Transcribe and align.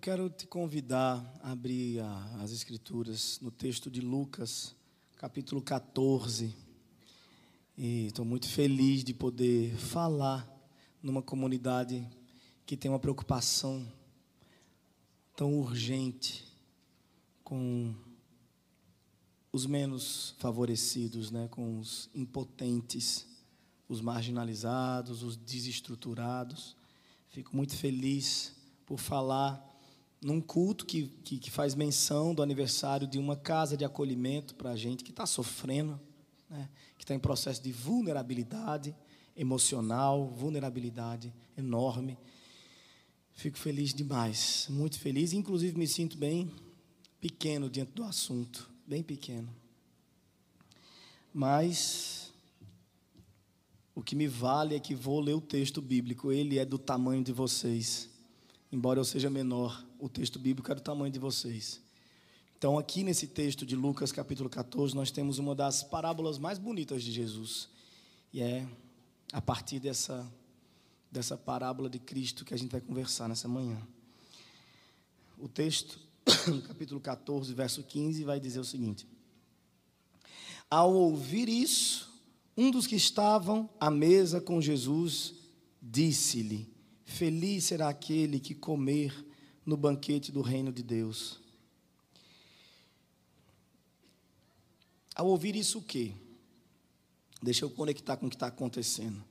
quero 0.00 0.30
te 0.30 0.46
convidar 0.46 1.38
a 1.42 1.50
abrir 1.50 2.00
a, 2.00 2.42
as 2.42 2.52
Escrituras 2.52 3.38
no 3.42 3.50
texto 3.50 3.90
de 3.90 4.00
Lucas, 4.00 4.74
capítulo 5.18 5.60
14. 5.60 6.56
E 7.76 8.06
estou 8.06 8.24
muito 8.24 8.48
feliz 8.48 9.04
de 9.04 9.12
poder 9.12 9.76
falar 9.76 10.48
numa 11.02 11.20
comunidade 11.20 12.08
que 12.64 12.78
tem 12.78 12.90
uma 12.90 12.98
preocupação 12.98 13.86
tão 15.36 15.58
urgente 15.58 16.46
com 17.44 17.94
os 19.52 19.66
menos 19.66 20.34
favorecidos, 20.38 21.30
né, 21.30 21.46
com 21.48 21.78
os 21.78 22.08
impotentes, 22.14 23.26
os 23.86 24.00
marginalizados, 24.00 25.22
os 25.22 25.36
desestruturados. 25.36 26.74
Fico 27.28 27.54
muito 27.54 27.76
feliz 27.76 28.56
por 28.86 28.98
falar 28.98 29.69
num 30.20 30.40
culto 30.40 30.84
que, 30.84 31.06
que, 31.24 31.38
que, 31.38 31.50
faz 31.50 31.74
menção 31.74 32.34
do 32.34 32.42
aniversário 32.42 33.06
de 33.06 33.18
uma 33.18 33.36
casa 33.36 33.76
de 33.76 33.84
acolhimento 33.84 34.54
para 34.54 34.70
a 34.70 34.76
gente 34.76 35.02
que 35.02 35.10
está 35.10 35.24
sofrendo, 35.24 35.98
né, 36.48 36.68
que 36.98 37.04
está 37.04 37.14
em 37.14 37.18
processo 37.18 37.62
de 37.62 37.72
vulnerabilidade 37.72 38.94
emocional, 39.34 40.28
vulnerabilidade 40.28 41.32
enorme. 41.56 42.18
Fico 43.32 43.56
feliz 43.56 43.94
demais, 43.94 44.66
muito 44.68 44.98
feliz, 44.98 45.32
inclusive 45.32 45.78
me 45.78 45.88
sinto 45.88 46.18
bem 46.18 46.50
pequeno 47.20 47.70
diante 47.70 47.92
do 47.92 48.04
assunto, 48.04 48.70
bem 48.86 49.02
pequeno. 49.02 49.48
Mas 51.32 52.32
o 53.94 54.02
que 54.02 54.14
me 54.14 54.26
vale 54.26 54.74
é 54.74 54.80
que 54.80 54.94
vou 54.94 55.20
ler 55.20 55.34
o 55.34 55.40
texto 55.40 55.80
bíblico, 55.80 56.30
ele 56.30 56.58
é 56.58 56.64
do 56.64 56.78
tamanho 56.78 57.24
de 57.24 57.32
vocês. 57.32 58.10
Embora 58.72 59.00
eu 59.00 59.04
seja 59.04 59.28
menor, 59.28 59.84
o 59.98 60.08
texto 60.08 60.38
bíblico 60.38 60.70
é 60.70 60.74
do 60.74 60.80
tamanho 60.80 61.12
de 61.12 61.18
vocês. 61.18 61.80
Então, 62.56 62.78
aqui 62.78 63.02
nesse 63.02 63.26
texto 63.26 63.64
de 63.64 63.74
Lucas, 63.74 64.12
capítulo 64.12 64.48
14, 64.48 64.94
nós 64.94 65.10
temos 65.10 65.38
uma 65.38 65.54
das 65.54 65.82
parábolas 65.82 66.38
mais 66.38 66.58
bonitas 66.58 67.02
de 67.02 67.10
Jesus. 67.10 67.68
E 68.32 68.40
é 68.40 68.66
a 69.32 69.40
partir 69.40 69.80
dessa 69.80 70.30
dessa 71.10 71.36
parábola 71.36 71.90
de 71.90 71.98
Cristo 71.98 72.44
que 72.44 72.54
a 72.54 72.56
gente 72.56 72.70
vai 72.70 72.80
conversar 72.80 73.28
nessa 73.28 73.48
manhã. 73.48 73.80
O 75.38 75.48
texto, 75.48 75.98
capítulo 76.68 77.00
14, 77.00 77.52
verso 77.52 77.82
15, 77.82 78.22
vai 78.24 78.38
dizer 78.38 78.60
o 78.60 78.64
seguinte: 78.64 79.06
Ao 80.70 80.92
ouvir 80.92 81.48
isso, 81.48 82.08
um 82.56 82.70
dos 82.70 82.86
que 82.86 82.94
estavam 82.94 83.68
à 83.80 83.90
mesa 83.90 84.40
com 84.40 84.60
Jesus 84.60 85.34
disse-lhe: 85.82 86.72
Feliz 87.10 87.64
será 87.64 87.88
aquele 87.88 88.38
que 88.38 88.54
comer 88.54 89.12
no 89.66 89.76
banquete 89.76 90.30
do 90.30 90.40
reino 90.40 90.72
de 90.72 90.80
Deus. 90.80 91.40
Ao 95.14 95.26
ouvir 95.26 95.56
isso, 95.56 95.80
o 95.80 95.82
quê? 95.82 96.14
Deixa 97.42 97.64
eu 97.64 97.70
conectar 97.70 98.16
com 98.16 98.26
o 98.26 98.30
que 98.30 98.36
está 98.36 98.46
acontecendo. 98.46 99.22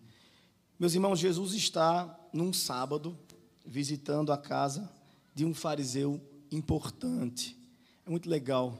Meus 0.77 0.93
irmãos, 0.93 1.19
Jesus 1.19 1.53
está 1.53 2.19
num 2.33 2.51
sábado 2.51 3.17
visitando 3.65 4.33
a 4.33 4.37
casa 4.37 4.91
de 5.33 5.45
um 5.45 5.53
fariseu 5.53 6.21
importante. 6.51 7.57
É 8.05 8.09
muito 8.09 8.29
legal 8.29 8.77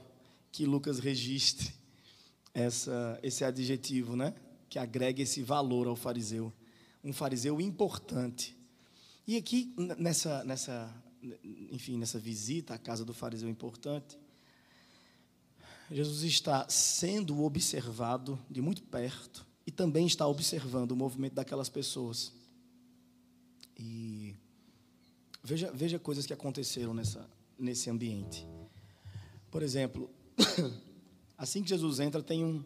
que 0.52 0.66
Lucas 0.66 0.98
registre 0.98 1.72
essa, 2.52 3.18
esse 3.22 3.44
adjetivo, 3.44 4.14
né? 4.14 4.34
Que 4.68 4.78
agrega 4.78 5.22
esse 5.22 5.42
valor 5.42 5.88
ao 5.88 5.96
fariseu. 5.96 6.52
Um 7.02 7.14
fariseu 7.14 7.60
importante. 7.62 8.59
E 9.30 9.36
aqui, 9.36 9.72
nessa, 9.96 10.42
nessa, 10.42 10.92
enfim, 11.70 11.96
nessa 11.96 12.18
visita 12.18 12.74
à 12.74 12.78
casa 12.78 13.04
do 13.04 13.14
fariseu 13.14 13.48
importante, 13.48 14.18
Jesus 15.88 16.24
está 16.24 16.68
sendo 16.68 17.44
observado 17.44 18.36
de 18.50 18.60
muito 18.60 18.82
perto 18.82 19.46
e 19.64 19.70
também 19.70 20.04
está 20.04 20.26
observando 20.26 20.90
o 20.90 20.96
movimento 20.96 21.34
daquelas 21.34 21.68
pessoas. 21.68 22.32
E 23.78 24.34
veja, 25.44 25.70
veja 25.70 25.96
coisas 25.96 26.26
que 26.26 26.32
aconteceram 26.32 26.92
nessa, 26.92 27.30
nesse 27.56 27.88
ambiente. 27.88 28.44
Por 29.48 29.62
exemplo, 29.62 30.10
assim 31.38 31.62
que 31.62 31.68
Jesus 31.68 32.00
entra, 32.00 32.20
tem 32.20 32.44
um, 32.44 32.64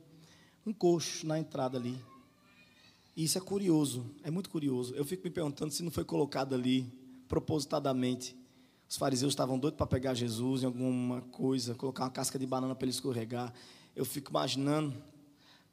um 0.64 0.72
coxo 0.72 1.26
na 1.26 1.38
entrada 1.38 1.76
ali. 1.76 2.03
E 3.16 3.25
isso 3.25 3.38
é 3.38 3.41
curioso, 3.41 4.10
é 4.22 4.30
muito 4.30 4.50
curioso. 4.50 4.94
Eu 4.94 5.04
fico 5.04 5.22
me 5.25 5.30
perguntando 5.30 5.72
se 5.72 5.82
não 5.82 5.91
foi 5.91 6.04
colocado 6.04 6.54
ali 6.54 6.92
propositadamente. 7.28 8.36
Os 8.88 8.97
fariseus 8.97 9.32
estavam 9.32 9.58
doidos 9.58 9.78
para 9.78 9.86
pegar 9.86 10.14
Jesus 10.14 10.62
em 10.62 10.66
alguma 10.66 11.20
coisa, 11.22 11.74
colocar 11.74 12.04
uma 12.04 12.10
casca 12.10 12.38
de 12.38 12.47
banana 12.47 12.74
para 12.74 12.84
ele 12.84 12.92
escorregar. 12.92 13.53
Eu 13.94 14.04
fico 14.04 14.30
imaginando 14.30 14.94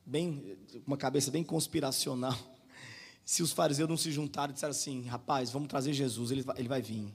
bem, 0.05 0.57
uma 0.85 0.97
cabeça 0.97 1.31
bem 1.31 1.43
conspiracional, 1.43 2.37
se 3.25 3.41
os 3.41 3.51
fariseus 3.51 3.89
não 3.89 3.97
se 3.97 4.11
juntaram 4.11 4.51
e 4.51 4.53
disseram 4.53 4.71
assim, 4.71 5.03
rapaz, 5.03 5.51
vamos 5.51 5.67
trazer 5.67 5.93
Jesus, 5.93 6.31
ele 6.31 6.41
vai, 6.41 6.59
ele 6.59 6.67
vai 6.67 6.81
vir. 6.81 7.13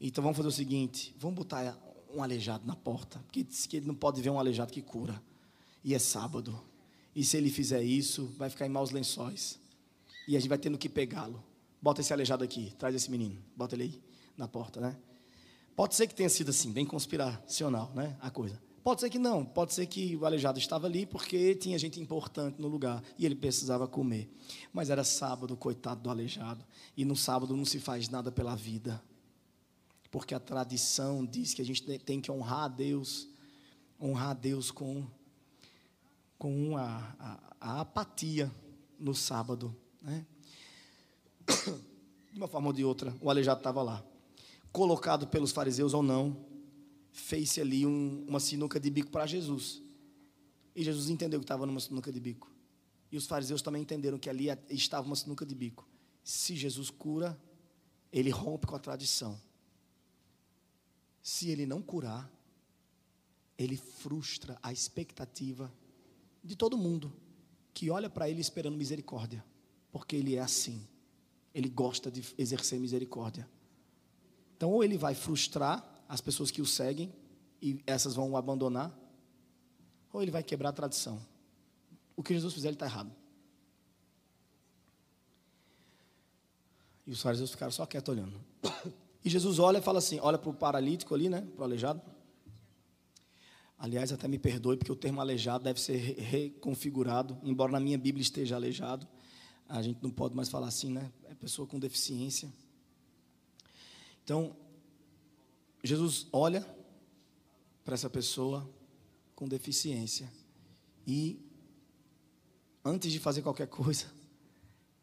Então 0.00 0.22
vamos 0.22 0.36
fazer 0.36 0.48
o 0.48 0.52
seguinte, 0.52 1.14
vamos 1.18 1.36
botar 1.36 1.76
um 2.14 2.22
aleijado 2.22 2.66
na 2.66 2.76
porta, 2.76 3.18
porque 3.20 3.42
diz 3.42 3.66
que 3.66 3.78
ele 3.78 3.86
não 3.86 3.94
pode 3.94 4.20
ver 4.20 4.30
um 4.30 4.38
aleijado 4.38 4.72
que 4.72 4.82
cura. 4.82 5.20
E 5.82 5.94
é 5.94 5.98
sábado. 5.98 6.60
E 7.16 7.24
se 7.24 7.38
ele 7.38 7.50
fizer 7.50 7.82
isso, 7.82 8.26
vai 8.36 8.50
ficar 8.50 8.66
em 8.66 8.68
maus 8.68 8.90
lençóis. 8.90 9.58
E 10.28 10.36
a 10.36 10.38
gente 10.38 10.50
vai 10.50 10.58
tendo 10.58 10.76
que 10.76 10.86
pegá-lo. 10.86 11.42
Bota 11.80 12.02
esse 12.02 12.12
aleijado 12.12 12.44
aqui, 12.44 12.74
traz 12.78 12.94
esse 12.94 13.10
menino, 13.10 13.42
bota 13.56 13.74
ele 13.74 13.84
aí 13.84 14.02
na 14.36 14.46
porta, 14.46 14.82
né? 14.82 14.94
Pode 15.74 15.94
ser 15.94 16.06
que 16.06 16.14
tenha 16.14 16.28
sido 16.28 16.50
assim, 16.50 16.70
bem 16.70 16.84
conspiracional, 16.84 17.90
né? 17.94 18.18
A 18.20 18.30
coisa. 18.30 18.60
Pode 18.84 19.00
ser 19.00 19.08
que 19.08 19.18
não, 19.18 19.46
pode 19.46 19.72
ser 19.72 19.86
que 19.86 20.14
o 20.14 20.26
aleijado 20.26 20.58
estava 20.58 20.86
ali 20.86 21.06
porque 21.06 21.54
tinha 21.54 21.78
gente 21.78 21.98
importante 21.98 22.60
no 22.60 22.68
lugar 22.68 23.02
e 23.18 23.24
ele 23.24 23.34
precisava 23.34 23.88
comer. 23.88 24.30
Mas 24.70 24.90
era 24.90 25.02
sábado, 25.02 25.56
coitado 25.56 26.02
do 26.02 26.10
aleijado. 26.10 26.64
E 26.96 27.04
no 27.04 27.16
sábado 27.16 27.56
não 27.56 27.64
se 27.64 27.80
faz 27.80 28.10
nada 28.10 28.30
pela 28.30 28.54
vida. 28.54 29.02
Porque 30.10 30.34
a 30.34 30.40
tradição 30.40 31.24
diz 31.24 31.54
que 31.54 31.62
a 31.62 31.64
gente 31.64 31.82
tem 31.98 32.20
que 32.20 32.30
honrar 32.30 32.64
a 32.64 32.68
Deus, 32.68 33.26
honrar 34.00 34.30
a 34.30 34.34
Deus 34.34 34.70
com, 34.70 35.06
com 36.38 36.76
a, 36.76 37.14
a, 37.18 37.56
a 37.60 37.80
apatia 37.80 38.50
no 38.98 39.14
sábado. 39.14 39.74
Né? 40.02 40.26
De 42.32 42.38
uma 42.38 42.48
forma 42.48 42.66
ou 42.66 42.72
de 42.74 42.84
outra, 42.84 43.16
o 43.20 43.30
aleijado 43.30 43.60
estava 43.60 43.82
lá. 43.82 44.04
Colocado 44.70 45.26
pelos 45.26 45.52
fariseus 45.52 45.94
ou 45.94 46.02
não, 46.02 46.44
fez 47.10 47.58
ali 47.58 47.86
um, 47.86 48.26
uma 48.28 48.38
sinuca 48.38 48.78
de 48.78 48.90
bico 48.90 49.10
para 49.10 49.26
Jesus. 49.26 49.82
E 50.74 50.84
Jesus 50.84 51.08
entendeu 51.08 51.40
que 51.40 51.44
estava 51.44 51.64
numa 51.64 51.80
sinuca 51.80 52.12
de 52.12 52.20
bico. 52.20 52.52
E 53.10 53.16
os 53.16 53.26
fariseus 53.26 53.62
também 53.62 53.80
entenderam 53.80 54.18
que 54.18 54.28
ali 54.28 54.48
estava 54.68 55.06
uma 55.06 55.16
sinuca 55.16 55.46
de 55.46 55.54
bico. 55.54 55.88
Se 56.22 56.54
Jesus 56.54 56.90
cura, 56.90 57.40
ele 58.12 58.28
rompe 58.28 58.66
com 58.66 58.76
a 58.76 58.78
tradição. 58.78 59.40
Se 61.22 61.48
ele 61.48 61.64
não 61.64 61.80
curar, 61.80 62.30
ele 63.56 63.78
frustra 63.78 64.58
a 64.62 64.70
expectativa 64.70 65.72
de 66.46 66.56
todo 66.56 66.78
mundo 66.78 67.12
que 67.74 67.90
olha 67.90 68.08
para 68.08 68.30
ele 68.30 68.40
esperando 68.40 68.76
misericórdia, 68.76 69.44
porque 69.92 70.16
ele 70.16 70.36
é 70.36 70.40
assim. 70.40 70.86
Ele 71.54 71.68
gosta 71.68 72.10
de 72.10 72.24
exercer 72.38 72.78
misericórdia. 72.80 73.48
Então, 74.56 74.70
ou 74.70 74.82
ele 74.82 74.96
vai 74.96 75.14
frustrar 75.14 75.84
as 76.08 76.20
pessoas 76.20 76.50
que 76.50 76.62
o 76.62 76.66
seguem 76.66 77.12
e 77.60 77.82
essas 77.86 78.14
vão 78.14 78.30
o 78.30 78.36
abandonar, 78.36 78.96
ou 80.12 80.22
ele 80.22 80.30
vai 80.30 80.42
quebrar 80.42 80.70
a 80.70 80.72
tradição. 80.72 81.20
O 82.14 82.22
que 82.22 82.32
Jesus 82.32 82.54
fizer, 82.54 82.68
ele 82.68 82.76
está 82.76 82.86
errado. 82.86 83.12
E 87.06 87.10
os 87.10 87.20
fariseus 87.20 87.50
ficaram 87.50 87.72
só 87.72 87.84
quietos 87.86 88.12
olhando. 88.14 88.40
E 89.24 89.28
Jesus 89.28 89.58
olha 89.58 89.78
e 89.78 89.82
fala 89.82 89.98
assim: 89.98 90.20
olha 90.20 90.38
para 90.38 90.50
o 90.50 90.54
paralítico 90.54 91.12
ali, 91.12 91.28
né? 91.28 91.40
Para 91.40 91.62
o 91.62 91.64
aleijado. 91.64 92.00
Aliás, 93.78 94.10
até 94.10 94.26
me 94.26 94.38
perdoe, 94.38 94.76
porque 94.76 94.92
o 94.92 94.96
termo 94.96 95.20
aleijado 95.20 95.64
deve 95.64 95.80
ser 95.80 95.96
reconfigurado, 96.18 97.38
embora 97.42 97.72
na 97.72 97.80
minha 97.80 97.98
Bíblia 97.98 98.22
esteja 98.22 98.56
aleijado. 98.56 99.06
A 99.68 99.82
gente 99.82 100.02
não 100.02 100.10
pode 100.10 100.34
mais 100.34 100.48
falar 100.48 100.68
assim, 100.68 100.90
né? 100.90 101.12
É 101.24 101.34
pessoa 101.34 101.66
com 101.66 101.78
deficiência. 101.78 102.50
Então, 104.24 104.56
Jesus 105.84 106.26
olha 106.32 106.66
para 107.84 107.94
essa 107.94 108.08
pessoa 108.08 108.68
com 109.34 109.46
deficiência 109.46 110.32
e, 111.06 111.38
antes 112.84 113.12
de 113.12 113.20
fazer 113.20 113.42
qualquer 113.42 113.68
coisa, 113.68 114.06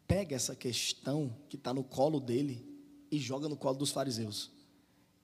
pega 0.06 0.34
essa 0.34 0.54
questão 0.54 1.34
que 1.48 1.56
está 1.56 1.72
no 1.72 1.84
colo 1.84 2.20
dele 2.20 2.66
e 3.10 3.18
joga 3.18 3.48
no 3.48 3.56
colo 3.56 3.78
dos 3.78 3.90
fariseus. 3.90 4.50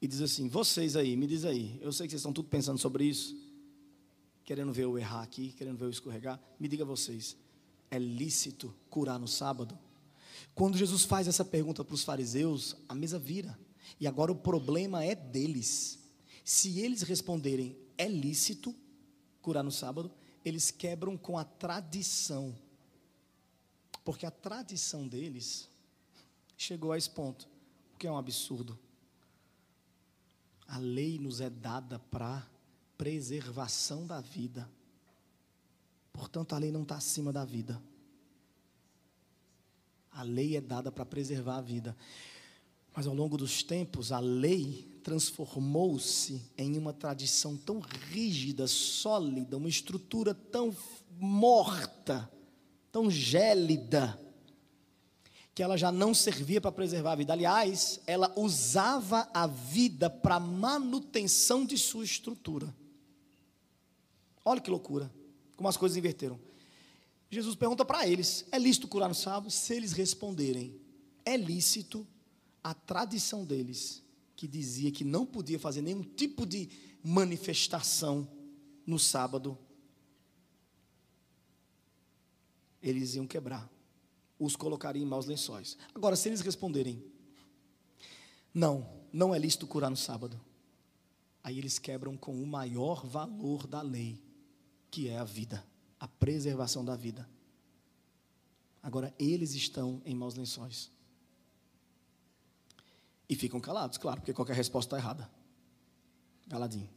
E 0.00 0.08
diz 0.08 0.20
assim: 0.22 0.48
Vocês 0.48 0.96
aí, 0.96 1.16
me 1.16 1.26
diz 1.26 1.44
aí, 1.44 1.78
eu 1.82 1.92
sei 1.92 2.06
que 2.06 2.12
vocês 2.12 2.20
estão 2.20 2.32
tudo 2.32 2.48
pensando 2.48 2.78
sobre 2.78 3.04
isso, 3.04 3.36
querendo 4.50 4.72
ver 4.72 4.82
eu 4.82 4.98
errar 4.98 5.22
aqui, 5.22 5.52
querendo 5.52 5.78
ver 5.78 5.84
eu 5.84 5.90
escorregar. 5.90 6.40
Me 6.58 6.66
diga 6.66 6.84
vocês: 6.84 7.36
é 7.88 8.00
lícito 8.00 8.74
curar 8.88 9.16
no 9.16 9.28
sábado? 9.28 9.78
Quando 10.56 10.76
Jesus 10.76 11.04
faz 11.04 11.28
essa 11.28 11.44
pergunta 11.44 11.84
para 11.84 11.94
os 11.94 12.02
fariseus, 12.02 12.74
a 12.88 12.94
mesa 12.96 13.16
vira. 13.16 13.56
E 14.00 14.08
agora 14.08 14.32
o 14.32 14.34
problema 14.34 15.04
é 15.04 15.14
deles. 15.14 16.00
Se 16.44 16.80
eles 16.80 17.02
responderem 17.02 17.78
é 17.96 18.08
lícito 18.08 18.74
curar 19.40 19.62
no 19.62 19.70
sábado, 19.70 20.10
eles 20.44 20.72
quebram 20.72 21.16
com 21.16 21.38
a 21.38 21.44
tradição. 21.44 22.58
Porque 24.04 24.26
a 24.26 24.32
tradição 24.32 25.06
deles 25.06 25.68
chegou 26.56 26.90
a 26.90 26.98
esse 26.98 27.10
ponto, 27.10 27.48
o 27.94 27.98
que 27.98 28.08
é 28.08 28.10
um 28.10 28.18
absurdo. 28.18 28.76
A 30.66 30.76
lei 30.76 31.20
nos 31.20 31.40
é 31.40 31.48
dada 31.48 32.00
para 32.00 32.44
preservação 33.00 34.06
da 34.06 34.20
vida. 34.20 34.70
Portanto, 36.12 36.54
a 36.54 36.58
lei 36.58 36.70
não 36.70 36.82
está 36.82 36.96
acima 36.96 37.32
da 37.32 37.46
vida. 37.46 37.82
A 40.12 40.22
lei 40.22 40.54
é 40.54 40.60
dada 40.60 40.92
para 40.92 41.06
preservar 41.06 41.56
a 41.56 41.60
vida. 41.62 41.96
Mas 42.94 43.06
ao 43.06 43.14
longo 43.14 43.38
dos 43.38 43.62
tempos, 43.62 44.12
a 44.12 44.20
lei 44.20 45.00
transformou-se 45.02 46.42
em 46.58 46.76
uma 46.76 46.92
tradição 46.92 47.56
tão 47.56 47.80
rígida, 47.80 48.66
sólida, 48.66 49.56
uma 49.56 49.70
estrutura 49.70 50.34
tão 50.34 50.76
morta, 51.18 52.30
tão 52.92 53.10
gélida, 53.10 54.20
que 55.54 55.62
ela 55.62 55.78
já 55.78 55.90
não 55.90 56.12
servia 56.12 56.60
para 56.60 56.70
preservar 56.70 57.12
a 57.12 57.16
vida. 57.16 57.32
Aliás, 57.32 57.98
ela 58.06 58.30
usava 58.36 59.26
a 59.32 59.46
vida 59.46 60.10
para 60.10 60.38
manutenção 60.38 61.64
de 61.64 61.78
sua 61.78 62.04
estrutura. 62.04 62.78
Olha 64.44 64.60
que 64.60 64.70
loucura, 64.70 65.12
como 65.56 65.68
as 65.68 65.76
coisas 65.76 65.96
inverteram. 65.96 66.38
Jesus 67.30 67.54
pergunta 67.54 67.84
para 67.84 68.06
eles: 68.06 68.44
é 68.50 68.58
lícito 68.58 68.88
curar 68.88 69.08
no 69.08 69.14
sábado? 69.14 69.50
Se 69.50 69.74
eles 69.74 69.92
responderem, 69.92 70.80
é 71.24 71.36
lícito, 71.36 72.06
a 72.62 72.74
tradição 72.74 73.44
deles, 73.44 74.02
que 74.36 74.48
dizia 74.48 74.90
que 74.90 75.04
não 75.04 75.24
podia 75.24 75.58
fazer 75.58 75.82
nenhum 75.82 76.02
tipo 76.02 76.44
de 76.44 76.68
manifestação 77.02 78.28
no 78.86 78.98
sábado, 78.98 79.56
eles 82.82 83.14
iam 83.14 83.26
quebrar, 83.26 83.70
os 84.38 84.56
colocariam 84.56 85.04
em 85.04 85.08
maus 85.08 85.26
lençóis. 85.26 85.76
Agora, 85.94 86.16
se 86.16 86.28
eles 86.28 86.40
responderem, 86.40 87.02
não, 88.52 88.88
não 89.12 89.34
é 89.34 89.38
lícito 89.38 89.66
curar 89.66 89.90
no 89.90 89.96
sábado, 89.96 90.40
aí 91.42 91.58
eles 91.58 91.78
quebram 91.78 92.16
com 92.16 92.42
o 92.42 92.46
maior 92.46 93.06
valor 93.06 93.66
da 93.66 93.82
lei, 93.82 94.18
que 94.90 95.08
é 95.08 95.18
a 95.18 95.24
vida, 95.24 95.64
a 95.98 96.08
preservação 96.08 96.84
da 96.84 96.96
vida. 96.96 97.28
Agora, 98.82 99.14
eles 99.18 99.54
estão 99.54 100.00
em 100.04 100.14
maus 100.14 100.34
lençóis. 100.34 100.90
E 103.28 103.36
ficam 103.36 103.60
calados, 103.60 103.98
claro, 103.98 104.20
porque 104.20 104.32
qualquer 104.32 104.56
resposta 104.56 104.96
está 104.96 105.06
errada. 105.06 105.30
Caladinho. 106.48 106.88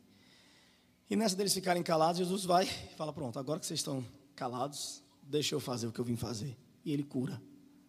E 1.09 1.15
nessa 1.15 1.35
deles 1.35 1.53
ficarem 1.53 1.83
calados, 1.83 2.17
Jesus 2.17 2.43
vai 2.43 2.65
e 2.65 2.95
fala: 2.95 3.13
Pronto, 3.13 3.37
agora 3.37 3.59
que 3.59 3.67
vocês 3.67 3.79
estão 3.79 4.03
calados, 4.35 5.03
deixa 5.21 5.53
eu 5.53 5.59
fazer 5.59 5.85
o 5.85 5.91
que 5.91 5.99
eu 5.99 6.05
vim 6.05 6.15
fazer. 6.15 6.57
E 6.83 6.91
ele 6.91 7.03
cura 7.03 7.39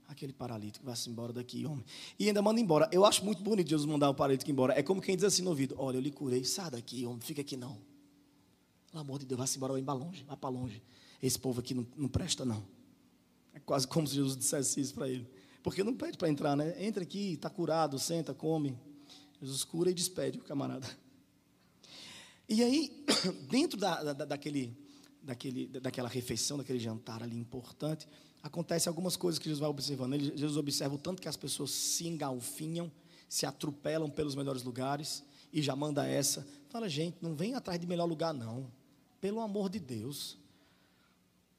aquele 0.07 0.33
paralítico, 0.33 0.85
vai-se 0.85 1.09
embora 1.09 1.33
daqui, 1.33 1.65
homem. 1.65 1.85
E 2.19 2.29
ainda 2.29 2.43
manda 2.43 2.61
embora. 2.61 2.89
Eu 2.93 3.05
acho 3.05 3.25
muito 3.25 3.43
bonito 3.43 3.69
Jesus 3.69 3.91
mandar 3.91 4.11
o 4.11 4.15
paralítico 4.15 4.51
embora. 4.51 4.79
É 4.79 4.83
como 4.83 5.01
quem 5.01 5.17
diz 5.17 5.25
assim 5.25 5.43
no 5.43 5.51
ouvido: 5.51 5.75
Olha, 5.79 5.97
eu 5.97 6.01
lhe 6.01 6.11
curei, 6.11 6.45
sai 6.45 6.71
daqui, 6.71 7.07
homem, 7.07 7.21
fica 7.21 7.41
aqui 7.41 7.57
não. 7.57 7.94
Pelo 8.95 9.03
amor 9.03 9.19
de 9.19 9.27
Deus, 9.27 9.39
vai-se 9.39 9.57
embora, 9.57 9.73
vai 9.73 9.83
para 9.83 9.95
longe, 9.95 10.23
vai 10.23 10.37
para 10.37 10.49
longe. 10.49 10.81
Esse 11.21 11.37
povo 11.37 11.59
aqui 11.59 11.75
não, 11.75 11.85
não 11.97 12.09
presta, 12.09 12.45
não. 12.45 12.65
É 13.53 13.59
quase 13.59 13.89
como 13.89 14.07
se 14.07 14.15
Jesus 14.15 14.37
dissesse 14.37 14.81
isso 14.81 14.95
para 14.95 15.09
ele. 15.09 15.29
Porque 15.65 15.83
não 15.83 15.97
pede 15.97 16.17
para 16.17 16.29
entrar, 16.29 16.57
né? 16.57 16.81
Entra 16.81 17.03
aqui, 17.03 17.33
está 17.33 17.51
curado, 17.51 17.99
senta, 17.99 18.33
come. 18.33 18.79
Jesus 19.43 19.65
cura 19.65 19.91
e 19.91 19.95
despede 19.95 20.39
o 20.39 20.43
camarada. 20.45 20.87
E 22.49 22.63
aí, 22.63 23.05
dentro 23.51 23.81
da, 23.81 24.13
da, 24.13 24.25
daquele, 24.25 24.79
daquele, 25.21 25.67
daquela 25.67 26.09
refeição, 26.09 26.57
daquele 26.57 26.79
jantar 26.79 27.21
ali 27.21 27.37
importante, 27.37 28.07
acontece 28.45 28.89
algumas 28.89 29.17
coisas 29.17 29.41
que 29.41 29.47
Jesus 29.47 29.59
vai 29.59 29.69
observando. 29.69 30.15
Ele, 30.15 30.27
Jesus 30.37 30.57
observa 30.57 30.95
o 30.95 30.99
tanto 30.99 31.21
que 31.21 31.27
as 31.29 31.37
pessoas 31.37 31.73
se 31.73 32.07
engalfinham, 32.07 32.93
se 33.29 33.45
atropelam 33.45 34.09
pelos 34.09 34.37
melhores 34.37 34.63
lugares, 34.63 35.25
e 35.53 35.61
já 35.61 35.75
manda 35.75 36.07
essa. 36.07 36.47
Fala, 36.69 36.89
gente, 36.89 37.17
não 37.21 37.35
vem 37.35 37.57
atrás 37.57 37.81
de 37.81 37.89
melhor 37.89 38.05
lugar, 38.05 38.33
não. 38.33 38.71
Pelo 39.25 39.41
amor 39.41 39.71
de 39.71 39.81
Deus. 39.81 40.37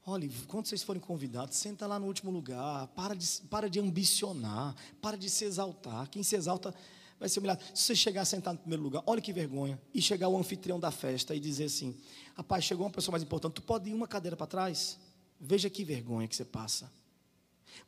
Olha, 0.06 0.30
quando 0.48 0.68
vocês 0.68 0.84
forem 0.84 1.02
convidados, 1.02 1.58
senta 1.58 1.88
lá 1.88 1.98
no 1.98 2.06
último 2.06 2.30
lugar, 2.30 2.86
para 2.90 3.16
de, 3.16 3.26
para 3.50 3.68
de 3.68 3.80
ambicionar, 3.80 4.76
para 5.02 5.18
de 5.18 5.28
se 5.32 5.46
exaltar. 5.46 6.08
Quem 6.12 6.22
se 6.22 6.36
exalta 6.36 6.76
vai 7.20 7.28
ser 7.28 7.40
humilhado. 7.40 7.64
Se 7.74 7.86
você 7.86 7.96
chegar 7.96 8.22
a 8.22 8.26
sentar 8.26 8.54
no 8.54 8.60
primeiro 8.60 8.84
lugar, 8.84 9.02
olha 9.08 9.20
que 9.20 9.34
vergonha, 9.34 9.82
e 9.92 10.00
chegar 10.00 10.30
o 10.30 10.38
anfitrião 10.38 10.80
da 10.80 10.92
festa 10.92 11.34
e 11.34 11.40
dizer 11.40 11.64
assim: 11.64 11.98
rapaz, 12.36 12.64
chegou 12.64 12.86
uma 12.86 12.92
pessoa 12.92 13.14
mais 13.14 13.24
importante, 13.24 13.54
tu 13.54 13.64
pode 13.64 13.90
ir 13.90 13.96
uma 13.96 14.08
cadeira 14.08 14.38
para 14.38 14.46
trás? 14.46 15.00
Veja 15.42 15.68
que 15.68 15.84
vergonha 15.84 16.28
que 16.28 16.36
você 16.36 16.46
passa. 16.46 16.94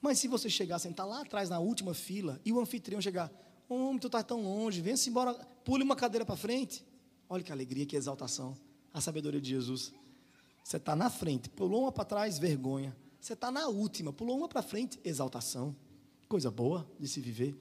Mas 0.01 0.17
se 0.17 0.27
você 0.27 0.49
chegar 0.49 0.77
a 0.77 0.79
sentar 0.79 1.05
lá 1.05 1.21
atrás, 1.21 1.49
na 1.49 1.59
última 1.59 1.93
fila, 1.93 2.41
e 2.43 2.51
o 2.51 2.59
anfitrião 2.59 2.99
chegar, 2.99 3.31
homem, 3.69 3.99
tu 3.99 4.07
está 4.07 4.23
tão 4.23 4.41
longe, 4.41 4.81
vem-se 4.81 5.11
embora, 5.11 5.35
pule 5.63 5.83
uma 5.83 5.95
cadeira 5.95 6.25
para 6.25 6.35
frente. 6.35 6.83
Olha 7.29 7.43
que 7.43 7.51
alegria, 7.51 7.85
que 7.85 7.95
exaltação, 7.95 8.57
a 8.97 9.01
sabedoria 9.01 9.39
de 9.39 9.49
Jesus. 9.49 9.93
Você 10.63 10.77
está 10.77 10.95
na 10.95 11.09
frente, 11.09 11.49
pulou 11.49 11.83
uma 11.83 11.91
para 11.91 12.05
trás, 12.05 12.37
vergonha. 12.37 12.95
Você 13.19 13.33
está 13.33 13.51
na 13.51 13.67
última, 13.67 14.11
pulou 14.11 14.37
uma 14.37 14.47
para 14.47 14.61
frente, 14.61 14.99
exaltação. 15.03 15.75
Coisa 16.27 16.51
boa 16.51 16.89
de 16.99 17.07
se 17.07 17.21
viver. 17.21 17.57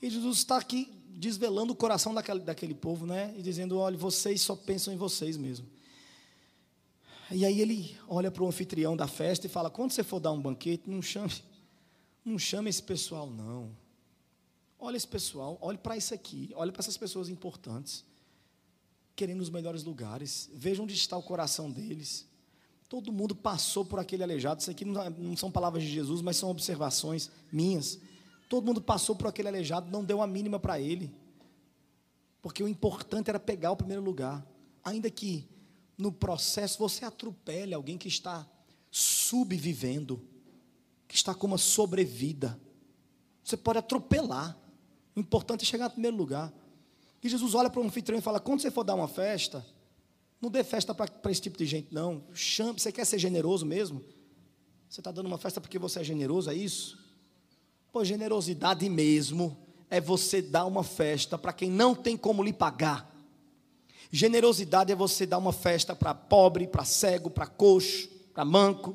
E 0.00 0.10
Jesus 0.10 0.38
está 0.38 0.58
aqui 0.58 0.92
desvelando 1.16 1.72
o 1.72 1.76
coração 1.76 2.12
daquele, 2.12 2.40
daquele 2.40 2.74
povo, 2.74 3.06
né? 3.06 3.34
E 3.36 3.42
dizendo: 3.42 3.78
olha, 3.78 3.96
vocês 3.96 4.42
só 4.42 4.54
pensam 4.54 4.92
em 4.92 4.96
vocês 4.96 5.36
mesmo. 5.36 5.66
E 7.30 7.44
aí 7.44 7.60
ele 7.60 7.96
olha 8.06 8.30
para 8.30 8.42
o 8.42 8.46
anfitrião 8.46 8.96
da 8.96 9.06
festa 9.06 9.46
e 9.46 9.50
fala: 9.50 9.70
quando 9.70 9.92
você 9.92 10.04
for 10.04 10.20
dar 10.20 10.32
um 10.32 10.40
banquete, 10.40 10.90
não 10.90 11.00
chame, 11.00 11.32
não 12.24 12.38
chame 12.38 12.68
esse 12.68 12.82
pessoal, 12.82 13.30
não. 13.30 13.74
Olha 14.78 14.96
esse 14.96 15.08
pessoal, 15.08 15.56
olhe 15.62 15.78
para 15.78 15.96
isso 15.96 16.12
aqui, 16.12 16.50
olhe 16.54 16.70
para 16.70 16.80
essas 16.80 16.96
pessoas 16.98 17.30
importantes, 17.30 18.04
querendo 19.16 19.40
os 19.40 19.50
melhores 19.50 19.84
lugares. 19.84 20.50
Veja 20.52 20.82
onde 20.82 20.94
está 20.94 21.16
o 21.16 21.22
coração 21.22 21.70
deles. 21.70 22.26
Todo 22.88 23.12
mundo 23.12 23.34
passou 23.34 23.84
por 23.84 23.98
aquele 23.98 24.22
aleijado. 24.22 24.60
Isso 24.60 24.70
aqui 24.70 24.84
não 24.84 25.36
são 25.36 25.50
palavras 25.50 25.82
de 25.82 25.90
Jesus, 25.90 26.20
mas 26.20 26.36
são 26.36 26.50
observações 26.50 27.30
minhas. 27.50 27.98
Todo 28.48 28.66
mundo 28.66 28.80
passou 28.80 29.16
por 29.16 29.26
aquele 29.26 29.48
aleijado, 29.48 29.90
não 29.90 30.04
deu 30.04 30.20
a 30.20 30.26
mínima 30.26 30.58
para 30.58 30.78
ele. 30.78 31.12
Porque 32.42 32.62
o 32.62 32.68
importante 32.68 33.30
era 33.30 33.40
pegar 33.40 33.72
o 33.72 33.76
primeiro 33.76 34.02
lugar. 34.02 34.46
Ainda 34.84 35.10
que 35.10 35.48
no 35.96 36.12
processo 36.12 36.78
você 36.78 37.04
atropele 37.04 37.72
alguém 37.72 37.96
que 37.96 38.08
está 38.08 38.46
subvivendo, 38.90 40.22
que 41.08 41.14
está 41.14 41.34
com 41.34 41.46
uma 41.46 41.58
sobrevida. 41.58 42.60
Você 43.42 43.56
pode 43.56 43.78
atropelar. 43.78 44.56
O 45.16 45.20
importante 45.20 45.62
é 45.62 45.64
chegar 45.64 45.86
no 45.86 45.92
primeiro 45.92 46.16
lugar. 46.16 46.52
E 47.24 47.28
Jesus 47.30 47.54
olha 47.54 47.70
para 47.70 47.80
um 47.80 47.86
anfitrião 47.86 48.18
e 48.18 48.22
fala: 48.22 48.38
quando 48.38 48.60
você 48.60 48.70
for 48.70 48.84
dar 48.84 48.94
uma 48.94 49.08
festa, 49.08 49.64
não 50.42 50.50
dê 50.50 50.62
festa 50.62 50.94
para 50.94 51.30
esse 51.30 51.40
tipo 51.40 51.56
de 51.56 51.64
gente, 51.64 51.88
não. 51.90 52.22
Chame, 52.34 52.78
você 52.78 52.92
quer 52.92 53.06
ser 53.06 53.18
generoso 53.18 53.64
mesmo? 53.64 54.04
Você 54.90 55.00
está 55.00 55.10
dando 55.10 55.26
uma 55.26 55.38
festa 55.38 55.58
porque 55.58 55.78
você 55.78 56.00
é 56.00 56.04
generoso, 56.04 56.50
é 56.50 56.54
isso? 56.54 57.02
Pô, 57.90 58.04
generosidade 58.04 58.86
mesmo 58.90 59.56
é 59.88 60.02
você 60.02 60.42
dar 60.42 60.66
uma 60.66 60.84
festa 60.84 61.38
para 61.38 61.52
quem 61.52 61.70
não 61.70 61.94
tem 61.94 62.14
como 62.14 62.42
lhe 62.42 62.52
pagar. 62.52 63.10
Generosidade 64.10 64.92
é 64.92 64.94
você 64.94 65.24
dar 65.24 65.38
uma 65.38 65.52
festa 65.52 65.96
para 65.96 66.14
pobre, 66.14 66.66
para 66.66 66.84
cego, 66.84 67.30
para 67.30 67.46
coxo, 67.46 68.08
para 68.34 68.44
manco. 68.44 68.94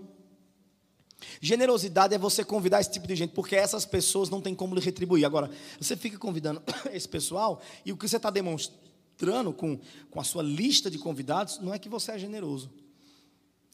Generosidade 1.42 2.14
é 2.14 2.18
você 2.18 2.44
convidar 2.44 2.82
esse 2.82 2.92
tipo 2.92 3.08
de 3.08 3.16
gente, 3.16 3.32
porque 3.34 3.56
essas 3.56 3.86
pessoas 3.86 4.30
não 4.30 4.42
têm 4.42 4.56
como 4.56 4.76
lhe 4.76 4.82
retribuir. 4.82 5.26
Agora, 5.26 5.50
você 5.80 5.96
fica 5.96 6.18
convidando 6.18 6.62
esse 6.92 7.08
pessoal 7.08 7.62
e 7.86 7.92
o 7.92 7.98
que 7.98 8.08
você 8.08 8.18
está 8.18 8.30
demonstrando 8.30 9.54
com, 9.54 9.80
com 10.10 10.20
a 10.20 10.24
sua 10.24 10.44
lista 10.44 10.90
de 10.90 10.98
convidados, 10.98 11.60
não 11.60 11.74
é 11.74 11.80
que 11.80 11.90
você 11.90 12.12
é 12.12 12.20
generoso. 12.20 12.72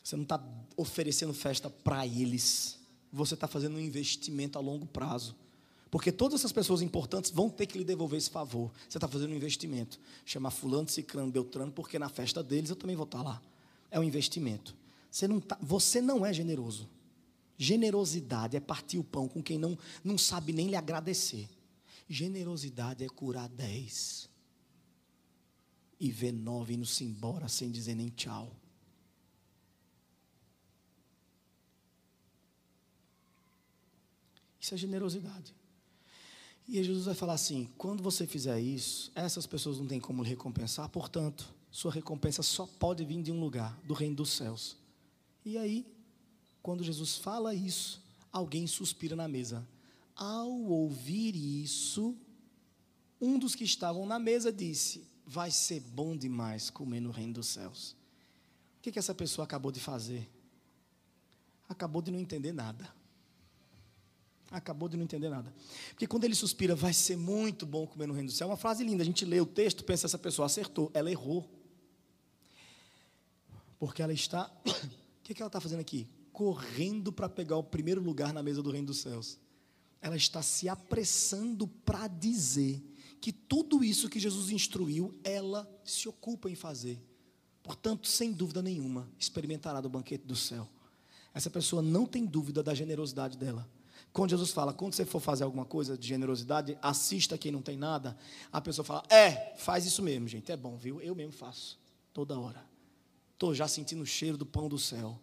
Você 0.04 0.16
não 0.16 0.24
está 0.24 0.44
oferecendo 0.78 1.34
festa 1.34 1.70
para 1.70 2.06
eles. 2.06 2.80
Você 3.12 3.34
está 3.34 3.48
fazendo 3.48 3.78
um 3.78 3.80
investimento 3.80 4.58
a 4.58 4.62
longo 4.62 4.86
prazo. 4.86 5.36
Porque 5.90 6.12
todas 6.12 6.42
essas 6.42 6.52
pessoas 6.52 6.82
importantes 6.82 7.32
vão 7.32 7.50
ter 7.50 7.66
que 7.66 7.78
lhe 7.78 7.84
devolver 7.84 8.18
esse 8.18 8.30
favor. 8.30 8.72
Você 8.90 8.98
está 8.98 9.08
fazendo 9.08 9.32
um 9.32 9.36
investimento. 9.36 10.00
Chamar 10.26 10.52
fulano, 10.52 10.90
ciclano, 10.90 11.32
beltrano, 11.32 11.72
porque 11.72 11.98
na 11.98 12.10
festa 12.10 12.44
deles 12.44 12.70
eu 12.70 12.76
também 12.76 12.96
vou 12.96 13.06
estar 13.06 13.22
lá. 13.22 13.42
É 13.90 14.00
um 14.00 14.04
investimento. 14.04 14.76
Você 15.10 15.28
não, 15.28 15.40
tá, 15.40 15.58
você 15.62 16.02
não 16.02 16.26
é 16.26 16.34
generoso. 16.34 16.90
Generosidade 17.58 18.58
é 18.58 18.60
partir 18.60 18.98
o 18.98 19.04
pão 19.04 19.28
com 19.28 19.42
quem 19.42 19.58
não, 19.58 19.78
não 20.04 20.18
sabe 20.18 20.52
nem 20.52 20.68
lhe 20.68 20.76
agradecer. 20.76 21.50
Generosidade 22.08 23.04
é 23.04 23.08
curar 23.08 23.48
dez 23.50 24.30
e 26.00 26.12
ver 26.12 26.32
nove 26.32 26.74
indo-se 26.74 27.04
embora 27.04 27.48
sem 27.48 27.72
dizer 27.72 27.96
nem 27.96 28.10
tchau. 28.10 28.56
Isso 34.60 34.74
é 34.74 34.78
generosidade. 34.78 35.54
E 36.68 36.84
Jesus 36.84 37.06
vai 37.06 37.16
falar 37.16 37.34
assim: 37.34 37.70
quando 37.78 38.02
você 38.02 38.26
fizer 38.26 38.60
isso, 38.60 39.12
essas 39.16 39.46
pessoas 39.46 39.78
não 39.78 39.88
têm 39.88 40.00
como 40.00 40.24
lhe 40.24 40.30
recompensar, 40.30 40.90
portanto, 40.90 41.54
sua 41.72 41.92
recompensa 41.92 42.42
só 42.42 42.66
pode 42.66 43.06
vir 43.06 43.22
de 43.22 43.32
um 43.32 43.40
lugar, 43.40 43.80
do 43.84 43.94
reino 43.94 44.16
dos 44.16 44.32
céus. 44.32 44.76
E 45.46 45.58
aí, 45.58 45.86
quando 46.66 46.84
Jesus 46.84 47.18
fala 47.18 47.54
isso, 47.54 48.04
alguém 48.32 48.66
suspira 48.66 49.16
na 49.16 49.28
mesa. 49.28 49.64
Ao 50.16 50.50
ouvir 50.50 51.36
isso, 51.36 52.18
um 53.22 53.38
dos 53.38 53.54
que 53.54 53.64
estavam 53.64 54.04
na 54.08 54.18
mesa 54.18 54.52
disse: 54.52 55.08
Vai 55.28 55.52
ser 55.52 55.80
bom 55.80 56.18
demais 56.18 56.72
comer 56.72 57.02
no 57.02 57.12
reino 57.12 57.34
dos 57.34 57.50
céus. 57.50 57.92
O 58.80 58.82
que, 58.82 58.92
que 58.92 58.98
essa 58.98 59.14
pessoa 59.14 59.46
acabou 59.46 59.72
de 59.72 59.80
fazer? 59.80 60.28
Acabou 61.70 62.02
de 62.02 62.10
não 62.10 62.18
entender 62.18 62.52
nada. 62.52 62.92
Acabou 64.50 64.90
de 64.90 64.98
não 64.98 65.04
entender 65.04 65.30
nada. 65.30 65.54
Porque 65.90 66.08
quando 66.08 66.24
ele 66.24 66.34
suspira, 66.34 66.74
vai 66.74 66.94
ser 66.94 67.16
muito 67.16 67.64
bom 67.64 67.86
comer 67.86 68.08
no 68.08 68.14
reino 68.16 68.30
do 68.30 68.34
céu. 68.34 68.48
É 68.48 68.50
uma 68.50 68.58
frase 68.58 68.84
linda. 68.84 69.04
A 69.04 69.06
gente 69.06 69.24
lê 69.24 69.40
o 69.40 69.46
texto, 69.46 69.84
pensa, 69.84 70.08
essa 70.08 70.18
pessoa 70.18 70.48
acertou. 70.48 70.90
Ela 70.96 71.12
errou. 71.12 71.48
Porque 73.78 74.02
ela 74.02 74.14
está. 74.14 74.52
O 75.16 75.28
que, 75.28 75.34
que 75.34 75.42
ela 75.42 75.48
está 75.48 75.60
fazendo 75.60 75.80
aqui? 75.80 76.08
Correndo 76.36 77.14
para 77.14 77.30
pegar 77.30 77.56
o 77.56 77.64
primeiro 77.64 78.02
lugar 78.02 78.34
na 78.34 78.44
mesa 78.44 78.62
do 78.62 78.70
reino 78.70 78.88
dos 78.88 78.98
céus. 78.98 79.40
Ela 80.02 80.18
está 80.18 80.42
se 80.42 80.68
apressando 80.68 81.66
para 81.66 82.10
dizer 82.10 82.84
que 83.22 83.32
tudo 83.32 83.86
isso 83.86 84.10
que 84.10 84.20
Jesus 84.20 84.50
instruiu, 84.50 85.18
ela 85.24 85.66
se 85.86 86.10
ocupa 86.10 86.50
em 86.50 86.56
fazer. 86.56 87.02
Portanto, 87.64 88.10
sem 88.10 88.34
dúvida 88.34 88.62
nenhuma, 88.62 89.10
experimentará 89.18 89.80
do 89.80 89.88
banquete 89.88 90.26
do 90.26 90.36
céu. 90.36 90.68
Essa 91.34 91.50
pessoa 91.50 91.82
não 91.82 92.06
tem 92.06 92.26
dúvida 92.26 92.62
da 92.62 92.74
generosidade 92.74 93.38
dela. 93.38 93.66
Quando 94.12 94.32
Jesus 94.32 94.52
fala, 94.52 94.74
quando 94.74 94.94
você 94.94 95.06
for 95.06 95.22
fazer 95.22 95.46
alguma 95.46 95.64
coisa 95.64 95.98
de 95.98 96.06
generosidade, 96.06 96.78
assista 96.82 97.38
quem 97.38 97.50
não 97.50 97.62
tem 97.62 97.78
nada, 97.78 98.18
a 98.52 98.60
pessoa 98.60 98.84
fala, 98.84 99.04
é, 99.10 99.56
faz 99.56 99.86
isso 99.86 100.04
mesmo, 100.04 100.28
gente, 100.28 100.52
é 100.52 100.58
bom, 100.58 100.76
viu? 100.76 101.02
Eu 101.02 101.16
mesmo 101.16 101.32
faço, 101.32 101.80
toda 102.12 102.38
hora. 102.38 102.62
Estou 103.32 103.56
já 103.56 103.70
sentindo 103.70 104.02
o 104.02 104.06
cheiro 104.06 104.38
do 104.38 104.46
pão 104.46 104.68
do 104.68 104.78
céu. 104.78 105.18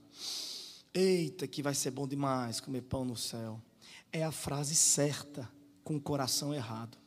Eita, 0.95 1.47
que 1.47 1.63
vai 1.63 1.75
ser 1.75 1.91
bom 1.91 2.07
demais 2.07 2.61
comer 2.61 2.83
pão 2.83 3.05
no 3.05 3.17
céu. 3.17 3.61
É 4.13 4.23
a 4.23 4.33
frase 4.33 4.75
certa, 4.75 5.49
com 5.83 5.97
o 5.97 6.01
coração 6.01 6.53
errado. 6.55 6.99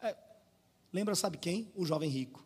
É, 0.00 0.16
lembra, 0.92 1.14
sabe 1.14 1.36
quem? 1.36 1.70
O 1.74 1.84
jovem 1.84 2.08
rico. 2.08 2.44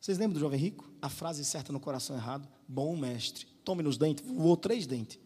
Vocês 0.00 0.18
lembram 0.18 0.34
do 0.34 0.40
jovem 0.40 0.58
rico? 0.58 0.90
A 1.00 1.08
frase 1.08 1.44
certa 1.44 1.72
no 1.72 1.78
coração 1.78 2.16
errado? 2.16 2.48
Bom 2.66 2.96
mestre. 2.96 3.46
Tome 3.64 3.82
nos 3.82 3.96
dentes, 3.96 4.24
voou 4.26 4.56
três 4.56 4.86
dentes. 4.86 5.18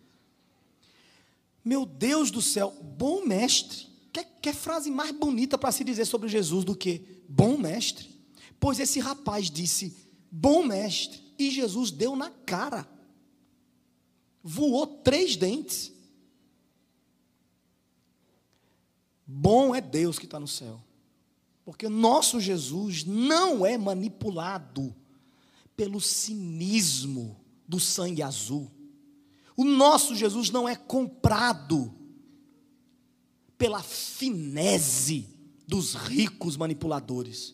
Meu 1.64 1.86
Deus 1.86 2.30
do 2.30 2.42
céu, 2.42 2.70
bom 2.82 3.24
mestre. 3.24 3.86
Que, 4.12 4.24
que 4.24 4.52
frase 4.52 4.90
mais 4.90 5.12
bonita 5.12 5.56
para 5.56 5.72
se 5.72 5.82
dizer 5.82 6.04
sobre 6.04 6.28
Jesus 6.28 6.64
do 6.64 6.76
que 6.76 7.22
bom 7.28 7.56
mestre? 7.56 8.08
Pois 8.58 8.78
esse 8.78 9.00
rapaz 9.00 9.50
disse, 9.50 9.96
bom 10.30 10.64
mestre, 10.64 11.20
e 11.38 11.50
Jesus 11.50 11.90
deu 11.90 12.16
na 12.16 12.30
cara. 12.30 12.88
Voou 14.48 14.86
três 14.86 15.34
dentes. 15.34 15.92
Bom 19.26 19.74
é 19.74 19.80
Deus 19.80 20.20
que 20.20 20.24
está 20.24 20.38
no 20.38 20.46
céu. 20.46 20.80
Porque 21.64 21.88
nosso 21.88 22.38
Jesus 22.38 23.02
não 23.02 23.66
é 23.66 23.76
manipulado 23.76 24.94
pelo 25.76 26.00
cinismo 26.00 27.36
do 27.66 27.80
sangue 27.80 28.22
azul. 28.22 28.70
O 29.56 29.64
nosso 29.64 30.14
Jesus 30.14 30.48
não 30.48 30.68
é 30.68 30.76
comprado 30.76 31.92
pela 33.58 33.82
finese 33.82 35.28
dos 35.66 35.94
ricos 35.94 36.56
manipuladores. 36.56 37.52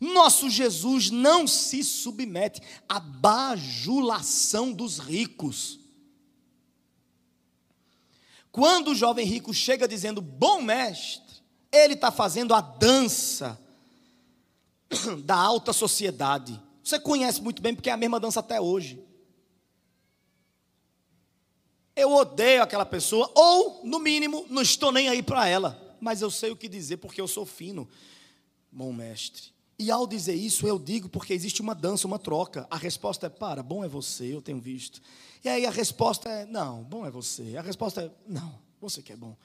Nosso 0.00 0.50
Jesus 0.50 1.08
não 1.08 1.46
se 1.46 1.84
submete 1.84 2.60
à 2.88 2.98
bajulação 2.98 4.72
dos 4.72 4.98
ricos. 4.98 5.81
Quando 8.52 8.88
o 8.88 8.94
jovem 8.94 9.26
rico 9.26 9.54
chega 9.54 9.88
dizendo, 9.88 10.20
bom 10.20 10.60
mestre, 10.60 11.42
ele 11.72 11.94
está 11.94 12.12
fazendo 12.12 12.54
a 12.54 12.60
dança 12.60 13.58
da 15.24 15.34
alta 15.34 15.72
sociedade. 15.72 16.60
Você 16.84 17.00
conhece 17.00 17.40
muito 17.40 17.62
bem, 17.62 17.74
porque 17.74 17.88
é 17.88 17.94
a 17.94 17.96
mesma 17.96 18.20
dança 18.20 18.40
até 18.40 18.60
hoje. 18.60 19.02
Eu 21.96 22.12
odeio 22.12 22.62
aquela 22.62 22.84
pessoa, 22.84 23.30
ou, 23.34 23.80
no 23.84 23.98
mínimo, 23.98 24.46
não 24.50 24.62
estou 24.62 24.92
nem 24.92 25.08
aí 25.08 25.22
para 25.22 25.46
ela, 25.46 25.96
mas 26.00 26.20
eu 26.20 26.30
sei 26.30 26.50
o 26.50 26.56
que 26.56 26.68
dizer 26.68 26.98
porque 26.98 27.20
eu 27.20 27.28
sou 27.28 27.46
fino, 27.46 27.88
bom 28.70 28.92
mestre. 28.92 29.51
E 29.82 29.90
ao 29.90 30.06
dizer 30.06 30.34
isso, 30.34 30.64
eu 30.64 30.78
digo 30.78 31.08
porque 31.08 31.32
existe 31.34 31.60
uma 31.60 31.74
dança, 31.74 32.06
uma 32.06 32.18
troca. 32.18 32.68
A 32.70 32.76
resposta 32.76 33.26
é: 33.26 33.28
para, 33.28 33.64
bom 33.64 33.84
é 33.84 33.88
você, 33.88 34.32
eu 34.32 34.40
tenho 34.40 34.60
visto. 34.60 35.02
E 35.44 35.48
aí 35.48 35.66
a 35.66 35.72
resposta 35.72 36.28
é: 36.28 36.46
não, 36.46 36.84
bom 36.84 37.04
é 37.04 37.10
você. 37.10 37.56
A 37.56 37.62
resposta 37.62 38.02
é: 38.02 38.10
não, 38.24 38.54
você 38.80 39.02
que 39.02 39.12
é 39.12 39.16
bom. 39.16 39.36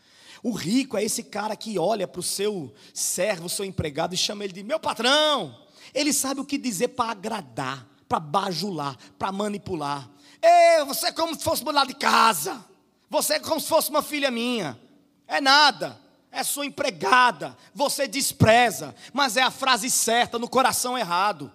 O 0.44 0.52
rico 0.52 0.96
é 0.96 1.04
esse 1.04 1.24
cara 1.24 1.56
que 1.56 1.80
olha 1.80 2.08
para 2.08 2.20
o 2.20 2.24
seu 2.24 2.72
servo, 2.94 3.50
seu 3.50 3.66
empregado, 3.66 4.14
e 4.14 4.18
chama 4.18 4.44
ele 4.44 4.54
de 4.54 4.62
meu 4.62 4.80
patrão. 4.80 5.60
Ele 5.92 6.14
sabe 6.14 6.40
o 6.40 6.46
que 6.46 6.60
dizer 6.60 6.90
para 6.90 7.10
agradar, 7.10 7.90
para 8.08 8.20
bajular, 8.20 8.96
para 9.18 9.32
manipular. 9.32 10.08
Ei, 10.40 10.86
você 10.86 11.08
é 11.08 11.12
como 11.12 11.34
se 11.34 11.44
fosse 11.44 11.64
mulher 11.64 11.88
de 11.88 11.96
casa. 11.96 12.64
Você 13.10 13.34
é 13.34 13.40
como 13.40 13.60
se 13.60 13.68
fosse 13.68 13.90
uma 13.90 14.04
filha 14.04 14.30
minha. 14.30 14.80
É 15.28 15.42
nada. 15.42 16.00
É 16.38 16.44
sua 16.44 16.68
empregada. 16.68 17.58
Você 17.74 18.08
despreza. 18.08 18.94
Mas 19.12 19.38
é 19.38 19.42
a 19.42 19.50
frase 19.50 19.90
certa 19.90 20.38
no 20.38 20.48
coração 20.48 20.96
errado. 20.96 21.52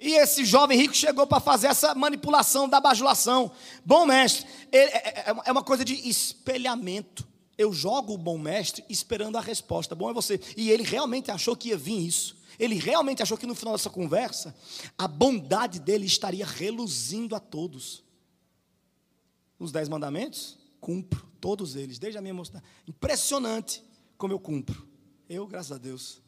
E 0.00 0.14
esse 0.14 0.46
jovem 0.46 0.78
rico 0.78 0.94
chegou 0.94 1.26
para 1.26 1.38
fazer 1.38 1.66
essa 1.66 1.94
manipulação 1.94 2.66
da 2.66 2.80
bajulação. 2.80 3.52
Bom 3.84 4.06
mestre, 4.06 4.46
é, 4.72 5.30
é, 5.30 5.34
é 5.44 5.52
uma 5.52 5.62
coisa 5.62 5.84
de 5.84 5.92
espelhamento. 6.08 7.28
Eu 7.58 7.70
jogo 7.70 8.14
o 8.14 8.18
bom 8.18 8.38
mestre 8.38 8.82
esperando 8.88 9.36
a 9.36 9.42
resposta. 9.42 9.94
Bom 9.94 10.08
é 10.08 10.14
você. 10.14 10.40
E 10.56 10.70
ele 10.70 10.82
realmente 10.82 11.30
achou 11.30 11.54
que 11.54 11.68
ia 11.68 11.76
vir 11.76 12.06
isso. 12.06 12.34
Ele 12.58 12.76
realmente 12.76 13.22
achou 13.22 13.36
que 13.36 13.46
no 13.46 13.54
final 13.54 13.74
dessa 13.74 13.90
conversa, 13.90 14.56
a 14.96 15.06
bondade 15.06 15.78
dele 15.78 16.06
estaria 16.06 16.46
reluzindo 16.46 17.36
a 17.36 17.40
todos. 17.40 18.02
Os 19.58 19.70
dez 19.70 19.86
mandamentos, 19.86 20.56
cumpro 20.82 21.24
todos 21.40 21.76
eles, 21.76 21.98
desde 21.98 22.18
a 22.18 22.20
minha 22.20 22.34
mocidade. 22.34 22.64
Impressionante 22.86 23.82
como 24.18 24.32
eu 24.32 24.40
cumpro. 24.40 24.86
Eu, 25.28 25.46
graças 25.46 25.72
a 25.72 25.78
Deus. 25.78 26.20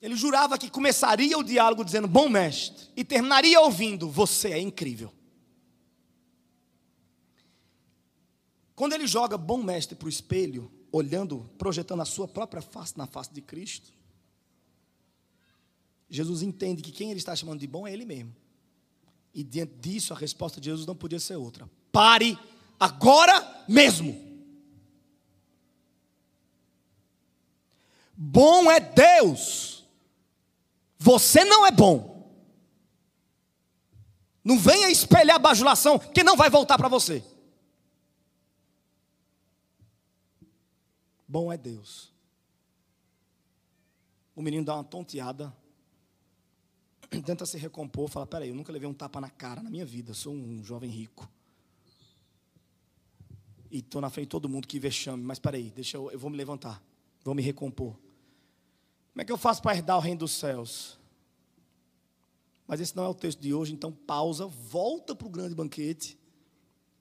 Ele 0.00 0.16
jurava 0.16 0.56
que 0.56 0.70
começaria 0.70 1.38
o 1.38 1.44
diálogo 1.44 1.84
dizendo 1.84 2.08
bom 2.08 2.28
mestre 2.28 2.88
e 2.96 3.04
terminaria 3.04 3.60
ouvindo 3.60 4.08
você 4.08 4.48
é 4.48 4.58
incrível. 4.58 5.12
Quando 8.74 8.94
ele 8.94 9.06
joga 9.06 9.36
bom 9.36 9.62
mestre 9.62 9.94
para 9.94 10.06
o 10.06 10.08
espelho, 10.08 10.72
olhando, 10.90 11.50
projetando 11.58 12.00
a 12.00 12.06
sua 12.06 12.26
própria 12.26 12.62
face 12.62 12.96
na 12.96 13.06
face 13.06 13.30
de 13.30 13.42
Cristo, 13.42 13.92
Jesus 16.08 16.40
entende 16.40 16.82
que 16.82 16.90
quem 16.90 17.10
ele 17.10 17.20
está 17.20 17.36
chamando 17.36 17.60
de 17.60 17.66
bom 17.66 17.86
é 17.86 17.92
ele 17.92 18.06
mesmo. 18.06 18.34
E 19.34 19.44
diante 19.44 19.74
disso, 19.74 20.14
a 20.14 20.16
resposta 20.16 20.58
de 20.60 20.70
Jesus 20.70 20.86
não 20.86 20.96
podia 20.96 21.20
ser 21.20 21.36
outra. 21.36 21.70
Pare 21.92 22.38
agora 22.80 23.64
mesmo. 23.68 24.18
Bom 28.16 28.70
é 28.70 28.80
Deus. 28.80 29.86
Você 30.98 31.44
não 31.44 31.66
é 31.66 31.70
bom. 31.70 32.10
Não 34.42 34.58
venha 34.58 34.90
espelhar 34.90 35.36
a 35.36 35.38
bajulação, 35.38 35.98
que 35.98 36.24
não 36.24 36.36
vai 36.36 36.48
voltar 36.48 36.78
para 36.78 36.88
você. 36.88 37.22
Bom 41.28 41.52
é 41.52 41.56
Deus. 41.56 42.10
O 44.34 44.42
menino 44.42 44.64
dá 44.64 44.74
uma 44.74 44.84
tonteada 44.84 45.54
tenta 47.18 47.44
se 47.44 47.58
recompor, 47.58 48.08
fala: 48.08 48.26
peraí, 48.26 48.50
eu 48.50 48.54
nunca 48.54 48.72
levei 48.72 48.88
um 48.88 48.94
tapa 48.94 49.20
na 49.20 49.28
cara 49.28 49.62
na 49.62 49.70
minha 49.70 49.84
vida, 49.84 50.14
sou 50.14 50.32
um 50.32 50.62
jovem 50.62 50.88
rico. 50.88 51.28
E 53.70 53.78
estou 53.78 54.00
na 54.00 54.10
frente 54.10 54.26
de 54.26 54.30
todo 54.30 54.48
mundo 54.48 54.66
que 54.66 54.78
vexame, 54.80 55.22
mas 55.22 55.38
peraí, 55.38 55.70
deixa 55.70 55.96
eu, 55.96 56.10
eu 56.10 56.18
vou 56.18 56.28
me 56.28 56.36
levantar, 56.36 56.82
vou 57.22 57.34
me 57.34 57.42
recompor. 57.42 57.92
Como 59.12 59.22
é 59.22 59.24
que 59.24 59.30
eu 59.30 59.38
faço 59.38 59.62
para 59.62 59.76
herdar 59.76 59.96
o 59.96 60.00
reino 60.00 60.20
dos 60.20 60.32
céus? 60.32 60.98
Mas 62.66 62.80
esse 62.80 62.96
não 62.96 63.04
é 63.04 63.08
o 63.08 63.14
texto 63.14 63.40
de 63.40 63.54
hoje, 63.54 63.72
então 63.72 63.92
pausa, 63.92 64.46
volta 64.46 65.14
para 65.14 65.26
o 65.26 65.30
grande 65.30 65.54
banquete, 65.54 66.18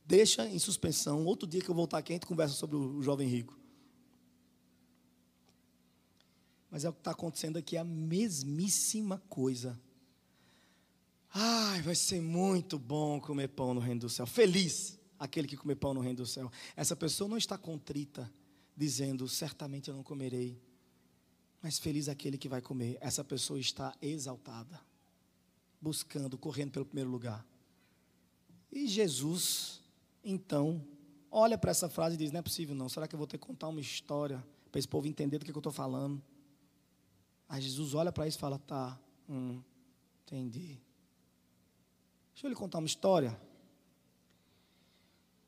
deixa 0.06 0.48
em 0.48 0.60
suspensão. 0.60 1.26
Outro 1.26 1.48
dia 1.48 1.62
que 1.62 1.70
eu 1.70 1.76
voltar 1.76 2.00
aqui, 2.00 2.14
a 2.14 2.16
gente 2.16 2.26
conversa 2.26 2.54
sobre 2.54 2.76
o 2.76 3.02
jovem 3.02 3.28
rico. 3.28 3.58
Mas 6.70 6.86
é 6.86 6.90
o 6.90 6.94
que 6.94 7.00
está 7.00 7.12
acontecendo 7.12 7.58
aqui, 7.58 7.78
é 7.78 7.80
a 7.80 7.84
mesmíssima 7.84 9.22
coisa. 9.28 9.80
Ai, 11.34 11.82
vai 11.82 11.96
ser 11.96 12.22
muito 12.22 12.78
bom 12.78 13.20
comer 13.20 13.48
pão 13.50 13.74
no 13.74 13.80
reino 13.80 14.02
do 14.02 14.10
céu. 14.10 14.28
Feliz 14.28 14.99
aquele 15.20 15.48
que 15.48 15.58
comer 15.58 15.76
pão 15.76 15.94
no 15.94 16.00
reino 16.00 16.18
do 16.18 16.26
céu. 16.26 16.50
Essa 16.76 16.96
pessoa 16.96 17.30
não 17.30 17.38
está 17.38 17.58
contrita, 17.58 18.32
dizendo: 18.76 19.28
certamente 19.28 19.90
eu 19.90 19.96
não 19.96 20.04
comerei, 20.04 20.60
mas 21.62 21.78
feliz 21.78 22.08
aquele 22.08 22.38
que 22.38 22.48
vai 22.48 22.62
comer. 22.62 22.98
Essa 23.02 23.24
pessoa 23.24 23.60
está 23.60 23.94
exaltada, 24.02 24.80
buscando, 25.82 26.38
correndo 26.38 26.72
pelo 26.72 26.86
primeiro 26.86 27.10
lugar. 27.10 27.46
E 28.72 28.88
Jesus, 28.88 29.82
então, 30.24 30.86
olha 31.30 31.58
para 31.58 31.72
essa 31.72 31.90
frase 31.90 32.16
e 32.16 32.18
diz: 32.18 32.32
não 32.32 32.40
é 32.40 32.44
possível 32.44 32.74
não, 32.74 32.88
será 32.88 33.08
que 33.08 33.14
eu 33.14 33.18
vou 33.18 33.28
ter 33.28 33.38
que 33.38 33.46
contar 33.46 33.68
uma 33.68 33.82
história 33.82 34.44
para 34.72 34.80
esse 34.80 34.88
povo 34.88 35.08
entender 35.08 35.38
do 35.38 35.46
que, 35.46 35.52
que 35.52 35.58
eu 35.58 35.60
estou 35.60 35.74
falando? 35.74 36.22
Aí 37.50 37.62
Jesus 37.62 37.94
olha 37.94 38.12
para 38.12 38.28
isso 38.28 38.38
e 38.38 38.42
fala: 38.42 38.58
tá, 38.60 38.98
hum, 39.28 39.62
entendi. 40.24 40.80
Deixa 42.32 42.48
eu 42.48 42.50
lhe 42.50 42.56
contar 42.56 42.78
uma 42.78 42.88
história. 42.88 43.49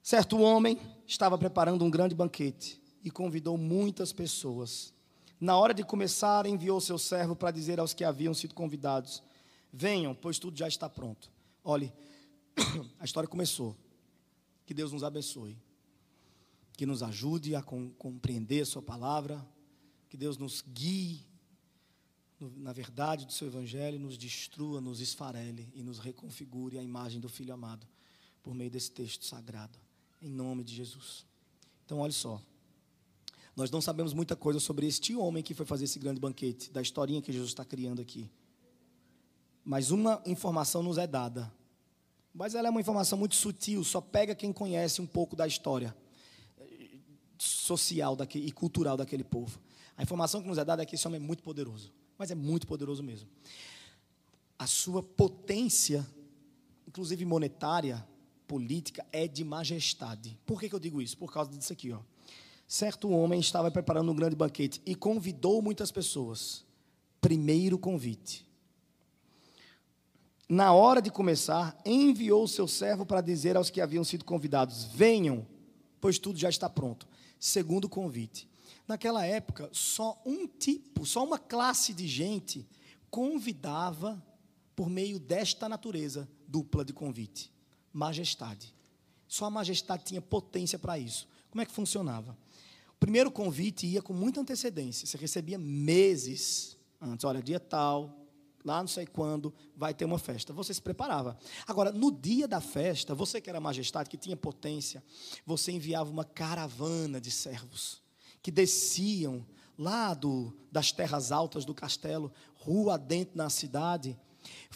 Certo 0.03 0.39
homem 0.39 0.79
estava 1.05 1.37
preparando 1.37 1.85
um 1.85 1.89
grande 1.89 2.15
banquete 2.15 2.81
e 3.03 3.11
convidou 3.11 3.55
muitas 3.55 4.11
pessoas. 4.11 4.91
Na 5.39 5.55
hora 5.57 5.73
de 5.73 5.83
começar, 5.83 6.45
enviou 6.47 6.81
seu 6.81 6.97
servo 6.97 7.35
para 7.35 7.51
dizer 7.51 7.79
aos 7.79 7.93
que 7.93 8.03
haviam 8.03 8.33
sido 8.33 8.55
convidados: 8.55 9.21
Venham, 9.71 10.15
pois 10.15 10.39
tudo 10.39 10.57
já 10.57 10.67
está 10.67 10.89
pronto. 10.89 11.31
Olhe, 11.63 11.93
a 12.99 13.05
história 13.05 13.29
começou. 13.29 13.77
Que 14.65 14.73
Deus 14.73 14.91
nos 14.91 15.03
abençoe. 15.03 15.57
Que 16.73 16.85
nos 16.85 17.03
ajude 17.03 17.55
a 17.55 17.61
compreender 17.61 18.65
Sua 18.65 18.81
palavra. 18.81 19.45
Que 20.09 20.17
Deus 20.17 20.37
nos 20.37 20.61
guie 20.61 21.29
na 22.57 22.73
verdade 22.73 23.27
do 23.27 23.31
Seu 23.31 23.47
Evangelho, 23.47 23.99
nos 23.99 24.17
destrua, 24.17 24.81
nos 24.81 24.99
esfarele 24.99 25.71
e 25.75 25.83
nos 25.83 25.99
reconfigure 25.99 26.79
a 26.79 26.81
imagem 26.81 27.19
do 27.19 27.29
Filho 27.29 27.53
amado 27.53 27.87
por 28.41 28.55
meio 28.55 28.71
desse 28.71 28.89
texto 28.89 29.25
sagrado 29.25 29.77
em 30.21 30.29
nome 30.29 30.63
de 30.63 30.75
Jesus. 30.75 31.25
Então, 31.85 31.99
olha 31.99 32.11
só. 32.11 32.41
Nós 33.55 33.69
não 33.69 33.81
sabemos 33.81 34.13
muita 34.13 34.35
coisa 34.35 34.59
sobre 34.59 34.87
este 34.87 35.15
homem 35.15 35.43
que 35.43 35.53
foi 35.53 35.65
fazer 35.65 35.85
esse 35.85 35.99
grande 35.99 36.21
banquete, 36.21 36.71
da 36.71 36.81
historinha 36.81 37.21
que 37.21 37.33
Jesus 37.33 37.51
está 37.51 37.65
criando 37.65 38.01
aqui. 38.01 38.29
Mas 39.63 39.91
uma 39.91 40.21
informação 40.25 40.81
nos 40.81 40.97
é 40.97 41.05
dada. 41.05 41.51
Mas 42.33 42.55
ela 42.55 42.67
é 42.67 42.71
uma 42.71 42.79
informação 42.79 43.17
muito 43.17 43.35
sutil, 43.35 43.83
só 43.83 43.99
pega 43.99 44.33
quem 44.33 44.53
conhece 44.53 45.01
um 45.01 45.05
pouco 45.05 45.35
da 45.35 45.45
história 45.45 45.95
social 47.37 48.15
daquele, 48.15 48.47
e 48.47 48.51
cultural 48.51 48.95
daquele 48.95 49.23
povo. 49.23 49.59
A 49.97 50.03
informação 50.03 50.41
que 50.41 50.47
nos 50.47 50.57
é 50.57 50.63
dada 50.63 50.83
é 50.83 50.85
que 50.85 50.95
esse 50.95 51.07
homem 51.07 51.19
é 51.21 51.23
muito 51.23 51.43
poderoso. 51.43 51.91
Mas 52.17 52.31
é 52.31 52.35
muito 52.35 52.67
poderoso 52.67 53.03
mesmo. 53.03 53.27
A 54.57 54.67
sua 54.67 55.03
potência, 55.03 56.07
inclusive 56.87 57.25
monetária, 57.25 58.07
política 58.51 59.05
é 59.13 59.29
de 59.29 59.45
majestade. 59.45 60.37
Por 60.45 60.59
que, 60.59 60.67
que 60.67 60.75
eu 60.75 60.79
digo 60.79 61.01
isso? 61.01 61.17
Por 61.17 61.31
causa 61.31 61.49
disso 61.49 61.71
aqui. 61.71 61.93
Ó. 61.93 61.99
Certo 62.67 63.09
homem 63.09 63.39
estava 63.39 63.71
preparando 63.71 64.11
um 64.11 64.15
grande 64.15 64.35
banquete 64.35 64.81
e 64.85 64.93
convidou 64.93 65.61
muitas 65.61 65.89
pessoas. 65.89 66.65
Primeiro 67.21 67.79
convite. 67.79 68.45
Na 70.49 70.73
hora 70.73 71.01
de 71.01 71.09
começar, 71.09 71.79
enviou 71.85 72.45
seu 72.45 72.67
servo 72.67 73.05
para 73.05 73.21
dizer 73.21 73.55
aos 73.55 73.69
que 73.69 73.79
haviam 73.79 74.03
sido 74.03 74.25
convidados: 74.25 74.83
Venham, 74.83 75.47
pois 76.01 76.19
tudo 76.19 76.37
já 76.37 76.49
está 76.49 76.69
pronto. 76.69 77.07
Segundo 77.39 77.87
convite. 77.87 78.49
Naquela 78.85 79.25
época, 79.25 79.69
só 79.71 80.21
um 80.25 80.45
tipo, 80.45 81.05
só 81.05 81.23
uma 81.23 81.39
classe 81.39 81.93
de 81.93 82.05
gente 82.05 82.67
convidava 83.09 84.21
por 84.75 84.89
meio 84.89 85.19
desta 85.19 85.69
natureza 85.69 86.27
dupla 86.49 86.83
de 86.83 86.91
convite 86.91 87.49
majestade. 87.93 88.73
Só 89.27 89.45
a 89.45 89.49
majestade 89.49 90.03
tinha 90.03 90.21
potência 90.21 90.77
para 90.77 90.99
isso. 90.99 91.27
Como 91.49 91.61
é 91.61 91.65
que 91.65 91.71
funcionava? 91.71 92.37
O 92.89 92.99
primeiro 92.99 93.31
convite 93.31 93.87
ia 93.87 94.01
com 94.01 94.13
muita 94.13 94.41
antecedência. 94.41 95.07
Você 95.07 95.17
recebia 95.17 95.57
meses 95.57 96.77
antes. 97.01 97.23
Olha, 97.25 97.41
dia 97.41 97.59
tal, 97.59 98.27
lá 98.63 98.79
não 98.79 98.87
sei 98.87 99.05
quando, 99.05 99.53
vai 99.75 99.93
ter 99.93 100.05
uma 100.05 100.19
festa. 100.19 100.53
Você 100.53 100.73
se 100.73 100.81
preparava. 100.81 101.37
Agora, 101.65 101.91
no 101.91 102.11
dia 102.11 102.47
da 102.47 102.61
festa, 102.61 103.15
você 103.15 103.41
que 103.41 103.49
era 103.49 103.59
majestade, 103.59 104.09
que 104.09 104.17
tinha 104.17 104.37
potência, 104.37 105.03
você 105.45 105.71
enviava 105.71 106.09
uma 106.09 106.23
caravana 106.23 107.19
de 107.19 107.31
servos 107.31 108.01
que 108.41 108.51
desciam 108.51 109.45
lá 109.77 110.13
do, 110.13 110.53
das 110.71 110.91
terras 110.91 111.31
altas 111.31 111.65
do 111.65 111.73
castelo, 111.73 112.31
rua 112.55 112.97
dentro 112.97 113.37
na 113.37 113.49
cidade, 113.49 114.17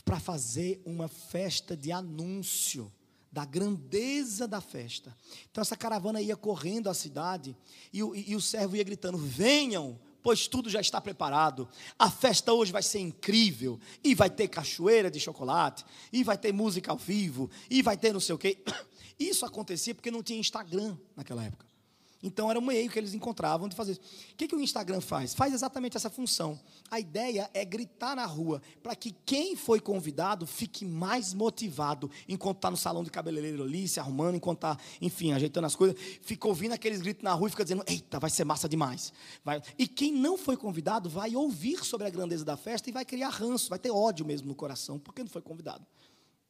para 0.03 0.19
fazer 0.19 0.81
uma 0.85 1.07
festa 1.07 1.75
de 1.75 1.91
anúncio 1.91 2.91
da 3.35 3.43
grandeza 3.43 4.47
da 4.47 4.61
festa. 4.61 5.13
Então 5.51 5.61
essa 5.61 5.75
caravana 5.75 6.21
ia 6.21 6.37
correndo 6.37 6.89
à 6.89 6.93
cidade 6.93 7.53
e 7.91 8.01
o, 8.01 8.15
e 8.15 8.33
o 8.33 8.39
servo 8.39 8.77
ia 8.77 8.83
gritando: 8.83 9.17
Venham, 9.17 9.99
pois 10.23 10.47
tudo 10.47 10.69
já 10.69 10.79
está 10.79 11.01
preparado. 11.01 11.67
A 11.99 12.09
festa 12.09 12.53
hoje 12.53 12.71
vai 12.71 12.81
ser 12.81 12.99
incrível. 12.99 13.77
E 14.01 14.15
vai 14.15 14.29
ter 14.29 14.47
cachoeira 14.47 15.11
de 15.11 15.19
chocolate, 15.19 15.83
e 16.13 16.23
vai 16.23 16.37
ter 16.37 16.53
música 16.53 16.91
ao 16.91 16.97
vivo, 16.97 17.49
e 17.69 17.81
vai 17.81 17.97
ter 17.97 18.13
não 18.13 18.21
sei 18.21 18.35
o 18.35 18.37
quê. 18.37 18.63
Isso 19.19 19.45
acontecia 19.45 19.93
porque 19.93 20.09
não 20.09 20.23
tinha 20.23 20.39
Instagram 20.39 20.97
naquela 21.13 21.43
época. 21.43 21.65
Então 22.25 22.49
era 22.49 22.57
um 22.57 22.65
meio 22.65 22.89
que 22.89 22.97
eles 22.97 23.13
encontravam 23.13 23.69
de 23.69 23.75
fazer 23.75 23.91
isso. 23.91 24.01
O 24.31 24.35
que, 24.35 24.47
que 24.47 24.55
o 24.55 24.59
Instagram 24.59 24.99
faz? 24.99 25.35
Faz 25.35 25.53
exatamente 25.53 25.95
essa 25.95 26.09
função. 26.09 26.59
A 26.89 26.99
ideia 26.99 27.47
é 27.53 27.63
gritar 27.63 28.15
na 28.15 28.25
rua 28.25 28.63
para 28.81 28.95
que 28.95 29.13
quem 29.23 29.55
foi 29.55 29.79
convidado 29.79 30.47
fique 30.47 30.83
mais 30.83 31.35
motivado 31.35 32.09
enquanto 32.27 32.57
está 32.57 32.71
no 32.71 32.77
salão 32.77 33.03
de 33.03 33.11
cabeleireiro 33.11 33.61
ali, 33.61 33.88
se 33.88 33.99
arrumando, 33.99 34.35
enquanto 34.35 34.57
está, 34.57 34.77
enfim, 34.99 35.33
ajeitando 35.33 35.67
as 35.67 35.75
coisas. 35.75 35.95
Fica 36.23 36.47
ouvindo 36.47 36.73
aqueles 36.73 36.99
gritos 36.99 37.23
na 37.23 37.31
rua 37.31 37.47
e 37.47 37.51
fica 37.51 37.63
dizendo: 37.63 37.83
Eita, 37.85 38.19
vai 38.19 38.31
ser 38.31 38.43
massa 38.43 38.67
demais. 38.67 39.13
Vai. 39.43 39.61
E 39.77 39.88
quem 39.88 40.11
não 40.11 40.35
foi 40.35 40.57
convidado 40.57 41.07
vai 41.07 41.35
ouvir 41.35 41.85
sobre 41.85 42.07
a 42.07 42.09
grandeza 42.09 42.43
da 42.43 42.57
festa 42.57 42.89
e 42.89 42.91
vai 42.91 43.05
criar 43.05 43.29
ranço, 43.29 43.69
vai 43.69 43.77
ter 43.77 43.91
ódio 43.91 44.25
mesmo 44.25 44.47
no 44.47 44.55
coração, 44.55 44.97
porque 44.97 45.21
não 45.21 45.29
foi 45.29 45.43
convidado 45.43 45.85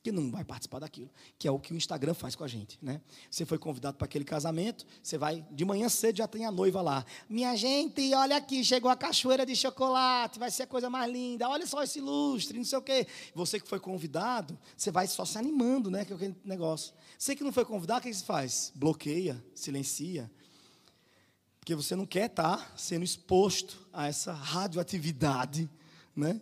que 0.05 0.11
não 0.11 0.29
vai 0.29 0.43
participar 0.43 0.77
daquilo, 0.77 1.09
que 1.39 1.47
é 1.47 1.51
o 1.51 1.57
que 1.57 1.73
o 1.73 1.75
Instagram 1.75 2.13
faz 2.13 2.35
com 2.35 2.43
a 2.43 2.47
gente, 2.47 2.77
né? 2.79 3.01
Você 3.27 3.43
foi 3.43 3.57
convidado 3.57 3.97
para 3.97 4.05
aquele 4.05 4.23
casamento, 4.23 4.85
você 5.01 5.17
vai 5.17 5.43
de 5.49 5.65
manhã 5.65 5.89
cedo 5.89 6.17
já 6.17 6.27
tem 6.27 6.45
a 6.45 6.51
noiva 6.51 6.79
lá. 6.79 7.03
Minha 7.27 7.55
gente, 7.55 8.13
olha 8.13 8.37
aqui, 8.37 8.63
chegou 8.63 8.91
a 8.91 8.95
cachoeira 8.95 9.47
de 9.47 9.55
chocolate, 9.55 10.37
vai 10.37 10.51
ser 10.51 10.61
a 10.63 10.67
coisa 10.67 10.91
mais 10.91 11.11
linda. 11.11 11.49
Olha 11.49 11.65
só 11.65 11.81
esse 11.81 11.99
lustre, 11.99 12.59
não 12.59 12.65
sei 12.65 12.77
o 12.77 12.83
quê. 12.83 13.07
Você 13.33 13.59
que 13.59 13.67
foi 13.67 13.79
convidado, 13.79 14.55
você 14.77 14.91
vai 14.91 15.07
só 15.07 15.25
se 15.25 15.39
animando, 15.39 15.89
né, 15.89 16.05
com 16.05 16.13
aquele 16.13 16.35
negócio. 16.45 16.93
Você 17.17 17.35
que 17.35 17.43
não 17.43 17.51
foi 17.51 17.65
convidado, 17.65 18.01
o 18.01 18.03
que 18.03 18.13
você 18.13 18.23
faz? 18.23 18.71
Bloqueia, 18.75 19.43
silencia. 19.55 20.29
Porque 21.59 21.73
você 21.73 21.95
não 21.95 22.05
quer 22.05 22.29
estar 22.29 22.57
tá 22.57 22.73
sendo 22.77 23.03
exposto 23.03 23.89
a 23.91 24.05
essa 24.05 24.33
radioatividade, 24.33 25.67
né? 26.15 26.39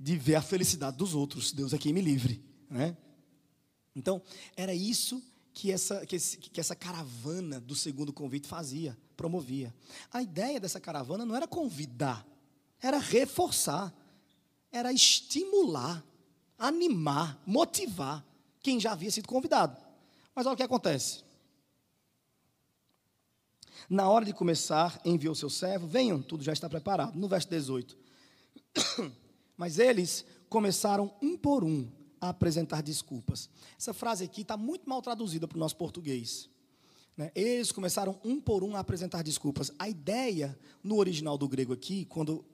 De 0.00 0.16
ver 0.16 0.34
a 0.34 0.42
felicidade 0.42 0.96
dos 0.96 1.14
outros. 1.14 1.52
Deus 1.52 1.72
aqui 1.72 1.92
me 1.92 2.00
livre, 2.00 2.42
né? 2.68 2.96
Então, 3.94 4.20
era 4.56 4.74
isso 4.74 5.22
que 5.52 5.70
essa, 5.70 6.04
que, 6.04 6.16
esse, 6.16 6.36
que 6.36 6.60
essa 6.60 6.74
caravana 6.74 7.60
do 7.60 7.74
segundo 7.76 8.12
convite 8.12 8.48
fazia, 8.48 8.98
promovia. 9.16 9.72
A 10.12 10.20
ideia 10.20 10.58
dessa 10.58 10.80
caravana 10.80 11.24
não 11.24 11.36
era 11.36 11.46
convidar, 11.46 12.26
era 12.82 12.98
reforçar, 12.98 13.94
era 14.72 14.92
estimular, 14.92 16.04
animar, 16.58 17.40
motivar 17.46 18.24
quem 18.60 18.80
já 18.80 18.92
havia 18.92 19.10
sido 19.10 19.28
convidado. 19.28 19.76
Mas 20.34 20.46
olha 20.46 20.54
o 20.54 20.56
que 20.56 20.62
acontece. 20.64 21.22
Na 23.88 24.08
hora 24.08 24.24
de 24.24 24.32
começar, 24.32 25.00
enviou 25.04 25.34
seu 25.34 25.50
servo, 25.50 25.86
venham, 25.86 26.20
tudo 26.20 26.42
já 26.42 26.52
está 26.52 26.68
preparado. 26.68 27.16
No 27.16 27.28
verso 27.28 27.48
18. 27.48 27.96
Mas 29.56 29.78
eles 29.78 30.24
começaram 30.48 31.14
um 31.22 31.36
por 31.36 31.62
um 31.62 31.88
apresentar 32.28 32.82
desculpas. 32.82 33.48
Essa 33.78 33.92
frase 33.94 34.24
aqui 34.24 34.42
está 34.42 34.56
muito 34.56 34.88
mal 34.88 35.00
traduzida 35.02 35.46
para 35.46 35.56
o 35.56 35.60
nosso 35.60 35.76
português. 35.76 36.48
Né? 37.16 37.30
Eles 37.34 37.70
começaram 37.70 38.18
um 38.24 38.40
por 38.40 38.64
um 38.64 38.76
a 38.76 38.80
apresentar 38.80 39.22
desculpas. 39.22 39.70
A 39.78 39.88
ideia 39.88 40.58
no 40.82 40.96
original 40.96 41.38
do 41.38 41.48
grego 41.48 41.72
aqui, 41.72 42.04
quando 42.06 42.44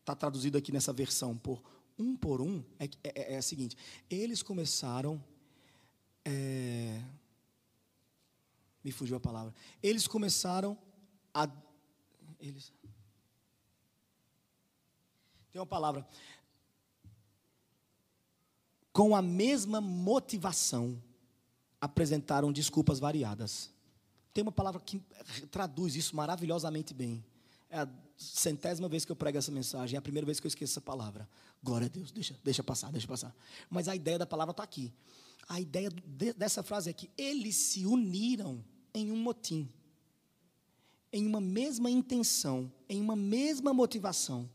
está 0.00 0.14
traduzido 0.14 0.58
aqui 0.58 0.70
nessa 0.70 0.92
versão 0.92 1.36
por 1.36 1.62
um 1.98 2.16
por 2.16 2.40
um, 2.40 2.62
é, 2.78 2.88
é, 3.02 3.34
é 3.34 3.36
a 3.36 3.42
seguinte: 3.42 3.76
eles 4.10 4.42
começaram. 4.42 5.22
É, 6.24 7.02
me 8.82 8.92
fugiu 8.92 9.16
a 9.16 9.20
palavra. 9.20 9.54
Eles 9.82 10.06
começaram 10.06 10.76
a. 11.32 11.48
Eles, 12.38 12.72
tem 15.50 15.60
uma 15.60 15.66
palavra 15.66 16.06
com 18.94 19.14
a 19.16 19.20
mesma 19.20 19.80
motivação, 19.80 21.02
apresentaram 21.80 22.52
desculpas 22.52 23.00
variadas. 23.00 23.70
Tem 24.32 24.40
uma 24.40 24.52
palavra 24.52 24.80
que 24.80 25.02
traduz 25.50 25.96
isso 25.96 26.14
maravilhosamente 26.14 26.94
bem. 26.94 27.22
É 27.68 27.80
a 27.80 27.88
centésima 28.16 28.88
vez 28.88 29.04
que 29.04 29.10
eu 29.10 29.16
prego 29.16 29.36
essa 29.36 29.50
mensagem, 29.50 29.96
é 29.96 29.98
a 29.98 30.02
primeira 30.02 30.24
vez 30.24 30.38
que 30.38 30.46
eu 30.46 30.48
esqueço 30.48 30.74
essa 30.74 30.80
palavra. 30.80 31.28
Glória 31.60 31.86
a 31.86 31.88
Deus, 31.88 32.12
deixa, 32.12 32.38
deixa 32.44 32.62
passar, 32.62 32.92
deixa 32.92 33.08
passar. 33.08 33.34
Mas 33.68 33.88
a 33.88 33.96
ideia 33.96 34.16
da 34.16 34.26
palavra 34.26 34.52
está 34.52 34.62
aqui. 34.62 34.92
A 35.48 35.60
ideia 35.60 35.90
de, 35.90 36.32
dessa 36.32 36.62
frase 36.62 36.88
é 36.88 36.92
que 36.92 37.10
eles 37.18 37.56
se 37.56 37.84
uniram 37.84 38.64
em 38.94 39.10
um 39.10 39.16
motim. 39.16 39.68
em 41.12 41.26
uma 41.26 41.40
mesma 41.40 41.88
intenção, 41.88 42.72
em 42.88 43.00
uma 43.00 43.14
mesma 43.14 43.72
motivação. 43.72 44.50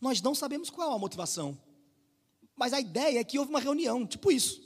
Nós 0.00 0.22
não 0.22 0.32
sabemos 0.32 0.70
qual 0.70 0.92
é 0.92 0.94
a 0.94 0.98
motivação, 0.98 1.58
mas 2.56 2.72
a 2.72 2.80
ideia 2.80 3.18
é 3.18 3.24
que 3.24 3.38
houve 3.38 3.50
uma 3.50 3.60
reunião, 3.60 4.06
tipo 4.06 4.30
isso. 4.30 4.62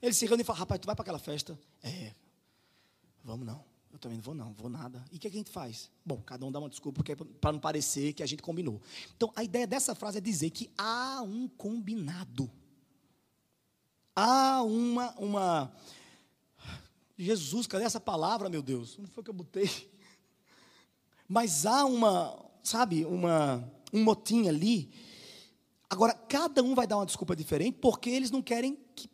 Eles 0.00 0.16
se 0.16 0.26
reúnem 0.26 0.42
e 0.42 0.44
falam: 0.44 0.60
rapaz, 0.60 0.80
tu 0.80 0.86
vai 0.86 0.94
para 0.94 1.02
aquela 1.02 1.18
festa? 1.18 1.58
É, 1.82 2.14
vamos 3.22 3.46
não. 3.46 3.64
Eu 3.92 3.98
também 3.98 4.18
não 4.18 4.22
vou, 4.22 4.34
não, 4.34 4.52
vou 4.52 4.70
nada. 4.70 5.04
E 5.10 5.16
o 5.16 5.18
que, 5.18 5.26
é 5.26 5.30
que 5.30 5.36
a 5.36 5.40
gente 5.40 5.50
faz? 5.50 5.90
Bom, 6.06 6.22
cada 6.22 6.46
um 6.46 6.52
dá 6.52 6.60
uma 6.60 6.68
desculpa 6.68 7.02
para 7.40 7.52
não 7.52 7.58
parecer 7.58 8.12
que 8.12 8.22
a 8.22 8.26
gente 8.26 8.40
combinou. 8.40 8.80
Então, 9.16 9.32
a 9.34 9.42
ideia 9.42 9.66
dessa 9.66 9.94
frase 9.96 10.18
é 10.18 10.20
dizer 10.20 10.50
que 10.50 10.70
há 10.78 11.22
um 11.22 11.48
combinado. 11.48 12.50
Há 14.14 14.62
uma, 14.62 15.10
uma. 15.18 15.72
Jesus, 17.18 17.66
cadê 17.66 17.84
essa 17.84 18.00
palavra, 18.00 18.48
meu 18.48 18.62
Deus? 18.62 18.96
Onde 18.98 19.10
foi 19.10 19.24
que 19.24 19.30
eu 19.30 19.34
botei? 19.34 19.68
Mas 21.28 21.66
há 21.66 21.84
uma, 21.84 22.44
sabe, 22.62 23.04
uma, 23.04 23.68
um 23.92 24.02
motim 24.04 24.48
ali. 24.48 24.90
Agora, 25.90 26.14
cada 26.14 26.62
um 26.62 26.72
vai 26.72 26.86
dar 26.86 26.98
uma 26.98 27.06
desculpa 27.06 27.34
diferente, 27.34 27.78
porque 27.80 28.08
eles 28.08 28.30
não 28.30 28.40
querem 28.40 28.78
que, 28.94 29.10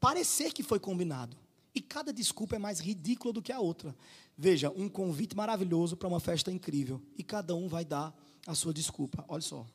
parecer 0.00 0.52
que 0.54 0.62
foi 0.62 0.80
combinado. 0.80 1.36
E 1.74 1.82
cada 1.82 2.12
desculpa 2.12 2.56
é 2.56 2.58
mais 2.58 2.80
ridícula 2.80 3.32
do 3.32 3.42
que 3.42 3.52
a 3.52 3.60
outra. 3.60 3.94
Veja, 4.36 4.70
um 4.70 4.88
convite 4.88 5.36
maravilhoso 5.36 5.96
para 5.96 6.08
uma 6.08 6.20
festa 6.20 6.50
incrível. 6.50 7.02
E 7.18 7.22
cada 7.22 7.54
um 7.54 7.68
vai 7.68 7.84
dar 7.84 8.16
a 8.46 8.54
sua 8.54 8.72
desculpa. 8.72 9.22
Olha 9.28 9.42
só. 9.42 9.66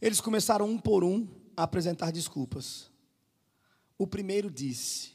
Eles 0.00 0.20
começaram 0.20 0.68
um 0.68 0.78
por 0.78 1.04
um 1.04 1.28
a 1.56 1.62
apresentar 1.62 2.10
desculpas. 2.10 2.90
O 3.96 4.06
primeiro 4.06 4.50
disse: 4.50 5.12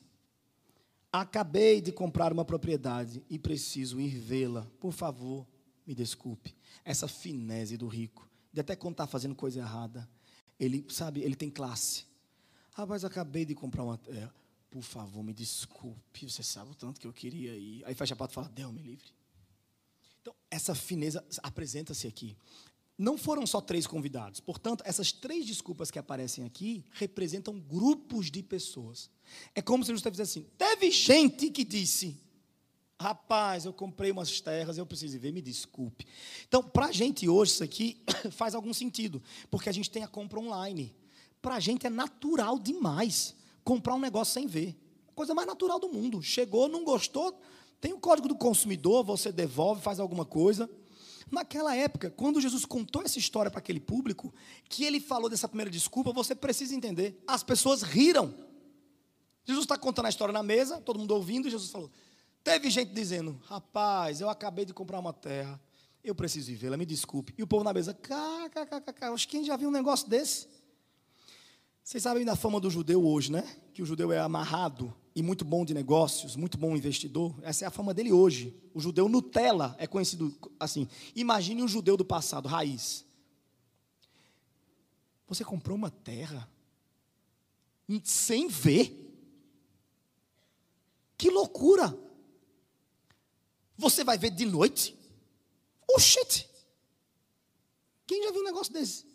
Acabei 1.11 1.81
de 1.81 1.91
comprar 1.91 2.31
uma 2.31 2.45
propriedade 2.45 3.21
e 3.29 3.37
preciso 3.37 3.99
ir 3.99 4.17
vê-la. 4.17 4.65
Por 4.79 4.93
favor, 4.93 5.45
me 5.85 5.93
desculpe. 5.93 6.55
Essa 6.85 7.07
finese 7.07 7.75
do 7.75 7.87
rico, 7.87 8.29
de 8.57 8.61
até 8.61 8.75
quando 8.75 8.95
está 8.95 9.05
fazendo 9.05 9.35
coisa 9.35 9.59
errada, 9.59 10.09
ele, 10.59 10.83
sabe, 10.89 11.21
ele 11.21 11.35
tem 11.35 11.47
classe. 11.47 12.05
Rapaz, 12.71 13.05
acabei 13.05 13.45
de 13.45 13.53
comprar 13.53 13.83
uma. 13.83 13.99
É, 14.07 14.27
por 14.71 14.81
favor, 14.81 15.23
me 15.23 15.31
desculpe, 15.31 16.27
você 16.27 16.41
sabe 16.41 16.71
o 16.71 16.75
tanto 16.75 16.99
que 16.99 17.05
eu 17.05 17.13
queria 17.13 17.55
ir. 17.55 17.85
Aí 17.85 17.93
fecha 17.93 18.15
a 18.15 18.17
porta 18.17 18.33
e 18.33 18.35
fala, 18.35 18.49
Deus 18.49 18.73
me 18.73 18.81
livre. 18.81 19.05
Então, 20.19 20.33
essa 20.49 20.73
fineza 20.73 21.23
apresenta-se 21.43 22.07
aqui. 22.07 22.35
Não 22.97 23.15
foram 23.15 23.45
só 23.45 23.61
três 23.61 23.85
convidados. 23.85 24.39
Portanto, 24.39 24.83
essas 24.87 25.11
três 25.11 25.45
desculpas 25.45 25.91
que 25.91 25.99
aparecem 25.99 26.43
aqui 26.43 26.83
representam 26.93 27.59
grupos 27.59 28.31
de 28.31 28.41
pessoas. 28.41 29.07
É 29.53 29.61
como 29.61 29.83
se 29.83 29.89
Jesus 29.89 29.99
estivesse 30.03 30.39
assim: 30.39 30.49
teve 30.57 30.89
gente 30.89 31.51
que 31.51 31.63
disse, 31.63 32.19
rapaz, 32.99 33.65
eu 33.65 33.73
comprei 33.73 34.11
umas 34.11 34.41
terras, 34.41 34.77
eu 34.77 34.85
preciso 34.85 35.19
ver, 35.19 35.31
me 35.31 35.41
desculpe. 35.41 36.05
Então, 36.47 36.63
para 36.63 36.87
a 36.87 36.91
gente 36.91 37.29
hoje, 37.29 37.51
isso 37.51 37.63
aqui 37.63 38.01
faz 38.31 38.55
algum 38.55 38.73
sentido, 38.73 39.21
porque 39.49 39.69
a 39.69 39.71
gente 39.71 39.89
tem 39.89 40.03
a 40.03 40.07
compra 40.07 40.39
online. 40.39 40.95
Para 41.41 41.55
a 41.55 41.59
gente 41.59 41.85
é 41.85 41.89
natural 41.89 42.57
demais 42.57 43.35
comprar 43.63 43.93
um 43.93 43.99
negócio 43.99 44.33
sem 44.33 44.47
ver. 44.47 44.75
Coisa 45.13 45.33
mais 45.33 45.47
natural 45.47 45.79
do 45.79 45.89
mundo. 45.89 46.21
Chegou, 46.21 46.67
não 46.67 46.83
gostou, 46.83 47.39
tem 47.79 47.93
o 47.93 47.99
código 47.99 48.27
do 48.27 48.35
consumidor, 48.35 49.03
você 49.03 49.31
devolve, 49.31 49.81
faz 49.81 49.99
alguma 49.99 50.25
coisa. 50.25 50.69
Naquela 51.29 51.75
época, 51.75 52.09
quando 52.09 52.39
Jesus 52.39 52.65
contou 52.65 53.03
essa 53.03 53.19
história 53.19 53.51
para 53.51 53.59
aquele 53.59 53.79
público, 53.79 54.33
que 54.69 54.85
ele 54.85 54.99
falou 54.99 55.29
dessa 55.29 55.47
primeira 55.47 55.69
desculpa, 55.69 56.11
você 56.11 56.33
precisa 56.33 56.73
entender. 56.73 57.21
As 57.27 57.43
pessoas 57.43 57.81
riram. 57.81 58.33
Jesus 59.45 59.65
está 59.65 59.77
contando 59.77 60.05
a 60.07 60.09
história 60.09 60.33
na 60.33 60.43
mesa, 60.43 60.81
todo 60.81 60.99
mundo 60.99 61.11
ouvindo, 61.11 61.47
e 61.47 61.51
Jesus 61.51 61.69
falou: 61.69 61.91
Teve 62.47 62.69
gente 62.69 62.93
dizendo, 62.93 63.37
rapaz, 63.43 64.21
eu 64.21 64.29
acabei 64.29 64.63
de 64.63 64.73
comprar 64.73 64.97
uma 65.01 65.11
terra, 65.11 65.59
eu 66.01 66.15
preciso 66.15 66.55
vê-la, 66.55 66.77
me 66.77 66.85
desculpe. 66.85 67.33
E 67.37 67.43
o 67.43 67.47
povo 67.47 67.61
na 67.61 67.73
mesa, 67.73 67.93
kkkk, 67.93 69.03
acho 69.03 69.27
que 69.27 69.35
quem 69.35 69.43
já 69.43 69.57
viu 69.57 69.67
um 69.67 69.71
negócio 69.71 70.07
desse? 70.07 70.47
Vocês 71.83 72.01
sabem 72.01 72.23
da 72.23 72.37
fama 72.37 72.61
do 72.61 72.69
judeu 72.69 73.05
hoje, 73.05 73.33
né? 73.33 73.43
Que 73.73 73.81
o 73.81 73.85
judeu 73.85 74.13
é 74.13 74.19
amarrado 74.19 74.95
e 75.13 75.21
muito 75.21 75.43
bom 75.43 75.65
de 75.65 75.73
negócios, 75.73 76.37
muito 76.37 76.57
bom 76.57 76.73
investidor. 76.73 77.37
Essa 77.41 77.65
é 77.65 77.67
a 77.67 77.69
fama 77.69 77.93
dele 77.93 78.13
hoje. 78.13 78.57
O 78.73 78.79
judeu 78.79 79.09
Nutella 79.09 79.75
é 79.77 79.85
conhecido 79.85 80.33
assim. 80.57 80.87
Imagine 81.17 81.61
um 81.61 81.67
judeu 81.67 81.97
do 81.97 82.05
passado, 82.05 82.47
raiz. 82.47 83.05
Você 85.27 85.43
comprou 85.43 85.75
uma 85.75 85.91
terra 85.91 86.49
sem 88.05 88.47
ver? 88.47 89.03
Que 91.17 91.29
loucura! 91.29 92.06
Você 93.77 94.03
vai 94.03 94.17
ver 94.17 94.31
de 94.31 94.45
noite? 94.45 94.97
Oxente! 95.87 96.49
Quem 98.05 98.23
já 98.23 98.31
viu 98.31 98.41
um 98.41 98.45
negócio 98.45 98.73
desse? 98.73 99.05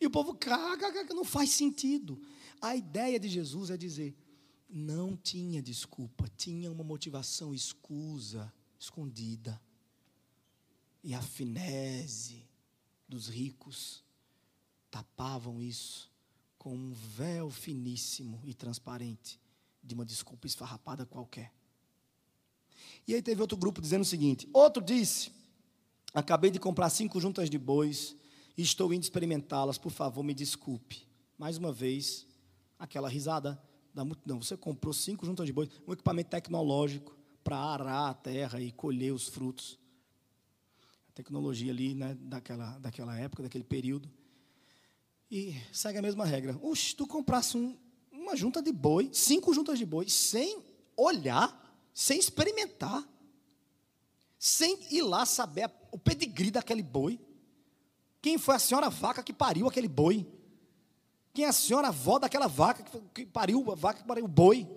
E 0.00 0.06
o 0.06 0.10
povo, 0.10 0.34
caga, 0.34 1.04
não 1.14 1.24
faz 1.24 1.50
sentido. 1.50 2.20
A 2.60 2.76
ideia 2.76 3.18
de 3.18 3.28
Jesus 3.28 3.70
é 3.70 3.76
dizer: 3.76 4.16
não 4.68 5.16
tinha 5.16 5.62
desculpa, 5.62 6.28
tinha 6.36 6.70
uma 6.70 6.84
motivação 6.84 7.54
escusa, 7.54 8.52
escondida. 8.78 9.60
E 11.02 11.14
a 11.14 11.22
finese 11.22 12.46
dos 13.08 13.28
ricos 13.28 14.04
tapavam 14.90 15.62
isso 15.62 16.12
com 16.58 16.74
um 16.74 16.92
véu 16.92 17.48
finíssimo 17.48 18.40
e 18.44 18.52
transparente 18.52 19.40
de 19.82 19.94
uma 19.94 20.04
desculpa 20.04 20.46
esfarrapada 20.46 21.06
qualquer. 21.06 21.55
E 23.06 23.14
aí 23.14 23.22
teve 23.22 23.40
outro 23.40 23.56
grupo 23.56 23.80
dizendo 23.80 24.02
o 24.02 24.06
seguinte: 24.06 24.48
outro 24.52 24.82
disse, 24.82 25.30
acabei 26.12 26.50
de 26.50 26.58
comprar 26.58 26.90
cinco 26.90 27.20
juntas 27.20 27.48
de 27.48 27.58
bois 27.58 28.16
e 28.56 28.62
estou 28.62 28.92
indo 28.92 29.02
experimentá-las, 29.02 29.78
por 29.78 29.90
favor, 29.90 30.22
me 30.22 30.34
desculpe. 30.34 31.06
Mais 31.38 31.58
uma 31.58 31.72
vez, 31.72 32.26
aquela 32.78 33.08
risada 33.08 33.60
da 33.92 34.04
multidão. 34.04 34.42
Você 34.42 34.56
comprou 34.56 34.92
cinco 34.92 35.24
juntas 35.24 35.46
de 35.46 35.52
bois, 35.52 35.68
um 35.86 35.92
equipamento 35.92 36.30
tecnológico 36.30 37.16
para 37.42 37.56
arar 37.58 38.10
a 38.10 38.14
terra 38.14 38.60
e 38.60 38.72
colher 38.72 39.12
os 39.12 39.28
frutos. 39.28 39.78
A 41.08 41.12
tecnologia 41.12 41.70
ali, 41.70 41.94
né, 41.94 42.14
daquela, 42.20 42.78
daquela 42.78 43.18
época, 43.18 43.42
daquele 43.42 43.64
período. 43.64 44.10
E 45.30 45.54
segue 45.72 45.98
a 45.98 46.02
mesma 46.02 46.24
regra. 46.24 46.58
Oxe, 46.62 46.94
tu 46.94 47.06
comprasse 47.06 47.56
um, 47.56 47.76
uma 48.12 48.36
junta 48.36 48.60
de 48.62 48.72
boi, 48.72 49.10
cinco 49.12 49.54
juntas 49.54 49.78
de 49.78 49.86
boi, 49.86 50.08
sem 50.08 50.62
olhar, 50.96 51.65
sem 51.96 52.18
experimentar, 52.18 53.02
sem 54.38 54.78
ir 54.90 55.00
lá 55.00 55.24
saber 55.24 55.70
o 55.90 55.98
pedigree 55.98 56.50
daquele 56.50 56.82
boi. 56.82 57.18
Quem 58.20 58.36
foi 58.36 58.54
a 58.54 58.58
senhora 58.58 58.90
vaca 58.90 59.22
que 59.22 59.32
pariu 59.32 59.66
aquele 59.66 59.88
boi? 59.88 60.30
Quem 61.32 61.46
é 61.46 61.48
a 61.48 61.54
senhora 61.54 61.88
avó 61.88 62.18
daquela 62.18 62.48
vaca 62.48 62.84
que 63.14 63.24
pariu 63.24 63.72
a 63.72 63.74
vaca 63.74 64.02
que 64.02 64.06
pariu 64.06 64.26
o 64.26 64.28
boi? 64.28 64.68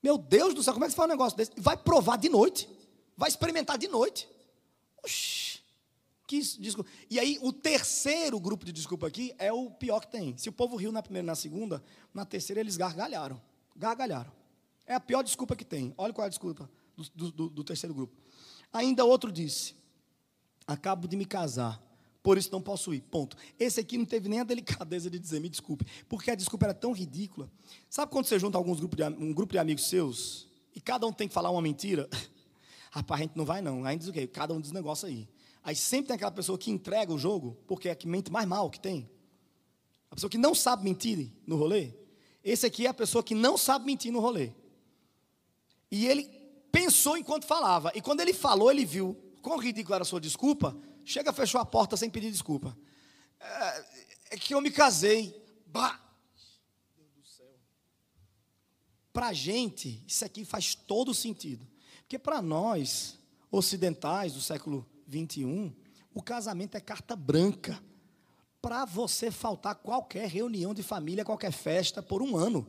Meu 0.00 0.16
Deus 0.16 0.54
do 0.54 0.62
céu, 0.62 0.72
como 0.72 0.84
é 0.84 0.88
que 0.88 0.92
você 0.92 0.96
faz 0.96 1.08
um 1.08 1.12
negócio 1.12 1.36
desse? 1.36 1.50
Vai 1.56 1.76
provar 1.76 2.16
de 2.16 2.28
noite. 2.28 2.70
Vai 3.16 3.28
experimentar 3.28 3.76
de 3.76 3.88
noite. 3.88 4.28
Oxi. 5.02 5.58
Que 6.28 6.40
desculpa. 6.60 6.88
E 7.10 7.18
aí, 7.18 7.40
o 7.42 7.52
terceiro 7.52 8.38
grupo 8.38 8.64
de 8.64 8.70
desculpa 8.70 9.08
aqui 9.08 9.34
é 9.36 9.52
o 9.52 9.68
pior 9.68 9.98
que 9.98 10.12
tem. 10.12 10.38
Se 10.38 10.48
o 10.48 10.52
povo 10.52 10.76
riu 10.76 10.92
na 10.92 11.02
primeira 11.02 11.24
e 11.24 11.26
na 11.26 11.34
segunda, 11.34 11.82
na 12.14 12.24
terceira 12.24 12.60
eles 12.60 12.76
gargalharam. 12.76 13.42
Gargalharam. 13.74 14.37
É 14.88 14.94
a 14.94 15.00
pior 15.00 15.22
desculpa 15.22 15.54
que 15.54 15.66
tem. 15.66 15.92
Olha 15.98 16.14
qual 16.14 16.24
é 16.24 16.26
a 16.26 16.30
desculpa 16.30 16.68
do, 17.14 17.30
do, 17.30 17.48
do 17.50 17.62
terceiro 17.62 17.94
grupo. 17.94 18.16
Ainda 18.72 19.04
outro 19.04 19.30
disse: 19.30 19.76
acabo 20.66 21.06
de 21.06 21.14
me 21.14 21.26
casar, 21.26 21.80
por 22.22 22.38
isso 22.38 22.50
não 22.50 22.60
posso 22.60 22.92
ir. 22.94 23.02
Ponto. 23.02 23.36
Esse 23.58 23.80
aqui 23.80 23.98
não 23.98 24.06
teve 24.06 24.30
nem 24.30 24.40
a 24.40 24.44
delicadeza 24.44 25.10
de 25.10 25.18
dizer, 25.18 25.40
me 25.40 25.50
desculpe, 25.50 25.86
porque 26.08 26.30
a 26.30 26.34
desculpa 26.34 26.66
era 26.66 26.74
tão 26.74 26.92
ridícula. 26.92 27.50
Sabe 27.90 28.10
quando 28.10 28.24
você 28.24 28.38
junta 28.38 28.56
alguns 28.56 28.80
grupos 28.80 28.96
de, 28.96 29.04
um 29.04 29.32
grupo 29.32 29.52
de 29.52 29.58
amigos 29.58 29.88
seus 29.88 30.48
e 30.74 30.80
cada 30.80 31.06
um 31.06 31.12
tem 31.12 31.28
que 31.28 31.34
falar 31.34 31.50
uma 31.50 31.62
mentira? 31.62 32.08
Rapaz, 32.90 33.20
a 33.20 33.24
gente 33.24 33.36
não 33.36 33.44
vai 33.44 33.60
não. 33.60 33.84
Aí 33.84 33.98
diz 33.98 34.08
o 34.08 34.12
quê? 34.12 34.26
Cada 34.26 34.54
um 34.54 34.60
diz 34.60 34.70
um 34.70 34.74
negócio 34.74 35.06
aí. 35.06 35.28
Aí 35.62 35.76
sempre 35.76 36.08
tem 36.08 36.14
aquela 36.14 36.30
pessoa 36.30 36.56
que 36.56 36.70
entrega 36.70 37.12
o 37.12 37.18
jogo, 37.18 37.58
porque 37.66 37.90
é 37.90 37.92
a 37.92 37.94
que 37.94 38.08
mente 38.08 38.32
mais 38.32 38.48
mal 38.48 38.70
que 38.70 38.80
tem. 38.80 39.08
A 40.10 40.14
pessoa 40.14 40.30
que 40.30 40.38
não 40.38 40.54
sabe 40.54 40.82
mentir 40.82 41.30
no 41.46 41.56
rolê. 41.56 41.92
Esse 42.42 42.64
aqui 42.64 42.86
é 42.86 42.88
a 42.88 42.94
pessoa 42.94 43.22
que 43.22 43.34
não 43.34 43.58
sabe 43.58 43.84
mentir 43.84 44.10
no 44.10 44.20
rolê. 44.20 44.52
E 45.90 46.06
ele 46.06 46.24
pensou 46.70 47.16
enquanto 47.16 47.44
falava. 47.44 47.92
E 47.94 48.00
quando 48.00 48.20
ele 48.20 48.32
falou, 48.32 48.70
ele 48.70 48.84
viu 48.84 49.16
quão 49.42 49.58
ridícula 49.58 49.96
era 49.96 50.02
a 50.02 50.06
sua 50.06 50.20
desculpa, 50.20 50.76
chega, 51.04 51.32
fechou 51.32 51.60
a 51.60 51.64
porta 51.64 51.96
sem 51.96 52.10
pedir 52.10 52.30
desculpa. 52.30 52.76
É, 53.40 53.84
é 54.30 54.36
que 54.36 54.54
eu 54.54 54.60
me 54.60 54.70
casei. 54.70 55.34
Bah! 55.66 56.00
Para 59.12 59.28
a 59.28 59.32
gente, 59.32 60.02
isso 60.06 60.24
aqui 60.24 60.44
faz 60.44 60.74
todo 60.74 61.14
sentido. 61.14 61.66
Porque 62.00 62.18
para 62.18 62.40
nós, 62.40 63.18
ocidentais 63.50 64.32
do 64.32 64.40
século 64.40 64.86
21, 65.06 65.74
o 66.14 66.22
casamento 66.22 66.76
é 66.76 66.80
carta 66.80 67.16
branca. 67.16 67.82
Para 68.62 68.84
você 68.84 69.30
faltar 69.30 69.76
qualquer 69.76 70.28
reunião 70.28 70.72
de 70.72 70.82
família, 70.82 71.24
qualquer 71.24 71.52
festa, 71.52 72.02
por 72.02 72.22
um 72.22 72.36
ano. 72.36 72.68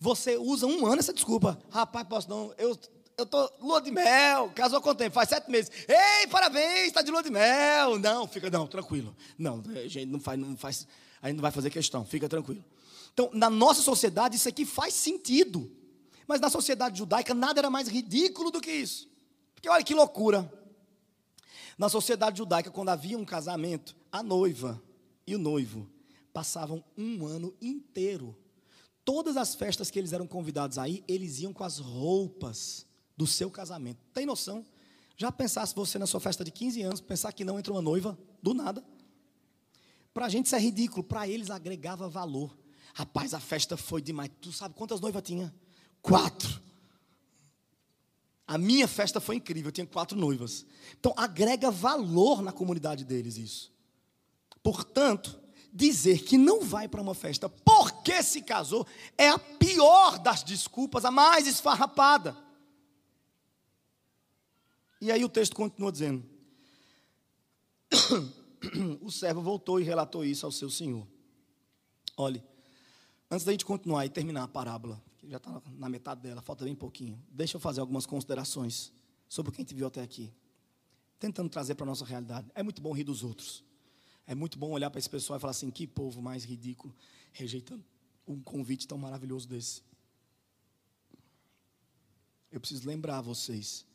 Você 0.00 0.36
usa 0.36 0.66
um 0.66 0.86
ano 0.86 1.00
essa 1.00 1.12
desculpa. 1.12 1.58
Rapaz, 1.70 2.06
posso 2.06 2.28
não, 2.28 2.54
eu 2.56 2.78
eu 3.18 3.26
tô 3.26 3.50
lua 3.60 3.80
de 3.80 3.90
mel, 3.90 4.48
casou 4.54 4.80
com 4.80 4.94
tempo, 4.94 5.12
faz 5.12 5.28
sete 5.28 5.50
meses. 5.50 5.72
Ei, 5.88 6.28
parabéns, 6.28 6.86
está 6.86 7.02
de 7.02 7.10
lua 7.10 7.20
de 7.20 7.30
mel. 7.30 7.98
Não, 7.98 8.28
fica, 8.28 8.48
não, 8.48 8.64
tranquilo. 8.64 9.14
Não, 9.36 9.60
a 9.74 9.88
gente 9.88 10.06
não 10.06 10.20
faz, 10.20 10.38
não 10.38 10.56
faz, 10.56 10.86
a 11.20 11.26
gente 11.26 11.36
não 11.36 11.42
vai 11.42 11.50
fazer 11.50 11.68
questão, 11.68 12.04
fica 12.04 12.28
tranquilo. 12.28 12.64
Então, 13.12 13.28
na 13.32 13.50
nossa 13.50 13.82
sociedade, 13.82 14.36
isso 14.36 14.48
aqui 14.48 14.64
faz 14.64 14.94
sentido. 14.94 15.68
Mas 16.28 16.40
na 16.40 16.48
sociedade 16.48 16.96
judaica, 16.96 17.34
nada 17.34 17.60
era 17.60 17.68
mais 17.68 17.88
ridículo 17.88 18.52
do 18.52 18.60
que 18.60 18.70
isso. 18.70 19.08
Porque 19.52 19.68
olha 19.68 19.82
que 19.82 19.94
loucura. 19.94 20.48
Na 21.76 21.88
sociedade 21.88 22.38
judaica, 22.38 22.70
quando 22.70 22.90
havia 22.90 23.18
um 23.18 23.24
casamento, 23.24 23.96
a 24.12 24.22
noiva 24.22 24.80
e 25.26 25.34
o 25.34 25.38
noivo 25.38 25.88
passavam 26.32 26.84
um 26.96 27.26
ano 27.26 27.52
inteiro. 27.60 28.36
Todas 29.08 29.38
as 29.38 29.54
festas 29.54 29.90
que 29.90 29.98
eles 29.98 30.12
eram 30.12 30.26
convidados 30.26 30.76
aí, 30.76 31.02
eles 31.08 31.40
iam 31.40 31.50
com 31.50 31.64
as 31.64 31.78
roupas 31.78 32.84
do 33.16 33.26
seu 33.26 33.50
casamento. 33.50 33.98
Tem 34.12 34.26
noção? 34.26 34.66
Já 35.16 35.32
pensasse 35.32 35.74
você 35.74 35.98
na 35.98 36.06
sua 36.06 36.20
festa 36.20 36.44
de 36.44 36.50
15 36.50 36.82
anos, 36.82 37.00
pensar 37.00 37.32
que 37.32 37.42
não 37.42 37.58
entra 37.58 37.72
uma 37.72 37.80
noiva 37.80 38.18
do 38.42 38.52
nada? 38.52 38.84
Para 40.12 40.26
a 40.26 40.28
gente 40.28 40.44
isso 40.44 40.56
é 40.56 40.60
ridículo, 40.60 41.02
para 41.02 41.26
eles 41.26 41.48
agregava 41.48 42.06
valor. 42.06 42.54
Rapaz, 42.92 43.32
a 43.32 43.40
festa 43.40 43.78
foi 43.78 44.02
demais. 44.02 44.30
Tu 44.42 44.52
sabe 44.52 44.74
quantas 44.74 45.00
noivas 45.00 45.22
tinha? 45.22 45.54
Quatro. 46.02 46.60
A 48.46 48.58
minha 48.58 48.86
festa 48.86 49.22
foi 49.22 49.36
incrível, 49.36 49.68
eu 49.68 49.72
tinha 49.72 49.86
quatro 49.86 50.18
noivas. 50.18 50.66
Então, 51.00 51.14
agrega 51.16 51.70
valor 51.70 52.42
na 52.42 52.52
comunidade 52.52 53.06
deles 53.06 53.38
isso. 53.38 53.72
Portanto, 54.62 55.40
dizer 55.72 56.24
que 56.24 56.36
não 56.36 56.60
vai 56.60 56.88
para 56.88 57.00
uma 57.00 57.14
festa 57.14 57.48
porque 58.08 58.22
se 58.22 58.40
casou 58.40 58.86
é 59.18 59.28
a 59.28 59.38
pior 59.38 60.18
das 60.18 60.42
desculpas, 60.42 61.04
a 61.04 61.10
mais 61.10 61.46
esfarrapada. 61.46 62.34
E 64.98 65.12
aí 65.12 65.22
o 65.22 65.28
texto 65.28 65.54
continua 65.54 65.92
dizendo: 65.92 66.24
O 69.02 69.10
servo 69.10 69.42
voltou 69.42 69.78
e 69.78 69.84
relatou 69.84 70.24
isso 70.24 70.46
ao 70.46 70.52
seu 70.52 70.70
senhor. 70.70 71.06
Olhe, 72.16 72.42
antes 73.30 73.44
da 73.44 73.52
gente 73.52 73.64
continuar 73.64 74.06
e 74.06 74.08
terminar 74.08 74.44
a 74.44 74.48
parábola, 74.48 75.00
que 75.18 75.28
já 75.28 75.36
está 75.36 75.60
na 75.72 75.88
metade 75.88 76.22
dela, 76.22 76.40
falta 76.40 76.64
bem 76.64 76.74
pouquinho, 76.74 77.22
deixa 77.28 77.56
eu 77.56 77.60
fazer 77.60 77.80
algumas 77.80 78.06
considerações 78.06 78.90
sobre 79.28 79.50
o 79.50 79.52
que 79.52 79.60
a 79.60 79.64
gente 79.64 79.74
viu 79.74 79.86
até 79.86 80.00
aqui. 80.00 80.32
Tentando 81.20 81.50
trazer 81.50 81.74
para 81.74 81.84
a 81.84 81.88
nossa 81.88 82.04
realidade. 82.06 82.50
É 82.54 82.62
muito 82.62 82.80
bom 82.80 82.92
rir 82.92 83.04
dos 83.04 83.22
outros. 83.22 83.62
É 84.26 84.34
muito 84.34 84.58
bom 84.58 84.70
olhar 84.70 84.88
para 84.88 84.98
esse 84.98 85.10
pessoal 85.10 85.36
e 85.36 85.40
falar 85.40 85.50
assim: 85.50 85.70
que 85.70 85.86
povo 85.86 86.22
mais 86.22 86.44
ridículo, 86.44 86.94
rejeitando 87.32 87.84
um 88.28 88.40
convite 88.40 88.86
tão 88.86 88.98
maravilhoso 88.98 89.48
desse. 89.48 89.82
Eu 92.50 92.60
preciso 92.60 92.86
lembrar 92.86 93.20
vocês 93.20 93.86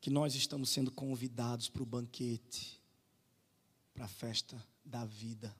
que 0.00 0.08
nós 0.08 0.34
estamos 0.34 0.70
sendo 0.70 0.90
convidados 0.90 1.68
para 1.68 1.82
o 1.82 1.86
banquete, 1.86 2.80
para 3.92 4.04
a 4.04 4.08
festa 4.08 4.64
da 4.84 5.04
vida, 5.04 5.54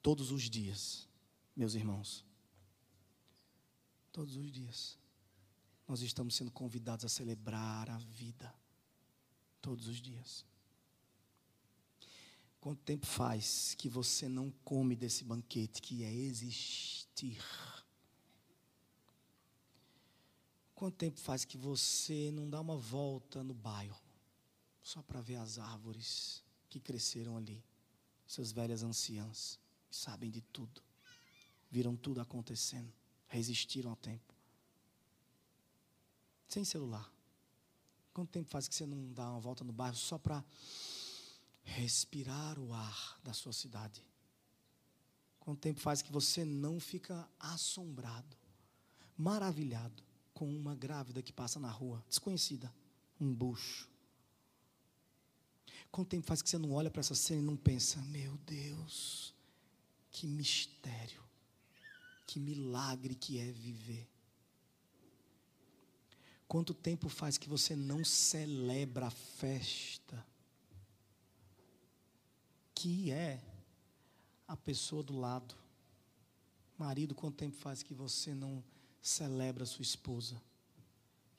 todos 0.00 0.30
os 0.30 0.48
dias, 0.48 1.08
meus 1.56 1.74
irmãos. 1.74 2.24
Todos 4.12 4.36
os 4.36 4.50
dias. 4.50 4.98
Nós 5.86 6.02
estamos 6.02 6.36
sendo 6.36 6.50
convidados 6.50 7.04
a 7.04 7.08
celebrar 7.08 7.88
a 7.90 7.98
vida, 7.98 8.52
todos 9.60 9.88
os 9.88 10.00
dias. 10.00 10.44
Quanto 12.60 12.82
tempo 12.82 13.06
faz 13.06 13.74
que 13.74 13.88
você 13.88 14.28
não 14.28 14.50
come 14.62 14.94
desse 14.94 15.24
banquete 15.24 15.80
que 15.80 16.04
é 16.04 16.12
existir? 16.12 17.42
Quanto 20.74 20.96
tempo 20.96 21.18
faz 21.18 21.44
que 21.44 21.56
você 21.56 22.30
não 22.30 22.48
dá 22.48 22.60
uma 22.60 22.76
volta 22.76 23.42
no 23.42 23.54
bairro 23.54 23.98
só 24.82 25.02
para 25.02 25.22
ver 25.22 25.36
as 25.36 25.58
árvores 25.58 26.44
que 26.68 26.78
cresceram 26.78 27.38
ali? 27.38 27.64
Essas 28.28 28.52
velhas 28.52 28.82
anciãs 28.82 29.58
que 29.88 29.96
sabem 29.96 30.30
de 30.30 30.42
tudo, 30.42 30.82
viram 31.70 31.96
tudo 31.96 32.20
acontecendo, 32.20 32.92
resistiram 33.26 33.90
ao 33.90 33.96
tempo. 33.96 34.34
Sem 36.46 36.64
celular. 36.64 37.10
Quanto 38.12 38.30
tempo 38.30 38.50
faz 38.50 38.68
que 38.68 38.74
você 38.74 38.84
não 38.84 39.12
dá 39.12 39.30
uma 39.30 39.40
volta 39.40 39.64
no 39.64 39.72
bairro 39.72 39.96
só 39.96 40.18
para 40.18 40.44
respirar 41.70 42.58
o 42.58 42.72
ar 42.72 43.18
da 43.22 43.32
sua 43.32 43.52
cidade. 43.52 44.04
Quanto 45.38 45.60
tempo 45.60 45.80
faz 45.80 46.02
que 46.02 46.12
você 46.12 46.44
não 46.44 46.80
fica 46.80 47.28
assombrado, 47.38 48.36
maravilhado 49.16 50.02
com 50.34 50.48
uma 50.54 50.74
grávida 50.74 51.22
que 51.22 51.32
passa 51.32 51.58
na 51.58 51.70
rua, 51.70 52.04
desconhecida, 52.08 52.72
um 53.20 53.32
bucho? 53.32 53.88
Quanto 55.90 56.08
tempo 56.08 56.26
faz 56.26 56.42
que 56.42 56.50
você 56.50 56.58
não 56.58 56.72
olha 56.72 56.90
para 56.90 57.00
essa 57.00 57.14
cena 57.14 57.40
e 57.40 57.44
não 57.44 57.56
pensa, 57.56 58.00
meu 58.02 58.36
Deus, 58.38 59.34
que 60.10 60.26
mistério, 60.26 61.22
que 62.26 62.38
milagre 62.38 63.14
que 63.14 63.38
é 63.38 63.50
viver? 63.50 64.08
Quanto 66.46 66.74
tempo 66.74 67.08
faz 67.08 67.38
que 67.38 67.48
você 67.48 67.76
não 67.76 68.04
celebra 68.04 69.06
a 69.06 69.10
festa 69.10 70.24
que 72.80 73.10
é 73.10 73.38
a 74.48 74.56
pessoa 74.56 75.02
do 75.02 75.14
lado. 75.18 75.54
Marido, 76.78 77.14
quanto 77.14 77.36
tempo 77.36 77.54
faz 77.54 77.82
que 77.82 77.92
você 77.92 78.34
não 78.34 78.64
celebra 79.02 79.66
sua 79.66 79.82
esposa? 79.82 80.40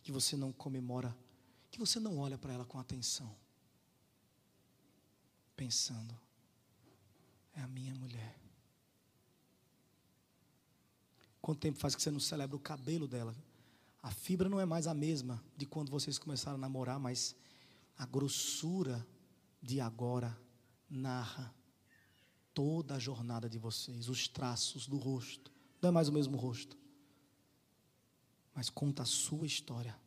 Que 0.04 0.12
você 0.12 0.38
não 0.38 0.54
comemora, 0.54 1.18
que 1.72 1.80
você 1.80 2.00
não 2.00 2.20
olha 2.20 2.38
para 2.38 2.54
ela 2.54 2.64
com 2.64 2.78
atenção? 2.78 3.36
Pensando, 5.56 6.16
é 7.56 7.62
a 7.62 7.68
minha 7.68 7.96
mulher. 7.96 8.40
Quanto 11.42 11.60
tempo 11.60 11.80
faz 11.80 11.96
que 11.96 12.04
você 12.04 12.12
não 12.12 12.20
celebra 12.20 12.56
o 12.56 12.60
cabelo 12.60 13.08
dela? 13.08 13.36
A 14.04 14.12
fibra 14.12 14.48
não 14.48 14.60
é 14.60 14.66
mais 14.66 14.86
a 14.86 14.94
mesma 14.94 15.44
de 15.58 15.66
quando 15.66 15.90
vocês 15.90 16.20
começaram 16.20 16.58
a 16.58 16.62
namorar, 16.62 17.00
mas 17.00 17.36
a 17.98 18.06
grossura 18.06 19.04
de 19.60 19.82
agora 19.82 20.40
narra 20.92 21.54
toda 22.54 22.96
a 22.96 23.00
jornada 23.00 23.50
de 23.50 23.58
vocês, 23.58 24.10
os 24.10 24.28
traços 24.28 24.86
do 24.86 24.98
rosto. 24.98 25.52
Não 25.82 25.90
é 25.90 25.92
mais 25.92 26.10
o 26.10 26.12
mesmo 26.12 26.38
rosto, 26.38 26.78
mas 28.54 28.70
conta 28.70 29.04
a 29.04 29.06
sua 29.06 29.48
história. 29.48 29.98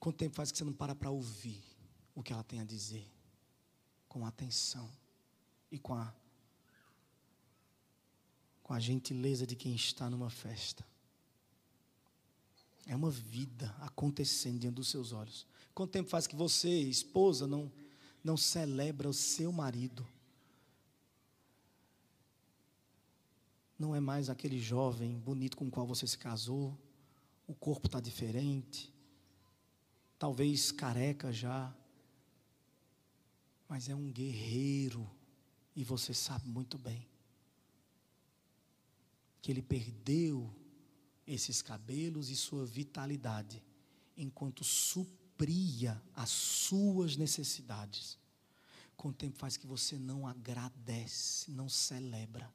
Quanto 0.00 0.16
tempo 0.16 0.34
faz 0.34 0.52
que 0.52 0.58
você 0.58 0.64
não 0.64 0.72
para 0.72 0.94
para 0.94 1.10
ouvir 1.10 1.62
o 2.14 2.22
que 2.22 2.32
ela 2.32 2.44
tem 2.44 2.60
a 2.60 2.64
dizer? 2.64 3.10
Com 4.08 4.26
atenção 4.26 4.90
e 5.70 5.78
com 5.78 5.94
a, 5.94 6.14
com 8.62 8.74
a 8.74 8.80
gentileza 8.80 9.46
de 9.46 9.56
quem 9.56 9.74
está 9.74 10.10
numa 10.10 10.28
festa. 10.28 10.84
É 12.86 12.94
uma 12.94 13.10
vida 13.10 13.74
acontecendo 13.80 14.58
diante 14.58 14.74
dos 14.74 14.88
seus 14.88 15.12
olhos. 15.12 15.46
Quanto 15.74 15.90
tempo 15.90 16.08
faz 16.08 16.26
que 16.26 16.36
você, 16.36 16.68
esposa, 16.68 17.48
não, 17.48 17.70
não 18.22 18.36
celebra 18.36 19.08
o 19.08 19.12
seu 19.12 19.50
marido? 19.50 20.06
Não 23.76 23.92
é 23.94 23.98
mais 23.98 24.30
aquele 24.30 24.60
jovem 24.60 25.18
bonito 25.18 25.56
com 25.56 25.66
o 25.66 25.70
qual 25.70 25.84
você 25.84 26.06
se 26.06 26.16
casou, 26.16 26.78
o 27.44 27.54
corpo 27.54 27.88
está 27.88 27.98
diferente, 27.98 28.94
talvez 30.16 30.70
careca 30.70 31.32
já, 31.32 31.74
mas 33.68 33.88
é 33.88 33.94
um 33.96 34.12
guerreiro 34.12 35.10
e 35.74 35.82
você 35.82 36.14
sabe 36.14 36.48
muito 36.48 36.78
bem 36.78 37.08
que 39.42 39.50
ele 39.50 39.60
perdeu 39.60 40.54
esses 41.26 41.60
cabelos 41.60 42.30
e 42.30 42.36
sua 42.36 42.64
vitalidade 42.64 43.60
enquanto 44.16 44.62
supera 44.62 45.23
supria 45.34 46.00
as 46.14 46.30
suas 46.30 47.16
necessidades. 47.16 48.18
Com 48.96 49.08
o 49.08 49.12
tempo 49.12 49.36
faz 49.36 49.56
que 49.56 49.66
você 49.66 49.98
não 49.98 50.26
agradece, 50.26 51.50
não 51.50 51.68
celebra, 51.68 52.52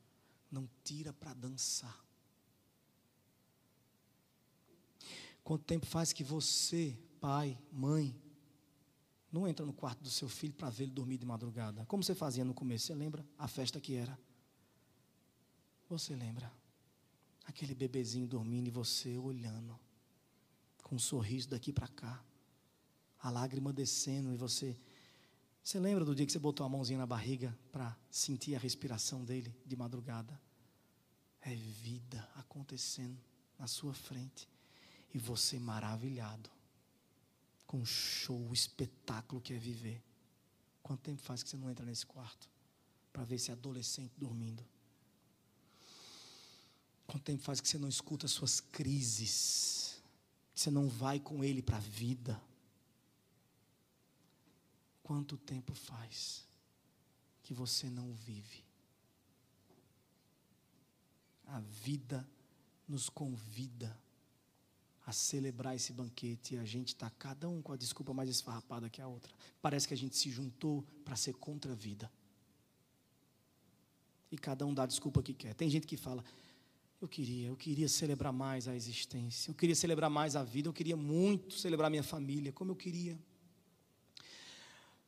não 0.49 0.67
tira 0.83 1.11
para 1.11 1.33
dançar. 1.33 2.05
Quanto 5.43 5.65
tempo 5.65 5.85
faz 5.85 6.13
que 6.13 6.23
você, 6.23 6.97
pai, 7.19 7.57
mãe, 7.71 8.15
não 9.31 9.47
entra 9.47 9.65
no 9.65 9.73
quarto 9.73 10.01
do 10.01 10.09
seu 10.09 10.29
filho 10.29 10.53
para 10.53 10.73
ele 10.79 10.91
dormir 10.91 11.17
de 11.17 11.25
madrugada? 11.25 11.85
Como 11.85 12.03
você 12.03 12.15
fazia 12.15 12.45
no 12.45 12.53
começo? 12.53 12.87
Você 12.87 12.95
lembra 12.95 13.25
a 13.37 13.47
festa 13.47 13.81
que 13.81 13.95
era? 13.95 14.17
Você 15.89 16.15
lembra? 16.15 16.51
Aquele 17.45 17.75
bebezinho 17.75 18.27
dormindo 18.27 18.67
e 18.67 18.71
você 18.71 19.17
olhando, 19.17 19.77
com 20.83 20.95
um 20.95 20.99
sorriso 20.99 21.49
daqui 21.49 21.73
para 21.73 21.87
cá 21.87 22.23
a 23.19 23.29
lágrima 23.29 23.73
descendo 23.73 24.33
e 24.33 24.37
você. 24.37 24.77
Você 25.63 25.79
lembra 25.79 26.05
do 26.05 26.15
dia 26.15 26.25
que 26.25 26.31
você 26.31 26.39
botou 26.39 26.65
a 26.65 26.69
mãozinha 26.69 26.97
na 26.97 27.05
barriga 27.05 27.57
para 27.71 27.95
sentir 28.09 28.55
a 28.55 28.59
respiração 28.59 29.23
dele 29.23 29.53
de 29.65 29.75
madrugada? 29.75 30.39
É 31.41 31.53
vida 31.53 32.27
acontecendo. 32.35 33.17
na 33.57 33.67
sua 33.67 33.93
frente. 33.93 34.47
E 35.13 35.19
você 35.19 35.59
maravilhado 35.59 36.49
com 37.67 37.81
o 37.81 37.85
show, 37.85 38.49
o 38.49 38.53
espetáculo 38.53 39.41
que 39.41 39.53
é 39.53 39.57
viver. 39.57 40.01
Quanto 40.81 41.01
tempo 41.01 41.21
faz 41.21 41.43
que 41.43 41.49
você 41.49 41.57
não 41.57 41.69
entra 41.69 41.85
nesse 41.85 42.05
quarto 42.05 42.49
para 43.11 43.23
ver 43.23 43.35
esse 43.35 43.51
adolescente 43.51 44.13
dormindo? 44.17 44.65
Quanto 47.05 47.23
tempo 47.23 47.43
faz 47.43 47.59
que 47.59 47.67
você 47.67 47.77
não 47.77 47.89
escuta 47.89 48.27
as 48.27 48.31
suas 48.31 48.59
crises? 48.59 50.01
Que 50.53 50.61
você 50.61 50.71
não 50.71 50.87
vai 50.87 51.19
com 51.19 51.43
ele 51.43 51.61
para 51.61 51.77
a 51.77 51.81
vida? 51.81 52.41
Quanto 55.09 55.37
tempo 55.37 55.73
faz 55.73 56.47
que 57.41 57.51
você 57.51 57.89
não 57.89 58.13
vive? 58.13 58.63
A 61.47 61.59
vida 61.59 62.29
nos 62.87 63.09
convida 63.09 63.99
a 65.07 65.11
celebrar 65.11 65.75
esse 65.75 65.91
banquete 65.91 66.53
e 66.53 66.57
a 66.59 66.63
gente 66.63 66.89
está 66.89 67.09
cada 67.09 67.49
um 67.49 67.59
com 67.59 67.73
a 67.73 67.75
desculpa 67.75 68.13
mais 68.13 68.29
esfarrapada 68.29 68.87
que 68.87 69.01
a 69.01 69.07
outra. 69.07 69.33
Parece 69.59 69.87
que 69.87 69.95
a 69.95 69.97
gente 69.97 70.15
se 70.15 70.29
juntou 70.29 70.85
para 71.03 71.15
ser 71.15 71.33
contra 71.33 71.71
a 71.71 71.75
vida. 71.75 72.11
E 74.31 74.37
cada 74.37 74.63
um 74.63 74.75
dá 74.75 74.83
a 74.83 74.85
desculpa 74.85 75.23
que 75.23 75.33
quer. 75.33 75.55
Tem 75.55 75.71
gente 75.71 75.87
que 75.87 75.97
fala: 75.97 76.23
Eu 77.01 77.07
queria, 77.07 77.47
eu 77.47 77.57
queria 77.57 77.89
celebrar 77.89 78.31
mais 78.31 78.67
a 78.67 78.75
existência, 78.75 79.49
eu 79.49 79.55
queria 79.55 79.75
celebrar 79.75 80.11
mais 80.11 80.35
a 80.35 80.43
vida, 80.43 80.69
eu 80.69 80.73
queria 80.73 80.95
muito 80.95 81.55
celebrar 81.55 81.89
minha 81.89 82.03
família, 82.03 82.53
como 82.53 82.73
eu 82.73 82.75
queria. 82.75 83.17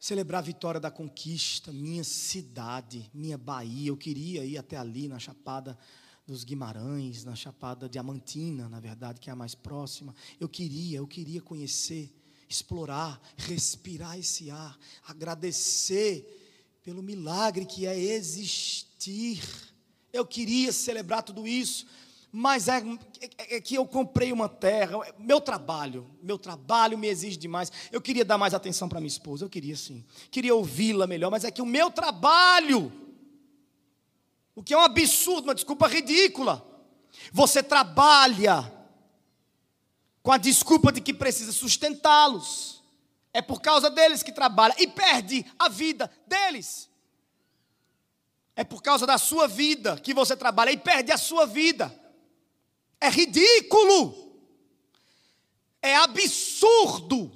Celebrar 0.02 0.40
a 0.40 0.46
vitória 0.46 0.80
da 0.80 0.90
conquista, 0.90 1.72
minha 1.72 2.04
cidade, 2.04 3.08
minha 3.14 3.38
Bahia. 3.38 3.90
Eu 3.90 3.96
queria 3.96 4.44
ir 4.44 4.58
até 4.58 4.76
ali 4.76 5.08
na 5.08 5.20
Chapada 5.20 5.78
dos 6.26 6.44
Guimarães, 6.44 7.24
na 7.24 7.36
Chapada 7.36 7.88
Diamantina, 7.88 8.68
na 8.68 8.80
verdade, 8.80 9.22
que 9.22 9.30
é 9.30 9.34
a 9.34 9.36
mais 9.36 9.54
próxima. 9.54 10.16
Eu 10.40 10.50
queria, 10.50 10.98
eu 10.98 11.06
queria 11.06 11.40
conhecer, 11.40 12.12
explorar, 12.50 13.22
respirar 13.38 14.18
esse 14.18 14.50
ar, 14.50 14.76
agradecer 15.08 16.80
pelo 16.82 17.04
milagre 17.04 17.64
que 17.64 17.86
é 17.86 17.96
existir. 17.96 19.40
Eu 20.12 20.26
queria 20.26 20.72
celebrar 20.72 21.22
tudo 21.22 21.48
isso, 21.48 21.86
mas 22.32 22.68
é, 22.68 22.78
é, 23.38 23.56
é, 23.58 23.62
que 23.62 23.76
eu 23.76 23.86
comprei 23.86 24.32
uma 24.32 24.48
terra, 24.48 24.98
meu 25.20 25.42
trabalho, 25.42 26.10
meu 26.24 26.38
trabalho 26.38 26.98
me 26.98 27.08
exige 27.08 27.38
demais. 27.38 27.72
Eu 27.92 28.02
queria 28.02 28.24
dar 28.24 28.38
mais 28.38 28.54
atenção 28.54 28.88
para 28.88 29.00
minha 29.00 29.08
esposa, 29.08 29.46
eu 29.46 29.50
queria 29.50 29.76
sim, 29.76 30.06
queria 30.30 30.56
ouvi-la 30.56 31.06
melhor, 31.08 31.30
mas 31.30 31.44
é 31.44 31.52
que 31.52 31.62
o 31.62 31.66
meu 31.66 31.92
trabalho 31.92 32.92
o 34.56 34.64
que 34.64 34.74
é 34.74 34.78
um 34.78 34.82
absurdo, 34.82 35.46
uma 35.46 35.56
desculpa 35.56 35.88
ridícula. 35.88 36.66
Você 37.32 37.64
trabalha 37.64 38.72
com 40.22 40.32
a 40.32 40.38
desculpa 40.38 40.92
de 40.92 41.02
que 41.02 41.14
precisa 41.14 41.52
sustentá-los. 41.52 42.84
É 43.34 43.42
por 43.42 43.62
causa 43.62 43.90
deles 43.90 44.22
que 44.22 44.32
trabalha 44.32 44.76
e 44.78 44.88
perde 44.88 45.46
a 45.58 45.70
vida 45.70 46.12
deles. 46.28 46.90
É 48.56 48.64
por 48.64 48.84
causa 48.84 49.08
da 49.08 49.18
sua 49.18 49.48
vida 49.48 49.98
que 49.98 50.14
você 50.14 50.36
trabalha 50.36 50.72
e 50.72 50.78
perde 50.78 51.12
a 51.12 51.18
sua 51.18 51.46
vida. 51.46 51.98
É 53.02 53.10
ridículo. 53.10 54.16
É 55.82 55.96
absurdo. 55.96 57.32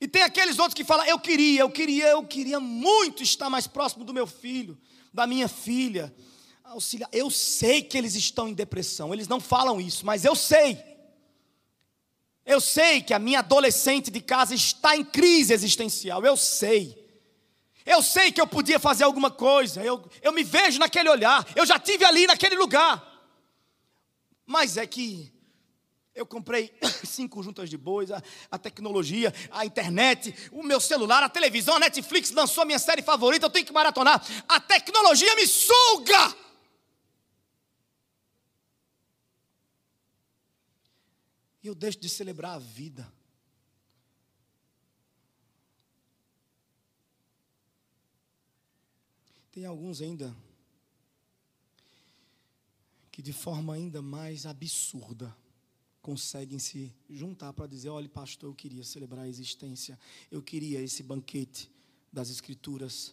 E 0.00 0.06
tem 0.06 0.22
aqueles 0.22 0.58
outros 0.58 0.74
que 0.74 0.84
falam: 0.84 1.04
eu 1.06 1.18
queria, 1.18 1.62
eu 1.62 1.70
queria, 1.70 2.06
eu 2.06 2.24
queria 2.24 2.60
muito 2.60 3.22
estar 3.22 3.50
mais 3.50 3.66
próximo 3.66 4.04
do 4.04 4.14
meu 4.14 4.28
filho, 4.28 4.78
da 5.12 5.26
minha 5.26 5.48
filha. 5.48 6.14
Auxiliar. 6.62 7.08
Eu 7.12 7.30
sei 7.30 7.82
que 7.82 7.98
eles 7.98 8.14
estão 8.14 8.48
em 8.48 8.54
depressão, 8.54 9.12
eles 9.12 9.26
não 9.26 9.40
falam 9.40 9.80
isso, 9.80 10.06
mas 10.06 10.24
eu 10.24 10.36
sei. 10.36 10.78
Eu 12.46 12.60
sei 12.60 13.02
que 13.02 13.12
a 13.12 13.18
minha 13.18 13.40
adolescente 13.40 14.10
de 14.10 14.20
casa 14.20 14.54
está 14.54 14.96
em 14.96 15.04
crise 15.04 15.52
existencial, 15.52 16.24
eu 16.24 16.36
sei. 16.36 17.07
Eu 17.88 18.02
sei 18.02 18.30
que 18.30 18.38
eu 18.38 18.46
podia 18.46 18.78
fazer 18.78 19.04
alguma 19.04 19.30
coisa, 19.30 19.82
eu, 19.82 20.06
eu 20.20 20.30
me 20.30 20.44
vejo 20.44 20.78
naquele 20.78 21.08
olhar, 21.08 21.42
eu 21.56 21.64
já 21.64 21.78
tive 21.78 22.04
ali 22.04 22.26
naquele 22.26 22.54
lugar. 22.54 23.02
Mas 24.44 24.76
é 24.76 24.86
que 24.86 25.32
eu 26.14 26.26
comprei 26.26 26.70
cinco 27.02 27.42
juntas 27.42 27.70
de 27.70 27.78
bois, 27.78 28.10
a, 28.10 28.22
a, 28.50 28.58
tecnologia, 28.58 29.32
a 29.50 29.64
internet, 29.64 30.34
o 30.52 30.62
meu 30.62 30.78
celular, 30.78 31.22
a 31.22 31.30
televisão, 31.30 31.76
a 31.76 31.80
Netflix 31.80 32.30
lançou 32.30 32.60
a 32.60 32.66
minha 32.66 32.78
série 32.78 33.00
favorita, 33.00 33.46
eu 33.46 33.50
tenho 33.50 33.64
que 33.64 33.72
maratonar. 33.72 34.22
A 34.46 34.60
tecnologia 34.60 35.34
me 35.34 35.46
suga! 35.46 36.36
E 41.62 41.68
eu 41.68 41.74
deixo 41.74 41.98
de 41.98 42.10
celebrar 42.10 42.56
a 42.56 42.58
vida. 42.58 43.10
Tem 49.58 49.66
alguns 49.66 50.00
ainda 50.00 50.32
que 53.10 53.20
de 53.20 53.32
forma 53.32 53.74
ainda 53.74 54.00
mais 54.00 54.46
absurda 54.46 55.36
conseguem 56.00 56.60
se 56.60 56.94
juntar 57.10 57.52
para 57.52 57.66
dizer: 57.66 57.88
olha, 57.88 58.08
pastor, 58.08 58.50
eu 58.50 58.54
queria 58.54 58.84
celebrar 58.84 59.24
a 59.24 59.28
existência, 59.28 59.98
eu 60.30 60.40
queria 60.40 60.80
esse 60.80 61.02
banquete 61.02 61.68
das 62.12 62.30
Escrituras 62.30 63.12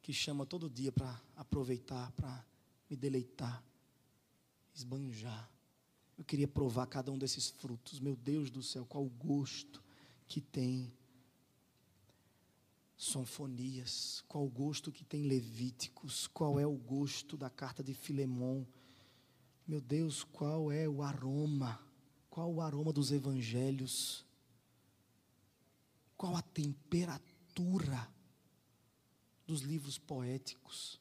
que 0.00 0.14
chama 0.14 0.46
todo 0.46 0.70
dia 0.70 0.90
para 0.90 1.20
aproveitar, 1.36 2.10
para 2.12 2.42
me 2.88 2.96
deleitar, 2.96 3.62
esbanjar. 4.74 5.52
Eu 6.16 6.24
queria 6.24 6.48
provar 6.48 6.86
cada 6.86 7.12
um 7.12 7.18
desses 7.18 7.50
frutos. 7.50 8.00
Meu 8.00 8.16
Deus 8.16 8.50
do 8.50 8.62
céu, 8.62 8.86
qual 8.86 9.04
o 9.04 9.10
gosto 9.10 9.84
que 10.26 10.40
tem 10.40 10.90
Sonfonias, 13.04 14.22
qual 14.28 14.44
o 14.44 14.50
gosto 14.50 14.92
que 14.92 15.04
tem 15.04 15.22
Levíticos, 15.24 16.26
qual 16.26 16.58
é 16.58 16.66
o 16.66 16.76
gosto 16.76 17.36
da 17.36 17.50
carta 17.50 17.82
de 17.82 17.94
Filemão. 17.94 18.66
Meu 19.66 19.80
Deus, 19.80 20.24
qual 20.24 20.70
é 20.70 20.88
o 20.88 21.02
aroma 21.02 21.80
qual 22.32 22.50
o 22.50 22.62
aroma 22.62 22.94
dos 22.94 23.12
evangelhos? 23.12 24.24
Qual 26.16 26.34
a 26.34 26.40
temperatura 26.40 28.08
dos 29.46 29.60
livros 29.60 29.98
poéticos? 29.98 30.98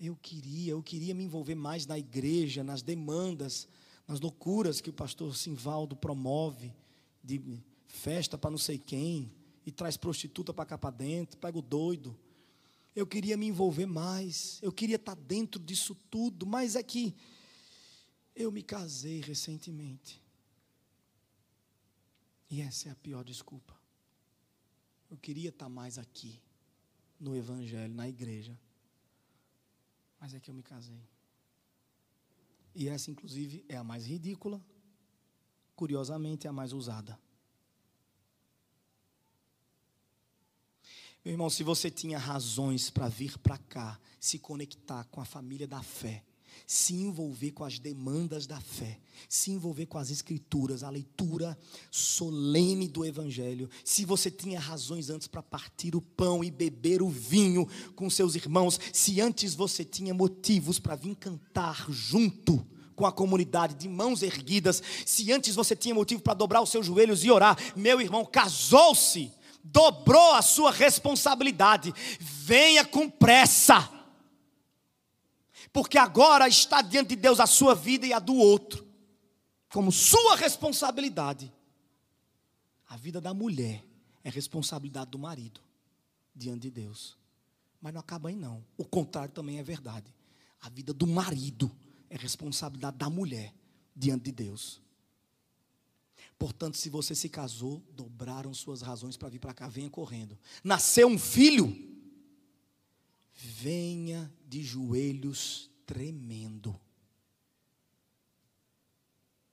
Eu 0.00 0.16
queria, 0.16 0.72
eu 0.72 0.82
queria 0.82 1.14
me 1.14 1.22
envolver 1.22 1.54
mais 1.54 1.86
na 1.86 1.96
igreja, 1.96 2.64
nas 2.64 2.82
demandas, 2.82 3.68
nas 4.04 4.18
loucuras 4.18 4.80
que 4.80 4.90
o 4.90 4.92
pastor 4.92 5.36
Simvaldo 5.36 5.94
promove, 5.94 6.74
de 7.22 7.40
festa 7.86 8.36
para 8.36 8.50
não 8.50 8.58
sei 8.58 8.78
quem, 8.80 9.32
e 9.66 9.72
traz 9.72 9.96
prostituta 9.96 10.54
para 10.54 10.64
cá 10.64 10.78
para 10.78 10.96
dentro, 10.96 11.36
pega 11.36 11.58
o 11.58 11.62
doido. 11.62 12.16
Eu 12.94 13.06
queria 13.06 13.36
me 13.36 13.46
envolver 13.46 13.84
mais, 13.84 14.60
eu 14.62 14.72
queria 14.72 14.96
estar 14.96 15.16
dentro 15.16 15.60
disso 15.60 15.94
tudo, 16.08 16.46
mas 16.46 16.76
é 16.76 16.82
que 16.82 17.14
eu 18.34 18.52
me 18.52 18.62
casei 18.62 19.20
recentemente. 19.20 20.22
E 22.48 22.60
essa 22.60 22.88
é 22.88 22.92
a 22.92 22.96
pior 22.96 23.24
desculpa. 23.24 23.74
Eu 25.10 25.16
queria 25.18 25.48
estar 25.48 25.68
mais 25.68 25.98
aqui, 25.98 26.40
no 27.18 27.36
Evangelho, 27.36 27.92
na 27.92 28.08
igreja. 28.08 28.58
Mas 30.20 30.32
é 30.32 30.40
que 30.40 30.48
eu 30.48 30.54
me 30.54 30.62
casei. 30.62 31.02
E 32.74 32.88
essa, 32.88 33.10
inclusive, 33.10 33.64
é 33.68 33.76
a 33.76 33.84
mais 33.84 34.06
ridícula, 34.06 34.64
curiosamente, 35.74 36.46
é 36.46 36.50
a 36.50 36.52
mais 36.52 36.72
usada. 36.72 37.18
Meu 41.26 41.32
irmão, 41.32 41.50
se 41.50 41.64
você 41.64 41.90
tinha 41.90 42.18
razões 42.18 42.88
para 42.88 43.08
vir 43.08 43.36
para 43.38 43.58
cá, 43.58 43.98
se 44.20 44.38
conectar 44.38 45.02
com 45.10 45.20
a 45.20 45.24
família 45.24 45.66
da 45.66 45.82
fé, 45.82 46.22
se 46.64 46.94
envolver 46.94 47.50
com 47.50 47.64
as 47.64 47.80
demandas 47.80 48.46
da 48.46 48.60
fé, 48.60 49.00
se 49.28 49.50
envolver 49.50 49.86
com 49.86 49.98
as 49.98 50.08
escrituras, 50.08 50.84
a 50.84 50.88
leitura 50.88 51.58
solene 51.90 52.86
do 52.86 53.04
evangelho. 53.04 53.68
Se 53.84 54.04
você 54.04 54.30
tinha 54.30 54.60
razões 54.60 55.10
antes 55.10 55.26
para 55.26 55.42
partir 55.42 55.96
o 55.96 56.00
pão 56.00 56.44
e 56.44 56.50
beber 56.52 57.02
o 57.02 57.08
vinho 57.08 57.66
com 57.96 58.08
seus 58.08 58.36
irmãos, 58.36 58.78
se 58.92 59.20
antes 59.20 59.52
você 59.52 59.84
tinha 59.84 60.14
motivos 60.14 60.78
para 60.78 60.94
vir 60.94 61.16
cantar 61.16 61.90
junto 61.90 62.64
com 62.94 63.04
a 63.04 63.10
comunidade 63.10 63.74
de 63.74 63.88
mãos 63.88 64.22
erguidas, 64.22 64.80
se 65.04 65.32
antes 65.32 65.56
você 65.56 65.74
tinha 65.74 65.92
motivo 65.92 66.22
para 66.22 66.34
dobrar 66.34 66.62
os 66.62 66.70
seus 66.70 66.86
joelhos 66.86 67.24
e 67.24 67.30
orar, 67.32 67.58
meu 67.74 68.00
irmão 68.00 68.24
casou-se, 68.24 69.32
dobrou 69.72 70.34
a 70.34 70.42
sua 70.42 70.70
responsabilidade. 70.70 71.92
Venha 72.20 72.84
com 72.84 73.08
pressa 73.08 73.96
porque 75.76 75.98
agora 75.98 76.48
está 76.48 76.80
diante 76.80 77.10
de 77.10 77.16
Deus 77.16 77.38
a 77.38 77.46
sua 77.46 77.74
vida 77.74 78.06
e 78.06 78.12
a 78.14 78.18
do 78.18 78.34
outro, 78.34 78.86
como 79.68 79.92
sua 79.92 80.34
responsabilidade. 80.34 81.52
A 82.88 82.96
vida 82.96 83.20
da 83.20 83.34
mulher 83.34 83.84
é 84.24 84.30
responsabilidade 84.30 85.10
do 85.10 85.18
marido 85.18 85.60
diante 86.34 86.62
de 86.62 86.70
Deus. 86.70 87.14
Mas 87.78 87.92
não 87.92 88.00
acaba 88.00 88.30
aí 88.30 88.34
não. 88.34 88.64
O 88.74 88.86
contrário 88.86 89.34
também 89.34 89.58
é 89.58 89.62
verdade. 89.62 90.10
A 90.62 90.70
vida 90.70 90.94
do 90.94 91.06
marido 91.06 91.70
é 92.08 92.16
responsabilidade 92.16 92.96
da 92.96 93.10
mulher 93.10 93.52
diante 93.94 94.24
de 94.24 94.32
Deus. 94.32 94.80
Portanto, 96.38 96.76
se 96.76 96.90
você 96.90 97.14
se 97.14 97.28
casou, 97.28 97.82
dobraram 97.92 98.52
suas 98.52 98.82
razões 98.82 99.16
para 99.16 99.28
vir 99.28 99.38
para 99.38 99.54
cá, 99.54 99.68
venha 99.68 99.88
correndo. 99.88 100.38
Nasceu 100.62 101.08
um 101.08 101.18
filho, 101.18 101.74
venha 103.32 104.32
de 104.46 104.62
joelhos 104.62 105.70
tremendo. 105.86 106.78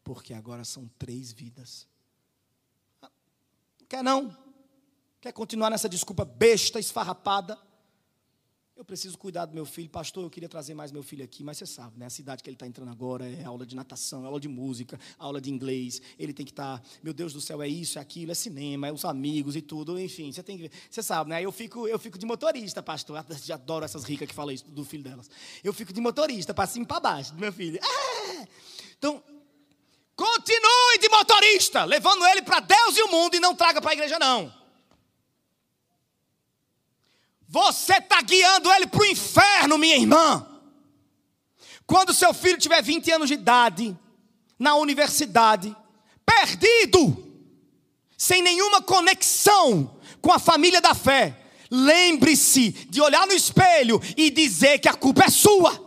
Porque 0.03 0.33
agora 0.33 0.65
são 0.65 0.89
três 0.99 1.31
vidas. 1.31 1.87
Quer 3.87 4.03
não? 4.03 4.35
Quer 5.21 5.31
continuar 5.31 5.69
nessa 5.69 5.87
desculpa 5.87 6.25
besta, 6.25 6.79
esfarrapada? 6.79 7.57
Eu 8.75 8.83
preciso 8.83 9.15
cuidar 9.19 9.45
do 9.45 9.53
meu 9.53 9.67
filho. 9.67 9.87
Pastor, 9.87 10.23
eu 10.23 10.29
queria 10.31 10.49
trazer 10.49 10.73
mais 10.73 10.91
meu 10.91 11.03
filho 11.03 11.23
aqui, 11.23 11.43
mas 11.43 11.57
você 11.57 11.65
sabe, 11.65 11.99
né? 11.99 12.07
A 12.07 12.09
cidade 12.09 12.41
que 12.41 12.49
ele 12.49 12.55
está 12.55 12.65
entrando 12.65 12.89
agora 12.89 13.29
é 13.29 13.43
aula 13.43 13.67
de 13.67 13.75
natação, 13.75 14.23
é 14.23 14.25
aula 14.25 14.39
de 14.39 14.47
música, 14.47 14.99
aula 15.19 15.39
de 15.39 15.51
inglês. 15.51 16.01
Ele 16.17 16.33
tem 16.33 16.43
que 16.43 16.51
estar, 16.51 16.79
tá, 16.79 16.85
meu 17.03 17.13
Deus 17.13 17.33
do 17.33 17.39
céu, 17.39 17.61
é 17.61 17.67
isso, 17.67 17.99
é 17.99 18.01
aquilo, 18.01 18.31
é 18.31 18.35
cinema, 18.35 18.87
é 18.87 18.91
os 18.91 19.05
amigos 19.05 19.55
e 19.55 19.61
tudo. 19.61 19.99
Enfim, 19.99 20.31
você 20.31 20.41
tem 20.41 20.57
que 20.57 20.63
ver. 20.63 20.71
Você 20.89 21.03
sabe, 21.03 21.29
né? 21.29 21.43
Eu 21.43 21.51
fico, 21.51 21.87
eu 21.87 21.99
fico 21.99 22.17
de 22.17 22.25
motorista, 22.25 22.81
pastor. 22.81 23.23
Eu 23.47 23.55
adoro 23.55 23.85
essas 23.85 24.03
ricas 24.05 24.27
que 24.27 24.33
falam 24.33 24.51
isso 24.51 24.65
do 24.65 24.83
filho 24.83 25.03
delas. 25.03 25.29
Eu 25.63 25.71
fico 25.71 25.93
de 25.93 26.01
motorista, 26.01 26.51
para 26.51 26.65
cima 26.65 26.85
e 26.85 26.87
para 26.87 26.99
baixo 26.99 27.33
do 27.33 27.39
meu 27.39 27.53
filho. 27.53 27.77
É! 27.77 28.47
Então, 28.97 29.23
continue 30.15 30.97
de 30.99 31.09
motorista, 31.09 31.83
levando 31.83 32.25
ele 32.25 32.41
para 32.41 32.59
Deus 32.59 32.97
e 32.97 33.03
o 33.03 33.11
mundo 33.11 33.35
e 33.35 33.39
não 33.39 33.53
traga 33.53 33.79
para 33.79 33.91
a 33.91 33.93
igreja, 33.93 34.17
não. 34.17 34.62
Você 37.53 37.93
está 37.97 38.19
guiando 38.19 38.73
ele 38.73 38.87
para 38.87 38.99
o 38.99 39.05
inferno, 39.05 39.77
minha 39.77 39.95
irmã. 39.95 40.43
Quando 41.85 42.11
seu 42.11 42.33
filho 42.33 42.57
tiver 42.57 42.81
20 42.81 43.11
anos 43.11 43.27
de 43.27 43.35
idade, 43.35 43.95
na 44.57 44.73
universidade, 44.73 45.75
perdido, 46.25 47.15
sem 48.17 48.41
nenhuma 48.41 48.81
conexão 48.81 49.99
com 50.19 50.31
a 50.31 50.39
família 50.39 50.81
da 50.81 50.95
fé, 50.95 51.39
lembre-se 51.69 52.71
de 52.89 52.99
olhar 52.99 53.27
no 53.27 53.33
espelho 53.33 54.01
e 54.17 54.31
dizer 54.31 54.79
que 54.79 54.89
a 54.89 54.95
culpa 54.95 55.25
é 55.25 55.29
sua. 55.29 55.79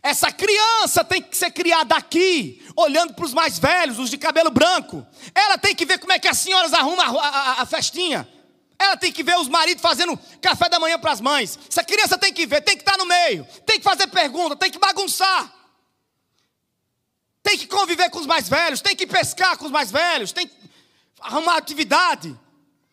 Essa 0.00 0.30
criança 0.30 1.02
tem 1.02 1.20
que 1.20 1.36
ser 1.36 1.50
criada 1.50 1.96
aqui, 1.96 2.64
olhando 2.76 3.14
para 3.14 3.24
os 3.24 3.34
mais 3.34 3.58
velhos, 3.58 3.98
os 3.98 4.10
de 4.10 4.16
cabelo 4.16 4.52
branco. 4.52 5.04
Ela 5.34 5.58
tem 5.58 5.74
que 5.74 5.84
ver 5.84 5.98
como 5.98 6.12
é 6.12 6.20
que 6.20 6.28
as 6.28 6.38
senhoras 6.38 6.72
arrumam 6.72 7.18
a, 7.18 7.26
a, 7.26 7.62
a 7.62 7.66
festinha. 7.66 8.35
Ela 8.78 8.96
tem 8.96 9.10
que 9.10 9.22
ver 9.22 9.38
os 9.38 9.48
maridos 9.48 9.82
fazendo 9.82 10.18
café 10.40 10.68
da 10.68 10.78
manhã 10.78 10.98
para 10.98 11.12
as 11.12 11.20
mães. 11.20 11.58
Essa 11.68 11.82
criança 11.82 12.18
tem 12.18 12.32
que 12.32 12.46
ver, 12.46 12.60
tem 12.60 12.76
que 12.76 12.82
estar 12.82 12.96
no 12.98 13.06
meio, 13.06 13.46
tem 13.64 13.78
que 13.78 13.84
fazer 13.84 14.06
pergunta, 14.08 14.56
tem 14.56 14.70
que 14.70 14.78
bagunçar. 14.78 15.52
Tem 17.42 17.56
que 17.56 17.66
conviver 17.66 18.10
com 18.10 18.18
os 18.18 18.26
mais 18.26 18.48
velhos, 18.48 18.80
tem 18.80 18.96
que 18.96 19.06
pescar 19.06 19.56
com 19.56 19.66
os 19.66 19.70
mais 19.70 19.90
velhos, 19.90 20.32
tem 20.32 20.46
que 20.46 20.54
arrumar 21.20 21.56
atividade. 21.56 22.36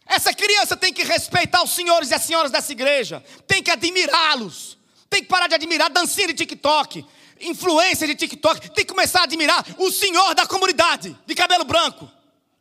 Essa 0.05 0.33
criança 0.33 0.77
tem 0.77 0.93
que 0.93 1.03
respeitar 1.03 1.63
os 1.63 1.71
senhores 1.71 2.11
e 2.11 2.13
as 2.13 2.21
senhoras 2.21 2.51
dessa 2.51 2.71
igreja, 2.71 3.23
tem 3.47 3.63
que 3.63 3.71
admirá-los, 3.71 4.77
tem 5.09 5.21
que 5.21 5.27
parar 5.27 5.47
de 5.47 5.55
admirar 5.55 5.89
dancinha 5.89 6.27
de 6.27 6.33
TikTok, 6.33 7.05
influência 7.41 8.05
de 8.05 8.15
TikTok, 8.15 8.69
tem 8.69 8.85
que 8.85 8.91
começar 8.93 9.21
a 9.21 9.23
admirar 9.23 9.65
o 9.77 9.91
senhor 9.91 10.35
da 10.35 10.45
comunidade, 10.45 11.17
de 11.25 11.35
cabelo 11.35 11.63
branco, 11.63 12.09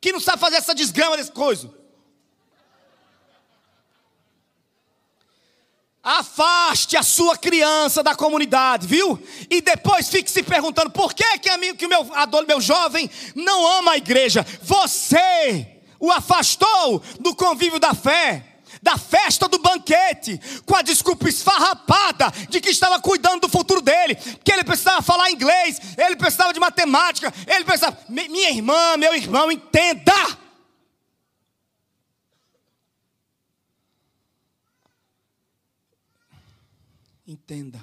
que 0.01 0.12
não 0.12 0.20
sabe 0.20 0.41
fazer 0.41 0.57
essa 0.57 0.75
desgrama 0.75 1.16
desse 1.16 1.31
coisa. 1.33 1.82
Afaste 6.03 6.96
a 6.96 7.03
sua 7.03 7.36
criança 7.36 8.03
da 8.03 8.12
comunidade, 8.12 8.88
viu? 8.88 9.22
E 9.48 9.61
depois 9.61 10.09
fique 10.09 10.28
se 10.28 10.42
perguntando 10.42 10.90
por 10.90 11.14
que, 11.14 11.38
que, 11.38 11.48
amigo, 11.48 11.78
que 11.78 11.86
o 11.86 11.88
meu, 11.88 12.05
meu 12.48 12.61
jovem 12.61 13.09
não 13.36 13.78
ama 13.78 13.92
a 13.92 13.96
igreja. 13.96 14.44
Você 14.62 15.68
o 16.00 16.11
afastou 16.11 17.00
do 17.20 17.36
convívio 17.36 17.78
da 17.78 17.94
fé, 17.94 18.44
da 18.82 18.98
festa 18.98 19.46
do 19.46 19.61
banquete, 19.61 20.40
com 20.66 20.74
a 20.74 20.82
desculpa 20.82 21.28
esfarrapada 21.28 22.32
de 22.48 22.61
que 22.61 22.70
estava 22.70 23.00
cuidando 23.00 23.42
do 23.42 23.48
futuro 23.48 23.80
dele, 23.80 24.16
que 24.16 24.50
ele 24.50 24.64
precisava 24.64 25.00
falar 25.03 25.30
inglês, 25.30 25.80
ele 25.96 26.16
precisava 26.16 26.53
de 26.53 26.59
matemática, 26.59 27.32
ele 27.46 27.64
precisava. 27.64 27.96
Minha 28.09 28.50
irmã, 28.50 28.96
meu 28.96 29.14
irmão, 29.14 29.53
entenda. 29.53 30.12
Entenda. 37.33 37.83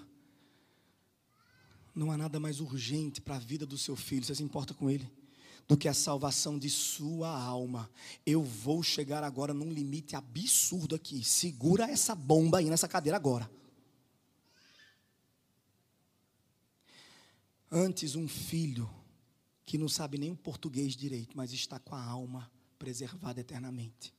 Não 1.96 2.12
há 2.12 2.18
nada 2.18 2.40
mais 2.40 2.60
urgente 2.60 3.20
para 3.20 3.36
a 3.36 3.40
vida 3.40 3.66
do 3.66 3.80
seu 3.80 3.96
filho, 3.96 4.24
você 4.24 4.36
se 4.36 4.44
importa 4.44 4.76
com 4.76 4.92
ele, 4.92 5.12
do 5.68 5.76
que 5.76 5.88
a 5.88 5.94
salvação 5.94 6.60
de 6.60 6.70
sua 6.70 7.30
alma. 7.30 7.90
Eu 8.24 8.44
vou 8.44 8.84
chegar 8.84 9.24
agora 9.24 9.52
num 9.52 9.74
limite 9.74 10.16
absurdo 10.16 10.96
aqui. 10.96 11.24
Segura 11.24 11.90
essa 11.90 12.14
bomba 12.14 12.60
aí 12.60 12.70
nessa 12.70 12.88
cadeira 12.88 13.18
agora. 13.18 13.50
Antes, 17.72 18.16
um 18.16 18.28
filho 18.28 18.88
que 19.66 19.80
não 19.80 19.90
sabe 19.90 20.20
nem 20.20 20.30
o 20.30 20.36
português 20.36 20.96
direito, 20.96 21.36
mas 21.36 21.54
está 21.54 21.80
com 21.80 21.96
a 21.96 22.04
alma 22.04 22.52
preservada 22.78 23.42
eternamente, 23.42 24.14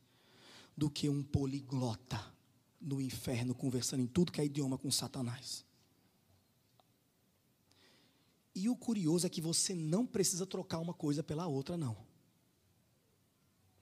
do 0.77 0.91
que 0.91 1.09
um 1.09 1.23
poliglota 1.23 2.21
no 2.81 3.01
inferno 3.01 3.55
conversando 3.55 4.03
em 4.03 4.07
tudo 4.07 4.33
que 4.33 4.41
é 4.41 4.45
idioma 4.45 4.79
com 4.79 4.91
Satanás. 4.91 5.65
E 8.55 8.69
o 8.69 8.77
curioso 8.77 9.27
é 9.27 9.31
que 9.31 9.41
você 9.41 9.75
não 9.75 10.07
precisa 10.07 10.47
trocar 10.47 10.79
uma 10.79 10.95
coisa 10.95 11.23
pela 11.23 11.47
outra, 11.47 11.77
não. 11.77 11.97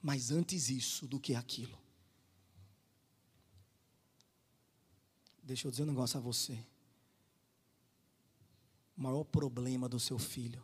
Mas 0.01 0.31
antes 0.31 0.69
isso 0.69 1.07
do 1.07 1.19
que 1.19 1.35
aquilo. 1.35 1.77
Deixa 5.41 5.67
eu 5.67 5.71
dizer 5.71 5.83
um 5.83 5.87
negócio 5.87 6.17
a 6.17 6.21
você. 6.21 6.53
O 8.95 9.01
maior 9.01 9.23
problema 9.23 9.89
do 9.89 9.99
seu 9.99 10.19
filho 10.19 10.63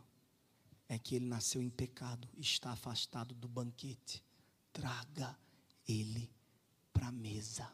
é 0.88 0.98
que 0.98 1.16
ele 1.16 1.26
nasceu 1.26 1.60
em 1.60 1.68
pecado, 1.68 2.28
está 2.38 2.70
afastado 2.70 3.34
do 3.34 3.48
banquete. 3.48 4.22
Traga 4.72 5.36
ele 5.88 6.30
para 6.92 7.08
a 7.08 7.12
mesa. 7.12 7.68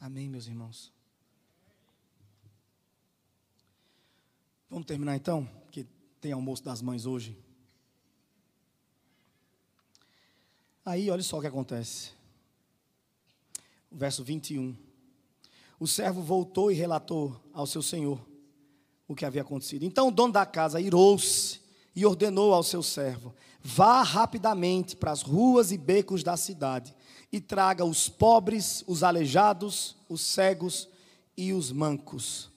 Amém, 0.00 0.30
meus 0.30 0.46
irmãos? 0.46 0.90
Vamos 4.70 4.86
terminar 4.86 5.14
então, 5.14 5.46
que 5.70 5.86
tem 6.18 6.32
almoço 6.32 6.64
das 6.64 6.80
mães 6.80 7.04
hoje. 7.04 7.36
Aí, 10.86 11.10
olha 11.10 11.22
só 11.22 11.36
o 11.36 11.40
que 11.42 11.46
acontece. 11.46 12.12
O 13.90 13.96
verso 13.96 14.24
21. 14.24 14.74
O 15.78 15.86
servo 15.86 16.22
voltou 16.22 16.72
e 16.72 16.74
relatou 16.74 17.38
ao 17.52 17.66
seu 17.66 17.82
senhor 17.82 18.26
o 19.06 19.14
que 19.14 19.26
havia 19.26 19.42
acontecido. 19.42 19.84
Então 19.84 20.08
o 20.08 20.12
dono 20.12 20.32
da 20.32 20.46
casa 20.46 20.80
irou-se 20.80 21.60
e 21.94 22.06
ordenou 22.06 22.54
ao 22.54 22.62
seu 22.62 22.82
servo: 22.82 23.34
Vá 23.62 24.02
rapidamente 24.02 24.96
para 24.96 25.10
as 25.10 25.20
ruas 25.20 25.72
e 25.72 25.76
becos 25.76 26.22
da 26.22 26.38
cidade 26.38 26.94
e 27.32 27.40
traga 27.40 27.84
os 27.84 28.08
pobres, 28.08 28.82
os 28.86 29.02
aleijados, 29.02 29.96
os 30.08 30.20
cegos 30.20 30.88
e 31.36 31.52
os 31.52 31.70
mancos. 31.70 32.50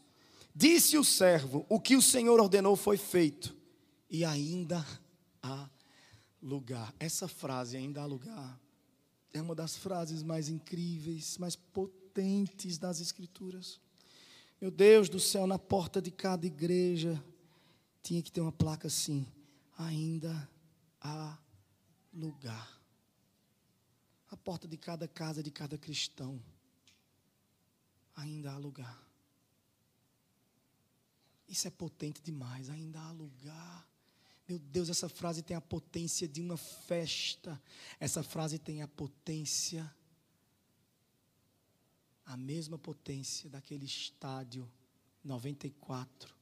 Disse 0.56 0.98
o 0.98 1.04
servo: 1.04 1.66
O 1.70 1.80
que 1.80 1.96
o 1.96 2.02
Senhor 2.02 2.40
ordenou 2.40 2.76
foi 2.76 2.98
feito, 2.98 3.56
e 4.10 4.26
ainda 4.26 4.86
há 5.42 5.70
lugar. 6.42 6.94
Essa 7.00 7.28
frase, 7.28 7.78
ainda 7.78 8.02
há 8.02 8.06
lugar, 8.06 8.60
é 9.32 9.42
uma 9.42 9.56
das 9.56 9.76
frases 9.76 10.24
mais 10.24 10.50
incríveis, 10.50 11.38
mais 11.38 11.56
potentes 11.56 12.78
das 12.78 13.00
Escrituras. 13.00 13.80
Meu 14.60 14.72
Deus 14.72 15.10
do 15.10 15.20
céu, 15.20 15.46
na 15.46 15.60
porta 15.60 16.02
de 16.02 16.10
cada 16.10 16.46
igreja 16.46 17.24
tinha 18.02 18.22
que 18.22 18.32
ter 18.32 18.42
uma 18.42 18.52
placa 18.52 18.88
assim: 18.88 19.26
ainda 19.78 20.50
há 21.00 21.38
lugar 22.14 22.83
a 24.34 24.38
porta 24.38 24.68
de 24.68 24.78
cada 24.78 25.08
casa 25.08 25.44
de 25.44 25.52
cada 25.52 25.78
cristão, 25.78 26.42
ainda 28.16 28.52
há 28.52 28.58
lugar. 28.58 29.02
Isso 31.48 31.68
é 31.68 31.72
potente 31.72 32.22
demais, 32.22 32.70
ainda 32.70 33.00
há 33.00 33.12
lugar. 33.12 33.88
Meu 34.48 34.58
Deus, 34.58 34.90
essa 34.90 35.08
frase 35.08 35.44
tem 35.44 35.56
a 35.56 35.62
potência 35.62 36.28
de 36.28 36.42
uma 36.42 36.58
festa. 36.58 37.62
Essa 38.00 38.24
frase 38.24 38.58
tem 38.58 38.82
a 38.82 38.88
potência, 38.88 39.94
a 42.26 42.36
mesma 42.36 42.78
potência 42.78 43.50
daquele 43.50 43.86
estádio 43.86 44.70
94, 45.24 46.36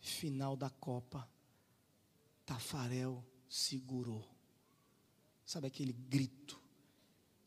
final 0.00 0.56
da 0.56 0.68
Copa. 0.68 1.28
Tafarel 2.44 3.24
segurou. 3.48 4.28
Sabe 5.44 5.68
aquele 5.68 5.92
grito? 5.92 6.65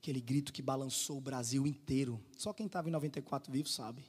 Aquele 0.09 0.21
grito 0.21 0.51
que 0.51 0.61
balançou 0.61 1.19
o 1.19 1.21
Brasil 1.21 1.67
inteiro. 1.67 2.19
Só 2.35 2.51
quem 2.51 2.65
estava 2.65 2.89
em 2.89 2.91
94 2.91 3.51
vivo 3.51 3.69
sabe. 3.69 4.03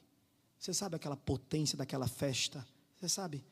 Você 0.59 0.73
sabe 0.73 0.97
aquela 0.97 1.17
potência 1.17 1.77
daquela 1.77 2.09
festa? 2.09 2.67
Você 2.97 3.07
sabe? 3.09 3.45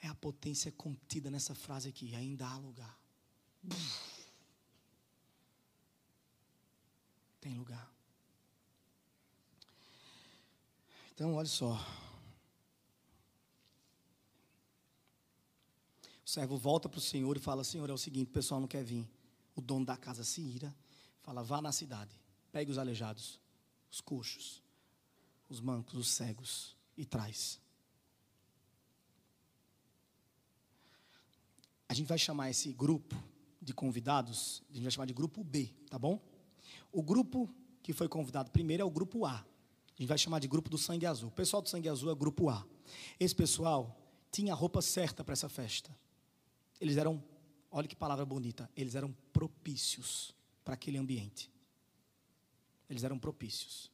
É 0.00 0.06
a 0.06 0.14
potência 0.14 0.70
contida 0.70 1.28
nessa 1.28 1.56
frase 1.56 1.88
aqui: 1.88 2.14
ainda 2.14 2.46
há 2.46 2.56
lugar. 2.56 2.96
Tem 7.40 7.54
lugar. 7.54 7.92
Então, 11.12 11.34
olha 11.34 11.48
só. 11.48 11.74
O 16.24 16.28
servo 16.28 16.56
volta 16.56 16.88
para 16.88 16.98
o 16.98 17.00
Senhor 17.00 17.36
e 17.36 17.40
fala: 17.40 17.64
Senhor, 17.64 17.90
é 17.90 17.92
o 17.92 17.98
seguinte, 17.98 18.28
o 18.28 18.32
pessoal 18.32 18.60
não 18.60 18.68
quer 18.68 18.84
vir. 18.84 19.08
O 19.56 19.60
dono 19.60 19.84
da 19.84 19.96
casa 19.96 20.22
se 20.24 20.40
ira, 20.40 20.74
fala: 21.22 21.42
vá 21.42 21.60
na 21.60 21.72
cidade, 21.72 22.14
pegue 22.50 22.70
os 22.70 22.78
aleijados, 22.78 23.40
os 23.90 24.00
coxos, 24.00 24.62
os 25.48 25.60
mancos, 25.60 25.94
os 25.94 26.08
cegos 26.08 26.76
e 26.96 27.04
traz. 27.04 27.60
A 31.88 31.94
gente 31.94 32.08
vai 32.08 32.18
chamar 32.18 32.50
esse 32.50 32.72
grupo 32.72 33.14
de 33.60 33.72
convidados, 33.72 34.62
a 34.70 34.74
gente 34.74 34.82
vai 34.82 34.90
chamar 34.90 35.06
de 35.06 35.12
grupo 35.12 35.44
B, 35.44 35.72
tá 35.88 35.98
bom? 35.98 36.20
O 36.90 37.02
grupo 37.02 37.54
que 37.82 37.92
foi 37.92 38.08
convidado 38.08 38.50
primeiro 38.50 38.82
é 38.82 38.84
o 38.84 38.90
grupo 38.90 39.24
A. 39.24 39.34
A 39.34 39.98
gente 39.98 40.08
vai 40.08 40.18
chamar 40.18 40.38
de 40.38 40.48
grupo 40.48 40.70
do 40.70 40.78
sangue 40.78 41.04
azul. 41.04 41.28
O 41.28 41.32
pessoal 41.32 41.62
do 41.62 41.68
sangue 41.68 41.88
azul 41.88 42.10
é 42.10 42.14
grupo 42.14 42.48
A. 42.48 42.66
Esse 43.20 43.34
pessoal 43.34 43.96
tinha 44.30 44.52
a 44.52 44.56
roupa 44.56 44.80
certa 44.80 45.22
para 45.22 45.34
essa 45.34 45.48
festa. 45.48 45.94
Eles 46.80 46.96
eram, 46.96 47.22
olha 47.70 47.86
que 47.86 47.94
palavra 47.94 48.24
bonita, 48.24 48.70
eles 48.74 48.94
eram 48.94 49.14
propícios 49.32 50.34
para 50.64 50.74
aquele 50.74 50.98
ambiente. 50.98 51.50
Eles 52.88 53.04
eram 53.04 53.18
propícios. 53.18 53.90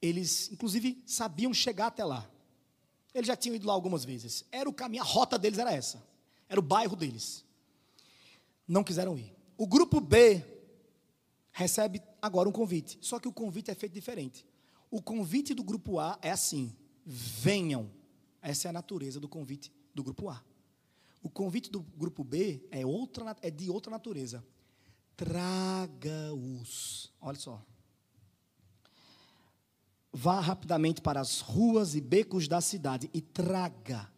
Eles, 0.00 0.50
inclusive, 0.50 1.02
sabiam 1.06 1.52
chegar 1.52 1.88
até 1.88 2.04
lá. 2.04 2.28
Eles 3.14 3.28
já 3.28 3.36
tinham 3.36 3.56
ido 3.56 3.66
lá 3.66 3.72
algumas 3.72 4.04
vezes. 4.04 4.44
Era 4.50 4.68
o 4.68 4.72
caminho, 4.72 5.02
a 5.02 5.06
rota 5.06 5.38
deles 5.38 5.58
era 5.58 5.72
essa. 5.72 6.02
Era 6.48 6.58
o 6.58 6.62
bairro 6.62 6.96
deles. 6.96 7.44
Não 8.66 8.82
quiseram 8.82 9.16
ir. 9.16 9.34
O 9.56 9.66
grupo 9.66 10.00
B 10.00 10.44
recebe 11.52 12.02
agora 12.20 12.48
um 12.48 12.52
convite. 12.52 12.98
Só 13.00 13.20
que 13.20 13.28
o 13.28 13.32
convite 13.32 13.70
é 13.70 13.74
feito 13.74 13.92
diferente. 13.92 14.44
O 14.90 15.00
convite 15.00 15.54
do 15.54 15.62
grupo 15.62 15.98
A 15.98 16.18
é 16.20 16.30
assim: 16.30 16.74
venham. 17.04 17.90
Essa 18.42 18.68
é 18.68 18.70
a 18.70 18.72
natureza 18.72 19.20
do 19.20 19.28
convite 19.28 19.72
do 19.94 20.02
grupo 20.02 20.28
A. 20.28 20.44
O 21.22 21.30
convite 21.30 21.70
do 21.70 21.80
grupo 21.80 22.22
B 22.22 22.66
é, 22.70 22.84
outra, 22.84 23.34
é 23.40 23.50
de 23.50 23.70
outra 23.70 23.90
natureza. 23.90 24.44
Traga-os. 25.16 27.12
Olha 27.20 27.38
só. 27.38 27.62
Vá 30.12 30.38
rapidamente 30.40 31.00
para 31.00 31.20
as 31.20 31.40
ruas 31.40 31.94
e 31.94 32.00
becos 32.00 32.46
da 32.46 32.60
cidade 32.60 33.10
e 33.12 33.20
traga 33.20 34.08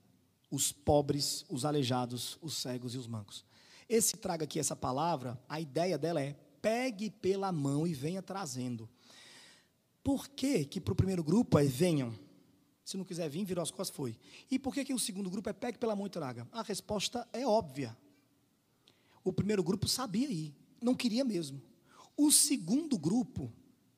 os 0.51 0.71
pobres, 0.73 1.45
os 1.49 1.65
aleijados, 1.65 2.39
os 2.43 2.57
cegos 2.57 2.95
e 2.95 2.99
os 2.99 3.07
mancos. 3.07 3.45
Esse 3.89 4.17
traga 4.17 4.45
aqui, 4.45 4.59
essa 4.59 4.77
palavra, 4.77 5.41
a 5.49 5.61
ideia 5.61 5.97
dela 5.97 6.21
é 6.21 6.35
pegue 6.61 7.11
pela 7.11 7.53
mão 7.53 7.87
e 7.87 7.95
venha 7.95 8.21
trazendo. 8.21 8.89
Por 10.03 10.29
que 10.29 10.65
que 10.65 10.81
para 10.81 10.93
o 10.93 10.97
primeiro 10.97 11.23
grupo 11.23 11.59
é 11.59 11.65
venham? 11.65 12.15
Se 12.85 12.97
não 12.97 13.05
quiser 13.05 13.29
vir, 13.29 13.45
virou 13.45 13.63
as 13.63 13.71
costas, 13.71 13.97
foi. 13.97 14.19
E 14.51 14.59
por 14.59 14.73
que 14.73 14.85
que 14.85 14.95
o 14.95 14.99
segundo 14.99 15.31
grupo 15.31 15.49
é 15.49 15.53
pegue 15.53 15.79
pela 15.79 15.97
mão 15.97 16.07
e 16.07 16.11
traga? 16.11 16.47
A 16.53 16.63
resposta 16.63 17.27
é 17.33 17.47
óbvia. 17.47 17.97
O 19.25 19.33
primeiro 19.33 19.63
grupo 19.65 19.89
sabia 19.89 20.31
ir, 20.31 20.55
não 20.81 20.95
queria 20.95 21.25
mesmo. 21.25 21.61
O 22.17 22.31
segundo 22.31 22.99
grupo, 22.99 23.53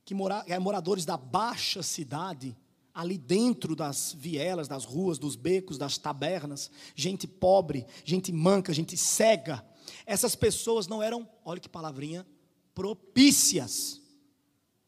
que 0.05 0.15
mora, 0.15 0.45
é 0.47 0.59
moradores 0.59 1.05
da 1.05 1.17
baixa 1.17 1.83
cidade, 1.83 2.57
ali 2.95 3.17
dentro 3.17 3.77
das 3.77 4.13
vielas, 4.13 4.67
das 4.67 4.85
ruas, 4.85 5.19
dos 5.19 5.37
becos, 5.37 5.79
das 5.79 5.99
tabernas, 5.99 6.71
gente 6.97 7.29
pobre, 7.29 7.87
gente 8.05 8.33
manca, 8.33 8.73
gente 8.73 8.97
cega. 8.97 9.65
Essas 10.05 10.35
pessoas 10.35 10.89
não 10.89 11.03
eram, 11.03 11.29
olha 11.45 11.61
que 11.61 11.69
palavrinha, 11.69 12.27
propícias 12.75 14.01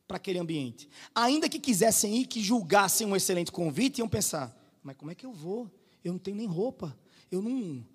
para 0.08 0.16
aquele 0.16 0.40
ambiente. 0.40 0.88
Ainda 1.14 1.48
que 1.48 1.60
quisessem 1.60 2.16
ir, 2.16 2.26
que 2.26 2.42
julgassem 2.42 3.06
um 3.06 3.14
excelente 3.14 3.52
convite, 3.52 3.98
iam 3.98 4.08
pensar: 4.08 4.56
mas 4.82 4.96
como 4.96 5.12
é 5.12 5.14
que 5.14 5.24
eu 5.24 5.32
vou? 5.32 5.70
Eu 6.02 6.12
não 6.12 6.18
tenho 6.18 6.36
nem 6.36 6.46
roupa. 6.46 6.98
Eu 7.30 7.40
não, 7.40 7.86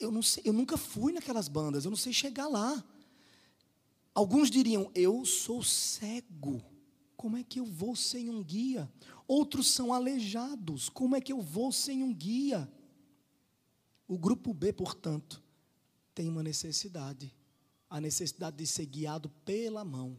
eu 0.00 0.10
não 0.10 0.22
sei, 0.22 0.44
eu 0.46 0.52
nunca 0.52 0.78
fui 0.78 1.12
naquelas 1.12 1.48
bandas. 1.48 1.84
Eu 1.84 1.90
não 1.90 1.98
sei 1.98 2.12
chegar 2.12 2.48
lá. 2.48 2.82
Alguns 4.14 4.50
diriam: 4.50 4.90
eu 4.94 5.24
sou 5.24 5.62
cego. 5.62 6.62
Como 7.16 7.36
é 7.36 7.44
que 7.44 7.60
eu 7.60 7.64
vou 7.64 7.94
sem 7.94 8.28
um 8.28 8.42
guia? 8.42 8.90
Outros 9.28 9.70
são 9.70 9.92
aleijados. 9.92 10.88
Como 10.88 11.14
é 11.14 11.20
que 11.20 11.32
eu 11.32 11.40
vou 11.40 11.70
sem 11.70 12.02
um 12.02 12.12
guia? 12.12 12.70
O 14.08 14.18
grupo 14.18 14.52
B, 14.52 14.72
portanto, 14.72 15.42
tem 16.14 16.28
uma 16.28 16.42
necessidade 16.42 17.32
a 17.92 18.00
necessidade 18.00 18.56
de 18.56 18.66
ser 18.66 18.86
guiado 18.86 19.28
pela 19.44 19.84
mão. 19.84 20.18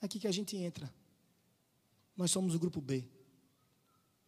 É 0.00 0.06
aqui 0.06 0.20
que 0.20 0.28
a 0.28 0.32
gente 0.32 0.56
entra. 0.56 0.94
Nós 2.16 2.30
somos 2.30 2.54
o 2.54 2.60
grupo 2.60 2.80
B. 2.80 3.04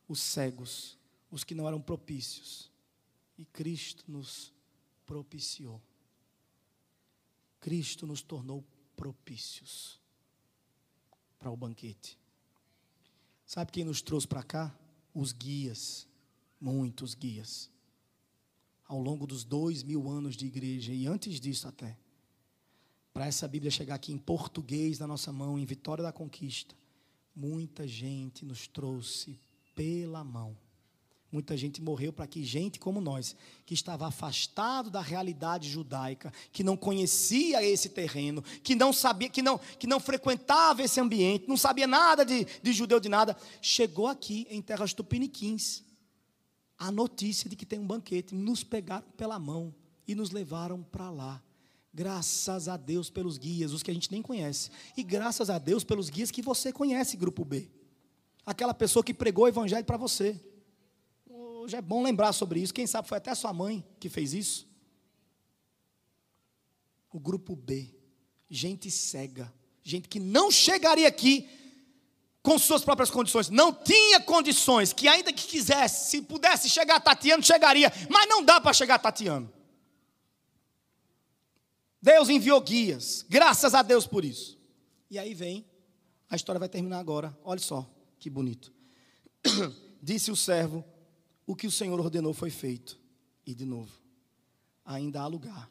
Os 0.08 0.20
cegos, 0.20 0.98
os 1.30 1.44
que 1.44 1.54
não 1.54 1.68
eram 1.68 1.80
propícios. 1.80 2.68
E 3.38 3.44
Cristo 3.44 4.04
nos 4.08 4.52
propiciou. 5.06 5.80
Cristo 7.60 8.06
nos 8.06 8.22
tornou 8.22 8.64
propícios 8.96 10.00
para 11.38 11.50
o 11.50 11.56
banquete. 11.56 12.18
Sabe 13.46 13.72
quem 13.72 13.84
nos 13.84 14.02
trouxe 14.02 14.26
para 14.26 14.42
cá? 14.42 14.76
Os 15.14 15.32
guias, 15.32 16.06
muitos 16.60 17.14
guias. 17.14 17.70
Ao 18.86 19.00
longo 19.00 19.26
dos 19.26 19.44
dois 19.44 19.82
mil 19.82 20.08
anos 20.08 20.36
de 20.36 20.46
igreja, 20.46 20.92
e 20.92 21.06
antes 21.06 21.40
disso 21.40 21.68
até, 21.68 21.96
para 23.12 23.26
essa 23.26 23.48
Bíblia 23.48 23.70
chegar 23.70 23.96
aqui 23.96 24.12
em 24.12 24.18
português 24.18 24.98
na 24.98 25.06
nossa 25.06 25.32
mão, 25.32 25.58
em 25.58 25.64
Vitória 25.64 26.02
da 26.02 26.12
Conquista, 26.12 26.74
muita 27.34 27.86
gente 27.86 28.44
nos 28.44 28.66
trouxe 28.66 29.38
pela 29.74 30.22
mão. 30.24 30.56
Muita 31.30 31.56
gente 31.58 31.82
morreu 31.82 32.10
para 32.10 32.26
que 32.26 32.42
gente 32.42 32.80
como 32.80 33.02
nós, 33.02 33.36
que 33.66 33.74
estava 33.74 34.06
afastado 34.06 34.88
da 34.88 35.02
realidade 35.02 35.68
judaica, 35.68 36.32
que 36.50 36.64
não 36.64 36.74
conhecia 36.74 37.62
esse 37.62 37.90
terreno, 37.90 38.42
que 38.62 38.74
não 38.74 38.94
sabia, 38.94 39.28
que 39.28 39.42
não, 39.42 39.58
que 39.78 39.86
não 39.86 40.00
frequentava 40.00 40.82
esse 40.82 40.98
ambiente, 40.98 41.46
não 41.46 41.56
sabia 41.56 41.86
nada 41.86 42.24
de, 42.24 42.46
de 42.62 42.72
judeu 42.72 42.98
de 42.98 43.10
nada, 43.10 43.36
chegou 43.60 44.06
aqui 44.06 44.46
em 44.48 44.62
terras 44.62 44.94
tupiniquins. 44.94 45.82
A 46.78 46.90
notícia 46.90 47.50
de 47.50 47.56
que 47.56 47.66
tem 47.66 47.78
um 47.78 47.86
banquete, 47.86 48.34
nos 48.34 48.64
pegaram 48.64 49.04
pela 49.16 49.38
mão 49.38 49.74
e 50.06 50.14
nos 50.14 50.30
levaram 50.30 50.82
para 50.82 51.10
lá. 51.10 51.42
Graças 51.92 52.68
a 52.68 52.76
Deus 52.78 53.10
pelos 53.10 53.36
guias, 53.36 53.72
os 53.72 53.82
que 53.82 53.90
a 53.90 53.94
gente 53.94 54.10
nem 54.10 54.22
conhece. 54.22 54.70
E 54.96 55.02
graças 55.02 55.50
a 55.50 55.58
Deus 55.58 55.84
pelos 55.84 56.08
guias 56.08 56.30
que 56.30 56.40
você 56.40 56.72
conhece, 56.72 57.18
grupo 57.18 57.44
B. 57.44 57.68
Aquela 58.46 58.72
pessoa 58.72 59.04
que 59.04 59.12
pregou 59.12 59.44
o 59.44 59.48
evangelho 59.48 59.84
para 59.84 59.98
você. 59.98 60.40
Hoje 61.68 61.76
é 61.76 61.82
bom 61.82 62.02
lembrar 62.02 62.32
sobre 62.32 62.60
isso. 62.60 62.72
Quem 62.72 62.86
sabe 62.86 63.06
foi 63.06 63.18
até 63.18 63.34
sua 63.34 63.52
mãe 63.52 63.86
que 64.00 64.08
fez 64.08 64.32
isso. 64.32 64.66
O 67.12 67.20
grupo 67.20 67.54
B, 67.54 67.94
gente 68.48 68.90
cega, 68.90 69.52
gente 69.82 70.08
que 70.08 70.18
não 70.18 70.50
chegaria 70.50 71.06
aqui 71.06 71.46
com 72.42 72.58
suas 72.58 72.82
próprias 72.82 73.10
condições, 73.10 73.50
não 73.50 73.70
tinha 73.70 74.18
condições, 74.18 74.94
que 74.94 75.06
ainda 75.06 75.30
que 75.30 75.46
quisesse, 75.46 76.08
se 76.08 76.22
pudesse 76.22 76.70
chegar 76.70 76.96
a 76.96 77.00
Tatiano, 77.00 77.42
chegaria, 77.42 77.92
mas 78.08 78.26
não 78.26 78.42
dá 78.42 78.58
para 78.58 78.72
chegar 78.72 78.94
a 78.94 78.98
Tatiano. 78.98 79.52
Deus 82.00 82.30
enviou 82.30 82.62
guias, 82.62 83.26
graças 83.28 83.74
a 83.74 83.82
Deus 83.82 84.06
por 84.06 84.24
isso. 84.24 84.58
E 85.10 85.18
aí 85.18 85.34
vem, 85.34 85.66
a 86.30 86.36
história 86.36 86.58
vai 86.58 86.70
terminar 86.70 86.98
agora, 86.98 87.38
olha 87.44 87.60
só 87.60 87.86
que 88.18 88.30
bonito. 88.30 88.72
Disse 90.02 90.30
o 90.30 90.36
servo 90.36 90.82
o 91.48 91.56
que 91.56 91.66
o 91.66 91.70
Senhor 91.70 91.98
ordenou 91.98 92.34
foi 92.34 92.50
feito. 92.50 93.00
E 93.46 93.54
de 93.54 93.64
novo, 93.64 93.90
ainda 94.84 95.22
há 95.22 95.26
lugar. 95.26 95.70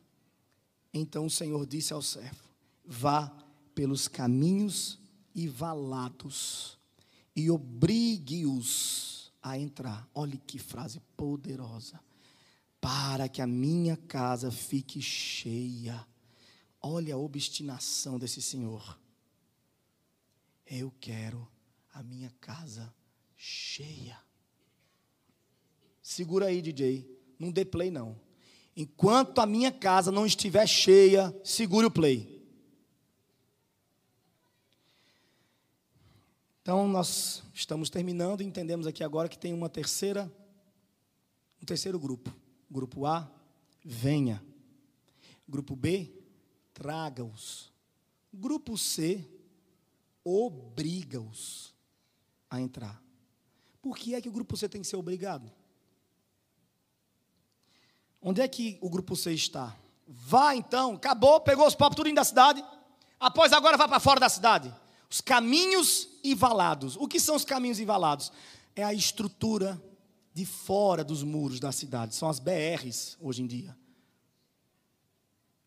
Então 0.92 1.28
o 1.28 1.30
Senhor 1.30 1.68
disse 1.68 1.94
ao 1.94 2.02
servo: 2.02 2.50
Vá 2.84 3.28
pelos 3.76 4.08
caminhos 4.08 5.00
e 5.36 5.48
valados, 5.48 6.80
e 7.36 7.52
obrigue-os 7.52 9.32
a 9.40 9.60
entrar. 9.60 10.10
Olhe 10.16 10.40
que 10.40 10.58
frase 10.58 11.00
poderosa. 11.16 12.02
Para 12.82 13.30
que 13.30 13.42
a 13.42 13.48
minha 13.48 13.96
casa 13.96 14.50
fique 14.50 15.00
cheia. 15.00 16.08
Olha 16.82 17.14
a 17.14 17.20
obstinação 17.20 18.18
desse 18.18 18.42
Senhor. 18.42 19.00
Eu 20.66 20.92
quero 21.00 21.48
a 21.94 22.02
minha 22.02 22.32
casa 22.40 22.92
cheia. 23.36 24.27
Segura 26.08 26.46
aí, 26.46 26.62
DJ. 26.62 27.06
Não 27.38 27.52
dê 27.52 27.66
play, 27.66 27.92
não. 27.92 28.18
Enquanto 28.78 29.40
a 29.40 29.46
minha 29.46 29.74
casa 29.74 30.10
não 30.10 30.26
estiver 30.26 30.66
cheia, 30.66 31.38
segure 31.44 31.86
o 31.86 31.92
play. 31.92 32.48
Então, 36.62 36.88
nós 36.88 37.44
estamos 37.54 37.90
terminando 37.90 38.40
e 38.40 38.46
entendemos 38.46 38.88
aqui 38.88 39.04
agora 39.04 39.28
que 39.28 39.38
tem 39.38 39.54
uma 39.54 39.68
terceira, 39.68 40.32
um 41.62 41.66
terceiro 41.66 42.00
grupo. 42.00 42.34
Grupo 42.72 43.06
A, 43.06 43.30
venha. 43.84 44.42
Grupo 45.46 45.76
B, 45.76 46.10
traga-os. 46.74 47.70
Grupo 48.34 48.78
C, 48.78 49.28
obriga-os 50.24 51.76
a 52.50 52.62
entrar. 52.62 53.04
Por 53.82 53.98
que 53.98 54.16
é 54.16 54.22
que 54.22 54.30
o 54.30 54.32
grupo 54.32 54.56
C 54.56 54.70
tem 54.70 54.80
que 54.80 54.88
ser 54.88 54.96
obrigado? 54.96 55.57
Onde 58.22 58.42
é 58.42 58.48
que 58.48 58.78
o 58.82 58.90
grupo 58.90 59.16
C 59.16 59.34
está? 59.34 59.76
Vá 60.08 60.56
então, 60.56 60.96
acabou, 60.96 61.40
pegou 61.42 61.68
os 61.68 61.76
povos 61.76 61.96
tudo 61.96 62.14
da 62.14 62.24
cidade. 62.24 62.64
Após 63.20 63.52
agora 63.52 63.78
vá 63.78 63.88
para 63.88 64.00
fora 64.00 64.20
da 64.20 64.30
cidade. 64.30 64.74
Os 65.10 65.22
caminhos 65.22 66.10
e 66.24 66.36
valados. 66.36 66.96
O 66.96 67.08
que 67.08 67.20
são 67.20 67.36
os 67.36 67.46
caminhos 67.46 67.80
e 67.80 67.86
valados? 67.86 68.32
É 68.76 68.84
a 68.84 68.94
estrutura 68.94 69.82
de 70.34 70.46
fora 70.46 71.04
dos 71.04 71.24
muros 71.24 71.60
da 71.60 71.72
cidade. 71.72 72.16
São 72.16 72.30
as 72.30 72.40
BRs 72.40 73.18
hoje 73.20 73.42
em 73.42 73.48
dia. 73.48 73.76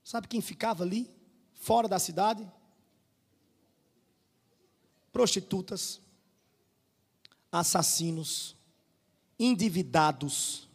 Sabe 0.04 0.28
quem 0.28 0.40
ficava 0.40 0.82
ali, 0.84 1.10
fora 1.54 1.88
da 1.88 1.98
cidade? 1.98 2.48
Prostitutas, 5.12 6.00
assassinos, 7.50 8.56
endividados, 9.38 10.68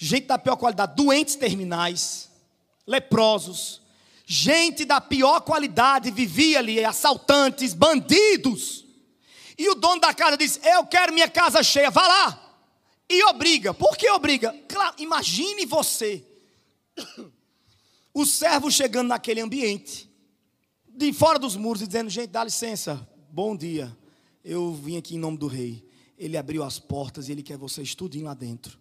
gente 0.00 0.28
da 0.28 0.38
pior 0.38 0.56
qualidade, 0.56 0.94
doentes 0.94 1.34
terminais, 1.34 2.30
leprosos, 2.86 3.82
gente 4.24 4.84
da 4.84 5.00
pior 5.00 5.40
qualidade 5.40 6.12
vivia 6.12 6.60
ali, 6.60 6.84
assaltantes, 6.84 7.74
bandidos. 7.74 8.86
E 9.58 9.68
o 9.68 9.74
dono 9.74 10.00
da 10.00 10.14
casa 10.14 10.36
diz: 10.36 10.60
Eu 10.62 10.86
quero 10.86 11.12
minha 11.12 11.28
casa 11.28 11.62
cheia, 11.64 11.90
vá 11.90 12.06
lá. 12.06 12.44
E 13.10 13.24
obriga. 13.24 13.74
Por 13.74 13.96
que 13.96 14.08
obriga? 14.10 14.54
Claro, 14.68 14.94
imagine 14.98 15.66
você, 15.66 16.24
o 18.14 18.24
servo 18.24 18.70
chegando 18.70 19.08
naquele 19.08 19.40
ambiente, 19.40 20.08
de 20.86 21.12
fora 21.12 21.40
dos 21.40 21.56
muros, 21.56 21.82
e 21.82 21.86
dizendo: 21.88 22.08
Gente, 22.08 22.28
dá 22.28 22.44
licença, 22.44 23.08
bom 23.30 23.56
dia. 23.56 23.96
Eu 24.44 24.72
vim 24.72 24.96
aqui 24.96 25.16
em 25.16 25.18
nome 25.18 25.36
do 25.36 25.48
rei. 25.48 25.84
Ele 26.16 26.36
abriu 26.36 26.62
as 26.62 26.78
portas 26.78 27.28
e 27.28 27.32
ele 27.32 27.42
quer 27.42 27.58
vocês 27.58 27.94
tudinho 27.94 28.26
lá 28.26 28.34
dentro. 28.34 28.78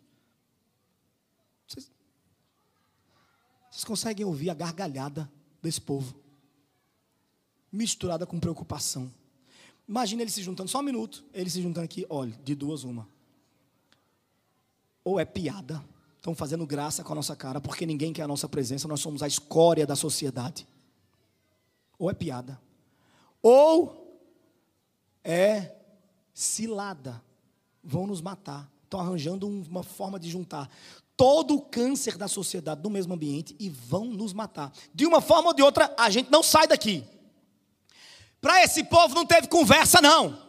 Vocês, 1.67 1.91
vocês 3.77 3.85
conseguem 3.85 4.25
ouvir 4.25 4.49
a 4.49 4.55
gargalhada 4.55 5.31
desse 5.61 5.79
povo, 5.79 6.15
misturada 7.71 8.25
com 8.25 8.39
preocupação. 8.39 9.13
Imagina 9.87 10.23
ele 10.23 10.31
se 10.31 10.41
juntando, 10.41 10.67
só 10.67 10.79
um 10.79 10.83
minuto, 10.83 11.23
ele 11.31 11.47
se 11.47 11.61
juntando 11.61 11.85
aqui, 11.85 12.03
olha, 12.09 12.33
de 12.43 12.55
duas 12.55 12.83
uma. 12.83 13.07
Ou 15.03 15.19
é 15.19 15.25
piada, 15.25 15.85
estão 16.15 16.33
fazendo 16.33 16.65
graça 16.65 17.03
com 17.03 17.13
a 17.13 17.17
nossa 17.17 17.35
cara, 17.35 17.61
porque 17.61 17.85
ninguém 17.85 18.11
quer 18.11 18.23
a 18.23 18.27
nossa 18.27 18.49
presença, 18.49 18.87
nós 18.87 18.99
somos 18.99 19.21
a 19.21 19.27
escória 19.27 19.85
da 19.85 19.95
sociedade. 19.95 20.67
Ou 21.99 22.09
é 22.09 22.15
piada. 22.15 22.59
Ou 23.43 24.19
é 25.23 25.75
cilada. 26.33 27.21
Vão 27.83 28.07
nos 28.07 28.21
matar. 28.21 28.67
Estão 28.87 29.01
arranjando 29.01 29.45
uma 29.45 29.83
forma 29.83 30.17
de 30.17 30.29
juntar 30.29 30.69
todo 31.17 31.55
o 31.55 31.61
câncer 31.61 32.17
da 32.17 32.29
sociedade 32.29 32.81
no 32.81 32.89
mesmo 32.89 33.15
ambiente 33.15 33.53
e 33.59 33.69
vão 33.69 34.05
nos 34.05 34.31
matar. 34.31 34.71
De 34.93 35.05
uma 35.05 35.19
forma 35.19 35.49
ou 35.49 35.53
de 35.53 35.61
outra, 35.61 35.93
a 35.97 36.09
gente 36.09 36.31
não 36.31 36.41
sai 36.41 36.67
daqui. 36.67 37.03
Para 38.39 38.63
esse 38.63 38.85
povo 38.85 39.13
não 39.13 39.25
teve 39.25 39.49
conversa, 39.49 39.99
não. 39.99 40.41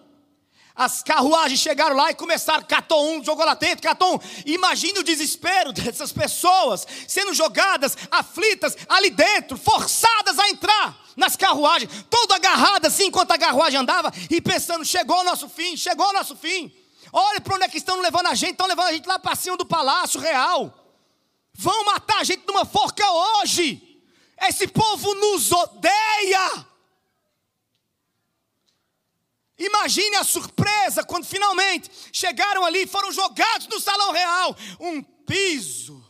As 0.72 1.02
carruagens 1.02 1.58
chegaram 1.58 1.96
lá 1.96 2.12
e 2.12 2.14
começaram, 2.14 2.62
catou 2.62 3.10
um, 3.10 3.24
jogou 3.24 3.44
lá 3.44 3.54
dentro, 3.54 3.82
catou 3.82 4.14
um. 4.14 4.20
Imagine 4.46 5.00
o 5.00 5.02
desespero 5.02 5.72
dessas 5.74 6.12
pessoas 6.12 6.86
sendo 7.08 7.34
jogadas, 7.34 7.96
aflitas, 8.08 8.76
ali 8.88 9.10
dentro, 9.10 9.56
forçadas 9.58 10.38
a 10.38 10.48
entrar 10.48 10.96
nas 11.16 11.34
carruagens, 11.34 11.90
toda 12.08 12.36
agarrada 12.36 12.86
assim 12.86 13.06
enquanto 13.06 13.32
a 13.32 13.38
carruagem 13.38 13.80
andava 13.80 14.12
e 14.30 14.40
pensando: 14.40 14.84
chegou 14.84 15.18
o 15.18 15.24
nosso 15.24 15.48
fim, 15.48 15.76
chegou 15.76 16.06
o 16.06 16.12
nosso 16.12 16.36
fim. 16.36 16.72
Olha 17.12 17.40
para 17.40 17.54
onde 17.54 17.64
é 17.64 17.68
que 17.68 17.78
estão 17.78 18.00
levando 18.00 18.26
a 18.26 18.34
gente, 18.34 18.52
estão 18.52 18.66
levando 18.66 18.86
a 18.86 18.92
gente 18.92 19.06
lá 19.06 19.18
para 19.18 19.36
cima 19.36 19.56
do 19.56 19.66
palácio 19.66 20.20
real. 20.20 20.74
Vão 21.54 21.84
matar 21.84 22.20
a 22.20 22.24
gente 22.24 22.46
numa 22.46 22.64
forca 22.64 23.04
hoje. 23.10 24.02
Esse 24.40 24.68
povo 24.68 25.14
nos 25.14 25.50
odeia. 25.50 26.66
Imagine 29.58 30.16
a 30.16 30.24
surpresa 30.24 31.02
quando 31.02 31.24
finalmente 31.24 31.90
chegaram 32.12 32.64
ali 32.64 32.84
e 32.84 32.86
foram 32.86 33.10
jogados 33.10 33.66
no 33.66 33.80
salão 33.80 34.12
real. 34.12 34.56
Um 34.78 35.02
piso. 35.02 36.04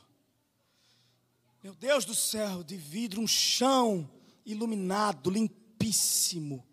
Meu 1.62 1.74
Deus 1.74 2.04
do 2.04 2.14
céu, 2.14 2.62
de 2.62 2.76
vidro, 2.76 3.22
um 3.22 3.26
chão 3.26 4.08
iluminado, 4.44 5.30
limpíssimo. 5.30 6.67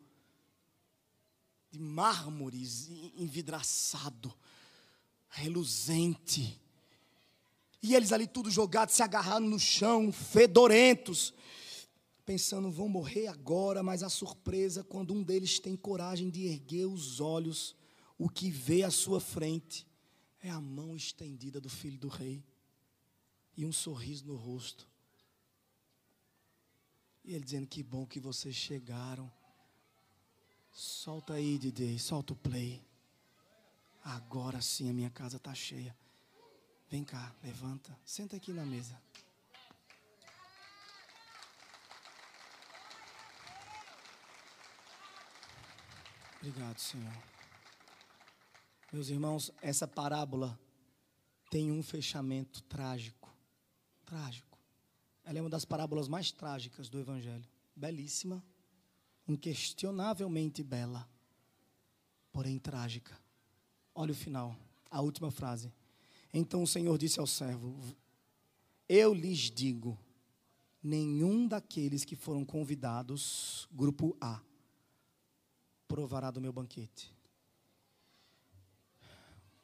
De 1.75 1.79
mármores, 1.81 2.89
envidraçado, 3.17 4.33
reluzente. 5.27 6.57
E 7.83 7.93
eles 7.93 8.13
ali 8.13 8.25
tudo 8.25 8.49
jogados, 8.49 8.95
se 8.95 9.03
agarrando 9.03 9.49
no 9.49 9.59
chão, 9.59 10.09
fedorentos 10.09 11.33
pensando, 12.25 12.71
vão 12.71 12.89
morrer 12.89 13.27
agora, 13.27 13.83
mas 13.83 14.01
a 14.01 14.09
surpresa 14.09 14.83
quando 14.83 15.13
um 15.13 15.21
deles 15.21 15.59
tem 15.59 15.75
coragem 15.75 16.29
de 16.29 16.47
erguer 16.47 16.85
os 16.87 17.19
olhos, 17.19 17.75
o 18.17 18.27
que 18.27 18.49
vê 18.49 18.81
à 18.81 18.89
sua 18.89 19.19
frente 19.19 19.85
é 20.41 20.49
a 20.49 20.59
mão 20.59 20.95
estendida 20.95 21.61
do 21.61 21.69
filho 21.69 21.99
do 21.99 22.07
rei 22.07 22.43
e 23.55 23.65
um 23.65 23.71
sorriso 23.71 24.25
no 24.25 24.35
rosto. 24.35 24.89
E 27.23 27.33
ele 27.33 27.43
dizendo: 27.43 27.67
Que 27.67 27.83
bom 27.83 28.05
que 28.05 28.19
vocês 28.19 28.55
chegaram. 28.55 29.31
Solta 30.77 31.35
aí, 31.35 31.57
DJ, 31.57 31.97
solta 31.97 32.33
o 32.33 32.35
play. 32.35 32.85
Agora 34.03 34.61
sim 34.61 34.89
a 34.89 34.93
minha 34.93 35.09
casa 35.09 35.37
está 35.37 35.55
cheia. 35.55 35.95
Vem 36.89 37.01
cá, 37.01 37.33
levanta, 37.41 37.97
senta 38.03 38.35
aqui 38.35 38.51
na 38.51 38.65
mesa. 38.65 39.01
Obrigado, 46.39 46.77
Senhor. 46.77 47.23
Meus 48.91 49.07
irmãos, 49.07 49.51
essa 49.61 49.87
parábola 49.87 50.59
tem 51.49 51.71
um 51.71 51.81
fechamento 51.81 52.61
trágico. 52.63 53.33
Trágico. 54.05 54.59
Ela 55.23 55.39
é 55.39 55.41
uma 55.41 55.49
das 55.49 55.63
parábolas 55.63 56.09
mais 56.09 56.33
trágicas 56.33 56.89
do 56.89 56.99
Evangelho. 56.99 57.47
Belíssima, 57.73 58.43
inquestionavelmente 59.27 60.63
bela, 60.63 61.07
porém 62.31 62.59
trágica. 62.59 63.17
Olha 63.93 64.11
o 64.11 64.15
final, 64.15 64.55
a 64.89 65.01
última 65.01 65.31
frase. 65.31 65.71
Então 66.33 66.61
o 66.61 66.67
Senhor 66.67 66.97
disse 66.97 67.19
ao 67.19 67.27
servo: 67.27 67.75
Eu 68.87 69.13
lhes 69.13 69.49
digo, 69.49 69.97
nenhum 70.83 71.47
daqueles 71.47 72.05
que 72.05 72.15
foram 72.15 72.45
convidados, 72.45 73.67
grupo 73.71 74.15
A, 74.19 74.41
provará 75.87 76.29
do 76.29 76.41
meu 76.41 76.53
banquete. 76.53 77.13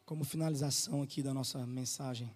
Como 0.06 0.24
finalização 0.24 1.02
aqui 1.02 1.22
da 1.22 1.34
nossa 1.34 1.66
mensagem, 1.66 2.34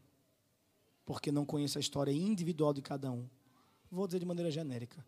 porque 1.04 1.32
não 1.32 1.44
conheço 1.44 1.76
a 1.76 1.80
história 1.80 2.12
individual 2.12 2.72
de 2.72 2.80
cada 2.80 3.10
um. 3.10 3.28
Vou 3.90 4.06
dizer 4.06 4.20
de 4.20 4.26
maneira 4.26 4.50
genérica, 4.50 5.04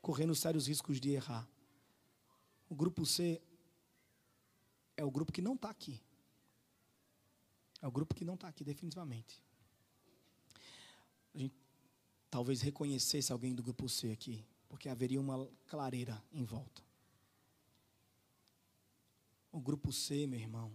correndo 0.00 0.34
sérios 0.34 0.68
riscos 0.68 1.00
de 1.00 1.10
errar. 1.10 1.46
O 2.68 2.74
grupo 2.74 3.04
C 3.04 3.42
é 4.96 5.04
o 5.04 5.10
grupo 5.10 5.32
que 5.32 5.42
não 5.42 5.54
está 5.54 5.70
aqui. 5.70 6.00
É 7.80 7.86
o 7.86 7.90
grupo 7.90 8.14
que 8.14 8.24
não 8.24 8.34
está 8.34 8.48
aqui, 8.48 8.64
definitivamente. 8.64 9.42
A 11.34 11.38
gente 11.38 11.54
talvez 12.30 12.60
reconhecesse 12.60 13.32
alguém 13.32 13.54
do 13.54 13.62
grupo 13.62 13.88
C 13.88 14.10
aqui, 14.10 14.44
porque 14.68 14.88
haveria 14.88 15.20
uma 15.20 15.48
clareira 15.66 16.22
em 16.32 16.44
volta. 16.44 16.82
O 19.50 19.60
grupo 19.60 19.92
C, 19.92 20.26
meu 20.26 20.38
irmão, 20.38 20.72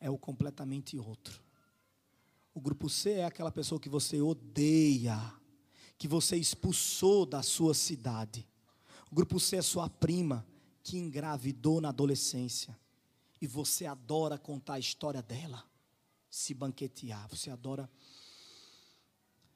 é 0.00 0.10
o 0.10 0.18
completamente 0.18 0.98
outro. 0.98 1.42
O 2.54 2.60
grupo 2.60 2.88
C 2.88 3.12
é 3.12 3.24
aquela 3.24 3.50
pessoa 3.50 3.80
que 3.80 3.88
você 3.88 4.20
odeia, 4.20 5.18
que 5.96 6.08
você 6.08 6.36
expulsou 6.36 7.24
da 7.24 7.42
sua 7.42 7.74
cidade. 7.74 8.46
O 9.10 9.14
grupo 9.14 9.38
C 9.38 9.56
é 9.56 9.62
sua 9.62 9.88
prima 9.88 10.46
que 10.82 10.96
engravidou 10.96 11.80
na 11.80 11.90
adolescência 11.90 12.76
e 13.40 13.46
você 13.46 13.86
adora 13.86 14.38
contar 14.38 14.74
a 14.74 14.78
história 14.78 15.22
dela, 15.22 15.64
se 16.32 16.54
banquetear, 16.54 17.28
você 17.28 17.50
adora 17.50 17.90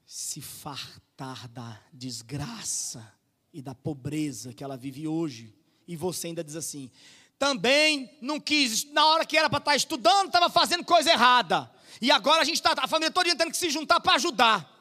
se 0.05 0.39
fartar 0.41 1.47
da 1.47 1.81
desgraça 1.91 3.11
e 3.51 3.63
da 3.63 3.73
pobreza 3.73 4.53
que 4.53 4.63
ela 4.63 4.77
vive 4.77 5.07
hoje. 5.07 5.55
E 5.87 5.95
você 5.95 6.27
ainda 6.27 6.43
diz 6.43 6.55
assim: 6.55 6.91
também 7.39 8.15
não 8.21 8.39
quis, 8.39 8.83
na 8.91 9.07
hora 9.07 9.25
que 9.25 9.35
era 9.35 9.49
para 9.49 9.57
estar 9.57 9.71
tá 9.71 9.75
estudando, 9.75 10.27
estava 10.27 10.51
fazendo 10.51 10.85
coisa 10.85 11.09
errada. 11.09 11.69
E 11.99 12.11
agora 12.11 12.43
a 12.43 12.45
gente 12.45 12.57
está, 12.57 12.75
a 12.77 12.87
família 12.87 13.09
toda 13.09 13.35
tendo 13.35 13.49
que 13.49 13.57
se 13.57 13.71
juntar 13.71 13.99
para 13.99 14.13
ajudar. 14.13 14.71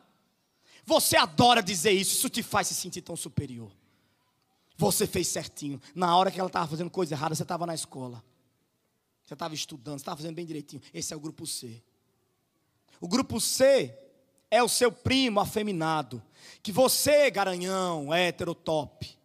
Você 0.84 1.16
adora 1.16 1.62
dizer 1.62 1.92
isso, 1.92 2.16
isso 2.16 2.28
te 2.28 2.42
faz 2.42 2.66
se 2.66 2.74
sentir 2.74 3.01
tão 3.01 3.16
superior. 3.16 3.72
Você 4.76 5.07
fez 5.07 5.28
certinho. 5.28 5.80
Na 5.94 6.14
hora 6.14 6.30
que 6.30 6.38
ela 6.38 6.49
estava 6.49 6.68
fazendo 6.68 6.90
coisa 6.90 7.14
errada, 7.14 7.34
você 7.34 7.42
estava 7.42 7.64
na 7.64 7.74
escola. 7.74 8.22
Você 9.26 9.34
estava 9.34 9.54
estudando, 9.54 9.98
você 9.98 10.02
estava 10.02 10.16
fazendo 10.16 10.36
bem 10.36 10.46
direitinho. 10.46 10.80
Esse 10.94 11.12
é 11.12 11.16
o 11.16 11.20
grupo 11.20 11.44
C. 11.46 11.82
O 13.00 13.08
grupo 13.08 13.40
C 13.40 13.92
é 14.48 14.62
o 14.62 14.68
seu 14.68 14.92
primo 14.92 15.40
afeminado. 15.40 16.22
Que 16.62 16.70
você, 16.70 17.28
garanhão, 17.28 18.14
hétero 18.14 18.54
top, 18.54 19.16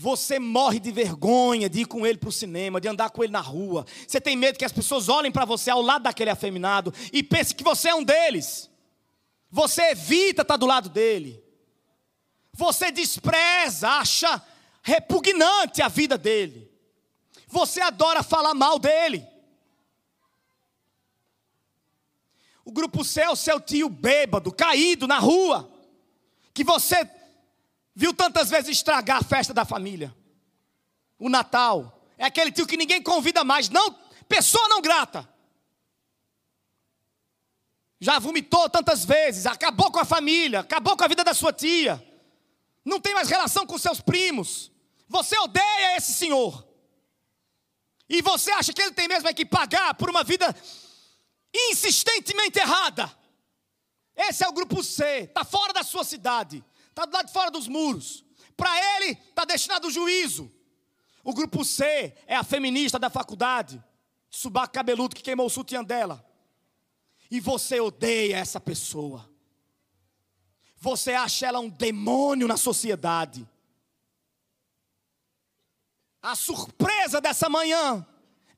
Você 0.00 0.38
morre 0.38 0.80
de 0.80 0.90
vergonha 0.90 1.68
de 1.68 1.80
ir 1.80 1.84
com 1.84 2.06
ele 2.06 2.16
para 2.16 2.30
o 2.30 2.32
cinema, 2.32 2.80
de 2.80 2.88
andar 2.88 3.10
com 3.10 3.22
ele 3.22 3.34
na 3.34 3.40
rua. 3.40 3.84
Você 4.08 4.18
tem 4.18 4.34
medo 4.34 4.58
que 4.58 4.64
as 4.64 4.72
pessoas 4.72 5.10
olhem 5.10 5.30
para 5.30 5.44
você 5.44 5.70
ao 5.70 5.82
lado 5.82 6.04
daquele 6.04 6.30
afeminado 6.30 6.90
e 7.12 7.22
pensem 7.22 7.54
que 7.54 7.62
você 7.62 7.90
é 7.90 7.94
um 7.94 8.02
deles. 8.02 8.70
Você 9.50 9.90
evita 9.90 10.40
estar 10.40 10.56
do 10.56 10.64
lado 10.64 10.88
dele. 10.88 11.44
Você 12.54 12.90
despreza, 12.90 13.90
acha 13.90 14.42
repugnante 14.82 15.82
a 15.82 15.88
vida 15.88 16.16
dele. 16.16 16.70
Você 17.46 17.80
adora 17.80 18.22
falar 18.22 18.54
mal 18.54 18.78
dele. 18.78 19.26
O 22.64 22.72
grupo 22.72 23.04
C 23.04 23.26
o 23.26 23.36
seu 23.36 23.60
tio 23.60 23.88
bêbado, 23.88 24.52
caído 24.52 25.06
na 25.06 25.18
rua, 25.18 25.70
que 26.54 26.62
você 26.62 27.08
viu 27.94 28.14
tantas 28.14 28.50
vezes 28.50 28.70
estragar 28.70 29.18
a 29.18 29.24
festa 29.24 29.52
da 29.52 29.64
família. 29.64 30.14
O 31.18 31.28
Natal. 31.28 31.96
É 32.16 32.26
aquele 32.26 32.52
tio 32.52 32.66
que 32.66 32.76
ninguém 32.76 33.02
convida 33.02 33.42
mais, 33.42 33.68
não, 33.70 33.92
pessoa 34.28 34.68
não 34.68 34.82
grata. 34.82 35.28
Já 37.98 38.18
vomitou 38.18 38.68
tantas 38.68 39.04
vezes, 39.04 39.46
acabou 39.46 39.90
com 39.90 39.98
a 39.98 40.04
família, 40.04 40.60
acabou 40.60 40.96
com 40.96 41.04
a 41.04 41.08
vida 41.08 41.24
da 41.24 41.34
sua 41.34 41.52
tia. 41.52 42.09
Não 42.84 43.00
tem 43.00 43.14
mais 43.14 43.28
relação 43.28 43.66
com 43.66 43.78
seus 43.78 44.00
primos. 44.00 44.70
Você 45.08 45.38
odeia 45.38 45.96
esse 45.96 46.12
senhor. 46.12 46.66
E 48.08 48.22
você 48.22 48.50
acha 48.52 48.72
que 48.72 48.82
ele 48.82 48.92
tem 48.92 49.08
mesmo 49.08 49.28
é 49.28 49.34
que 49.34 49.44
pagar 49.44 49.94
por 49.94 50.10
uma 50.10 50.24
vida 50.24 50.54
insistentemente 51.70 52.58
errada. 52.58 53.10
Esse 54.16 54.44
é 54.44 54.48
o 54.48 54.52
grupo 54.52 54.82
C, 54.82 55.20
está 55.22 55.44
fora 55.44 55.72
da 55.72 55.82
sua 55.82 56.04
cidade 56.04 56.64
está 57.00 57.06
do 57.06 57.12
lado 57.12 57.26
de 57.26 57.32
fora 57.32 57.50
dos 57.50 57.66
muros. 57.66 58.24
Para 58.56 58.70
ele, 58.96 59.12
está 59.12 59.44
destinado 59.44 59.88
o 59.88 59.90
juízo. 59.90 60.52
O 61.24 61.32
grupo 61.32 61.64
C 61.64 62.14
é 62.26 62.36
a 62.36 62.44
feminista 62.44 62.98
da 62.98 63.10
faculdade, 63.10 63.82
subaco 64.28 64.72
cabeludo 64.72 65.14
que 65.14 65.22
queimou 65.22 65.46
o 65.46 65.50
sutiã 65.50 65.82
dela. 65.82 66.24
E 67.30 67.40
você 67.40 67.80
odeia 67.80 68.36
essa 68.36 68.60
pessoa. 68.60 69.29
Você 70.80 71.12
acha 71.12 71.46
ela 71.46 71.60
um 71.60 71.68
demônio 71.68 72.48
na 72.48 72.56
sociedade. 72.56 73.46
A 76.22 76.34
surpresa 76.34 77.20
dessa 77.20 77.50
manhã 77.50 78.06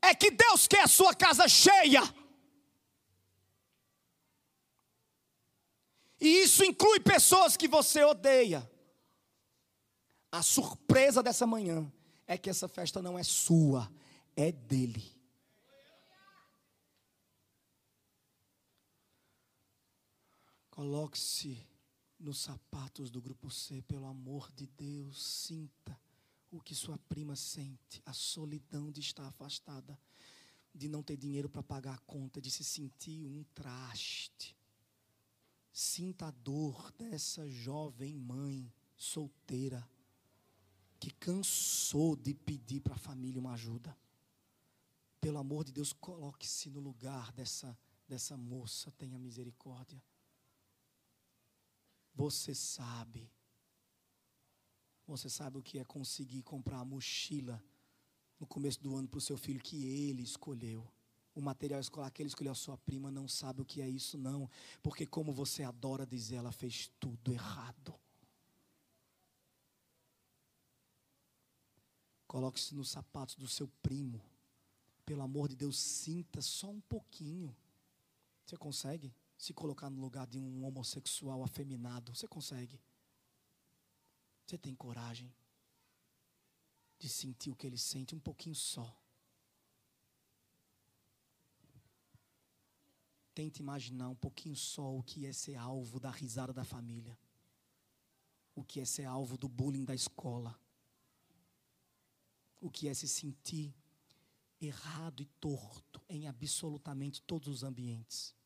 é 0.00 0.14
que 0.14 0.30
Deus 0.30 0.68
quer 0.68 0.84
a 0.84 0.88
sua 0.88 1.14
casa 1.14 1.48
cheia. 1.48 2.00
E 6.20 6.42
isso 6.44 6.64
inclui 6.64 7.00
pessoas 7.00 7.56
que 7.56 7.66
você 7.66 8.04
odeia. 8.04 8.70
A 10.30 10.42
surpresa 10.42 11.24
dessa 11.24 11.44
manhã 11.44 11.92
é 12.24 12.38
que 12.38 12.48
essa 12.48 12.68
festa 12.68 13.02
não 13.02 13.18
é 13.18 13.24
sua, 13.24 13.92
é 14.36 14.52
dele. 14.52 15.12
Coloque-se 20.70 21.71
nos 22.22 22.38
sapatos 22.38 23.10
do 23.10 23.20
grupo 23.20 23.50
C, 23.50 23.82
pelo 23.82 24.06
amor 24.06 24.50
de 24.52 24.66
Deus, 24.66 25.22
sinta 25.22 25.98
o 26.50 26.60
que 26.60 26.74
sua 26.74 26.98
prima 26.98 27.34
sente, 27.34 28.00
a 28.06 28.12
solidão 28.12 28.90
de 28.90 29.00
estar 29.00 29.26
afastada, 29.26 29.98
de 30.74 30.88
não 30.88 31.02
ter 31.02 31.16
dinheiro 31.16 31.48
para 31.48 31.62
pagar 31.62 31.94
a 31.94 31.98
conta, 32.00 32.40
de 32.40 32.50
se 32.50 32.62
sentir 32.62 33.26
um 33.26 33.44
traste. 33.54 34.56
Sinta 35.72 36.26
a 36.26 36.30
dor 36.30 36.92
dessa 36.92 37.48
jovem 37.48 38.16
mãe 38.16 38.72
solteira 38.96 39.86
que 41.00 41.10
cansou 41.10 42.14
de 42.14 42.32
pedir 42.32 42.80
para 42.80 42.94
a 42.94 42.98
família 42.98 43.40
uma 43.40 43.54
ajuda. 43.54 43.96
Pelo 45.20 45.38
amor 45.38 45.64
de 45.64 45.72
Deus, 45.72 45.92
coloque-se 45.92 46.70
no 46.70 46.78
lugar 46.78 47.32
dessa, 47.32 47.76
dessa 48.06 48.36
moça, 48.36 48.92
tenha 48.92 49.18
misericórdia. 49.18 50.00
Você 52.14 52.54
sabe, 52.54 53.30
você 55.06 55.28
sabe 55.30 55.58
o 55.58 55.62
que 55.62 55.78
é 55.78 55.84
conseguir 55.84 56.42
comprar 56.42 56.78
a 56.78 56.84
mochila 56.84 57.62
no 58.38 58.46
começo 58.46 58.82
do 58.82 58.94
ano 58.94 59.08
para 59.08 59.18
o 59.18 59.20
seu 59.20 59.36
filho 59.36 59.60
que 59.60 59.86
ele 59.86 60.22
escolheu 60.22 60.86
o 61.34 61.40
material 61.40 61.80
escolar 61.80 62.10
que 62.10 62.20
ele 62.22 62.28
escolheu 62.28 62.52
a 62.52 62.56
sua 62.56 62.76
prima 62.76 63.10
não 63.10 63.26
sabe 63.26 63.62
o 63.62 63.64
que 63.64 63.80
é 63.80 63.88
isso, 63.88 64.18
não. 64.18 64.50
Porque, 64.82 65.06
como 65.06 65.32
você 65.32 65.62
adora 65.62 66.06
dizer, 66.06 66.36
ela 66.36 66.52
fez 66.52 66.90
tudo 67.00 67.32
errado. 67.32 67.94
Coloque-se 72.26 72.74
nos 72.74 72.90
sapatos 72.90 73.36
do 73.36 73.48
seu 73.48 73.68
primo. 73.82 74.20
Pelo 75.04 75.22
amor 75.22 75.48
de 75.48 75.56
Deus, 75.56 75.78
sinta 75.78 76.40
só 76.40 76.70
um 76.70 76.80
pouquinho. 76.82 77.54
Você 78.44 78.56
consegue? 78.56 79.14
Se 79.42 79.52
colocar 79.52 79.90
no 79.90 80.00
lugar 80.00 80.24
de 80.24 80.38
um 80.38 80.64
homossexual 80.64 81.42
afeminado. 81.42 82.14
Você 82.14 82.28
consegue. 82.28 82.80
Você 84.46 84.56
tem 84.56 84.72
coragem 84.72 85.34
de 86.96 87.08
sentir 87.08 87.50
o 87.50 87.56
que 87.56 87.66
ele 87.66 87.76
sente 87.76 88.14
um 88.14 88.20
pouquinho 88.20 88.54
só. 88.54 88.96
Tente 93.34 93.60
imaginar 93.60 94.10
um 94.10 94.14
pouquinho 94.14 94.54
só 94.54 94.96
o 94.96 95.02
que 95.02 95.26
é 95.26 95.32
ser 95.32 95.56
alvo 95.56 95.98
da 95.98 96.12
risada 96.12 96.52
da 96.52 96.64
família. 96.64 97.18
O 98.54 98.62
que 98.62 98.78
é 98.78 98.84
ser 98.84 99.06
alvo 99.06 99.36
do 99.36 99.48
bullying 99.48 99.84
da 99.84 99.94
escola. 99.94 100.56
O 102.60 102.70
que 102.70 102.86
é 102.86 102.94
se 102.94 103.08
sentir 103.08 103.74
errado 104.60 105.20
e 105.20 105.26
torto 105.26 106.00
em 106.08 106.28
absolutamente 106.28 107.20
todos 107.22 107.48
os 107.48 107.64
ambientes. 107.64 108.40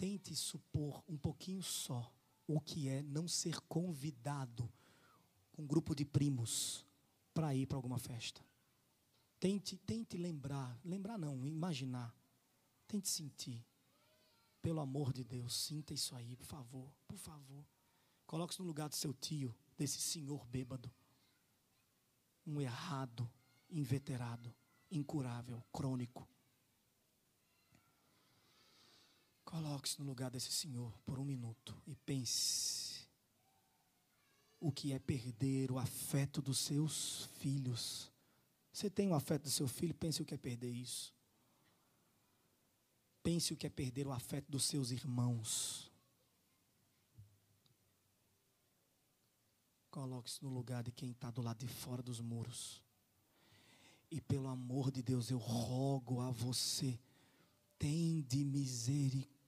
Tente 0.00 0.34
supor 0.34 1.04
um 1.06 1.18
pouquinho 1.18 1.62
só 1.62 2.10
o 2.46 2.58
que 2.58 2.88
é 2.88 3.02
não 3.02 3.28
ser 3.28 3.60
convidado 3.68 4.66
com 5.52 5.62
um 5.62 5.66
grupo 5.66 5.94
de 5.94 6.06
primos 6.06 6.86
para 7.34 7.54
ir 7.54 7.66
para 7.66 7.76
alguma 7.76 7.98
festa. 7.98 8.40
Tente, 9.38 9.76
tente 9.76 10.16
lembrar, 10.16 10.80
lembrar 10.82 11.18
não, 11.18 11.44
imaginar 11.44 12.14
Tente 12.90 13.08
sentir. 13.08 13.64
Pelo 14.60 14.80
amor 14.80 15.12
de 15.12 15.22
Deus, 15.22 15.54
sinta 15.54 15.94
isso 15.94 16.16
aí, 16.16 16.34
por 16.34 16.44
favor, 16.44 16.92
por 17.06 17.16
favor. 17.16 17.64
Coloque-se 18.26 18.58
no 18.60 18.66
lugar 18.66 18.88
do 18.88 18.96
seu 18.96 19.14
tio, 19.14 19.54
desse 19.78 20.00
senhor 20.00 20.44
bêbado. 20.46 20.92
Um 22.44 22.60
errado, 22.60 23.30
inveterado, 23.70 24.52
incurável, 24.90 25.64
crônico. 25.72 26.28
Coloque-se 29.50 29.98
no 29.98 30.06
lugar 30.06 30.30
desse 30.30 30.52
senhor 30.52 30.96
por 31.04 31.18
um 31.18 31.24
minuto 31.24 31.76
e 31.84 31.96
pense 31.96 33.08
o 34.60 34.70
que 34.70 34.92
é 34.92 34.98
perder 35.00 35.72
o 35.72 35.78
afeto 35.78 36.40
dos 36.40 36.58
seus 36.58 37.24
filhos. 37.40 38.12
Você 38.72 38.88
tem 38.88 39.08
o 39.08 39.14
afeto 39.14 39.42
do 39.42 39.50
seu 39.50 39.66
filho, 39.66 39.92
pense 39.92 40.22
o 40.22 40.24
que 40.24 40.34
é 40.34 40.38
perder 40.38 40.70
isso. 40.70 41.12
Pense 43.24 43.52
o 43.52 43.56
que 43.56 43.66
é 43.66 43.70
perder 43.70 44.06
o 44.06 44.12
afeto 44.12 44.48
dos 44.48 44.64
seus 44.64 44.92
irmãos. 44.92 45.90
Coloque-se 49.90 50.44
no 50.44 50.50
lugar 50.50 50.84
de 50.84 50.92
quem 50.92 51.10
está 51.10 51.28
do 51.28 51.42
lado 51.42 51.58
de 51.58 51.66
fora 51.66 52.00
dos 52.00 52.20
muros. 52.20 52.80
E 54.08 54.20
pelo 54.20 54.46
amor 54.46 54.92
de 54.92 55.02
Deus, 55.02 55.28
eu 55.28 55.38
rogo 55.38 56.20
a 56.20 56.30
você, 56.30 56.96
tem 57.76 58.22
de 58.22 58.44
misericórdia. 58.44 59.39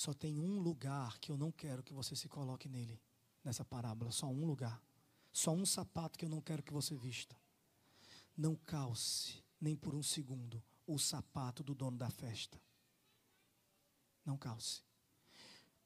Só 0.00 0.14
tem 0.14 0.38
um 0.38 0.58
lugar 0.58 1.18
que 1.18 1.30
eu 1.30 1.36
não 1.36 1.52
quero 1.52 1.82
que 1.82 1.92
você 1.92 2.16
se 2.16 2.26
coloque 2.26 2.68
nele, 2.68 2.98
nessa 3.44 3.64
parábola, 3.64 4.10
só 4.10 4.26
um 4.28 4.46
lugar. 4.46 4.82
Só 5.32 5.52
um 5.52 5.66
sapato 5.66 6.18
que 6.18 6.24
eu 6.24 6.28
não 6.28 6.40
quero 6.40 6.62
que 6.62 6.72
você 6.72 6.96
vista. 6.96 7.36
Não 8.36 8.56
calce, 8.56 9.44
nem 9.60 9.76
por 9.76 9.94
um 9.94 10.02
segundo, 10.02 10.62
o 10.86 10.98
sapato 10.98 11.62
do 11.62 11.74
dono 11.74 11.98
da 11.98 12.08
festa. 12.08 12.58
Não 14.24 14.38
calce. 14.38 14.82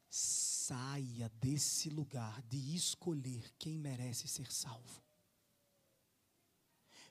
Saia 0.09 1.29
desse 1.41 1.91
lugar 1.91 2.41
de 2.43 2.75
escolher 2.75 3.53
quem 3.59 3.79
merece 3.79 4.29
ser 4.29 4.53
salvo. 4.53 5.03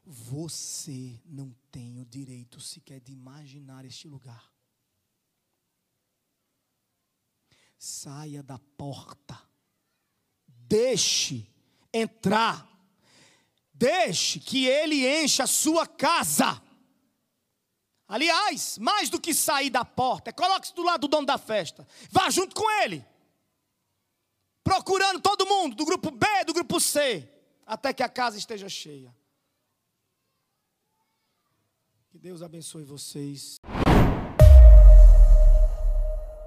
Você 0.06 1.22
não 1.26 1.56
tem 1.72 2.00
o 2.00 2.06
direito 2.06 2.60
sequer 2.60 3.00
de 3.00 3.14
imaginar 3.14 3.86
este 3.86 4.08
lugar. 4.08 4.52
Saia 7.78 8.44
da 8.44 8.60
porta. 8.78 9.42
Deixe 10.48 11.50
entrar. 11.94 12.70
Deixe 13.74 14.40
que 14.40 14.66
ele 14.68 15.08
encha 15.08 15.44
a 15.44 15.48
sua 15.48 15.88
casa. 15.88 16.62
Aliás, 18.08 18.78
mais 18.78 19.10
do 19.10 19.20
que 19.20 19.34
sair 19.34 19.70
da 19.70 19.84
porta, 19.84 20.32
coloque-se 20.32 20.76
do 20.76 20.84
lado 20.84 21.02
do 21.02 21.08
dono 21.08 21.26
da 21.26 21.38
festa. 21.38 21.88
Vá 22.12 22.30
junto 22.30 22.54
com 22.56 22.70
ele. 22.82 23.06
Procurando 24.64 25.20
todo 25.22 25.46
mundo, 25.46 25.76
do 25.76 25.86
grupo 25.86 26.12
B, 26.12 26.26
do 26.46 26.54
grupo 26.54 26.80
C, 26.80 27.30
até 27.66 27.94
que 27.94 28.04
a 28.04 28.10
casa 28.10 28.38
esteja 28.38 28.70
cheia. 28.70 29.16
Que 32.10 32.13
Deus 32.24 32.42
abençoe 32.42 32.86
vocês. 32.86 33.58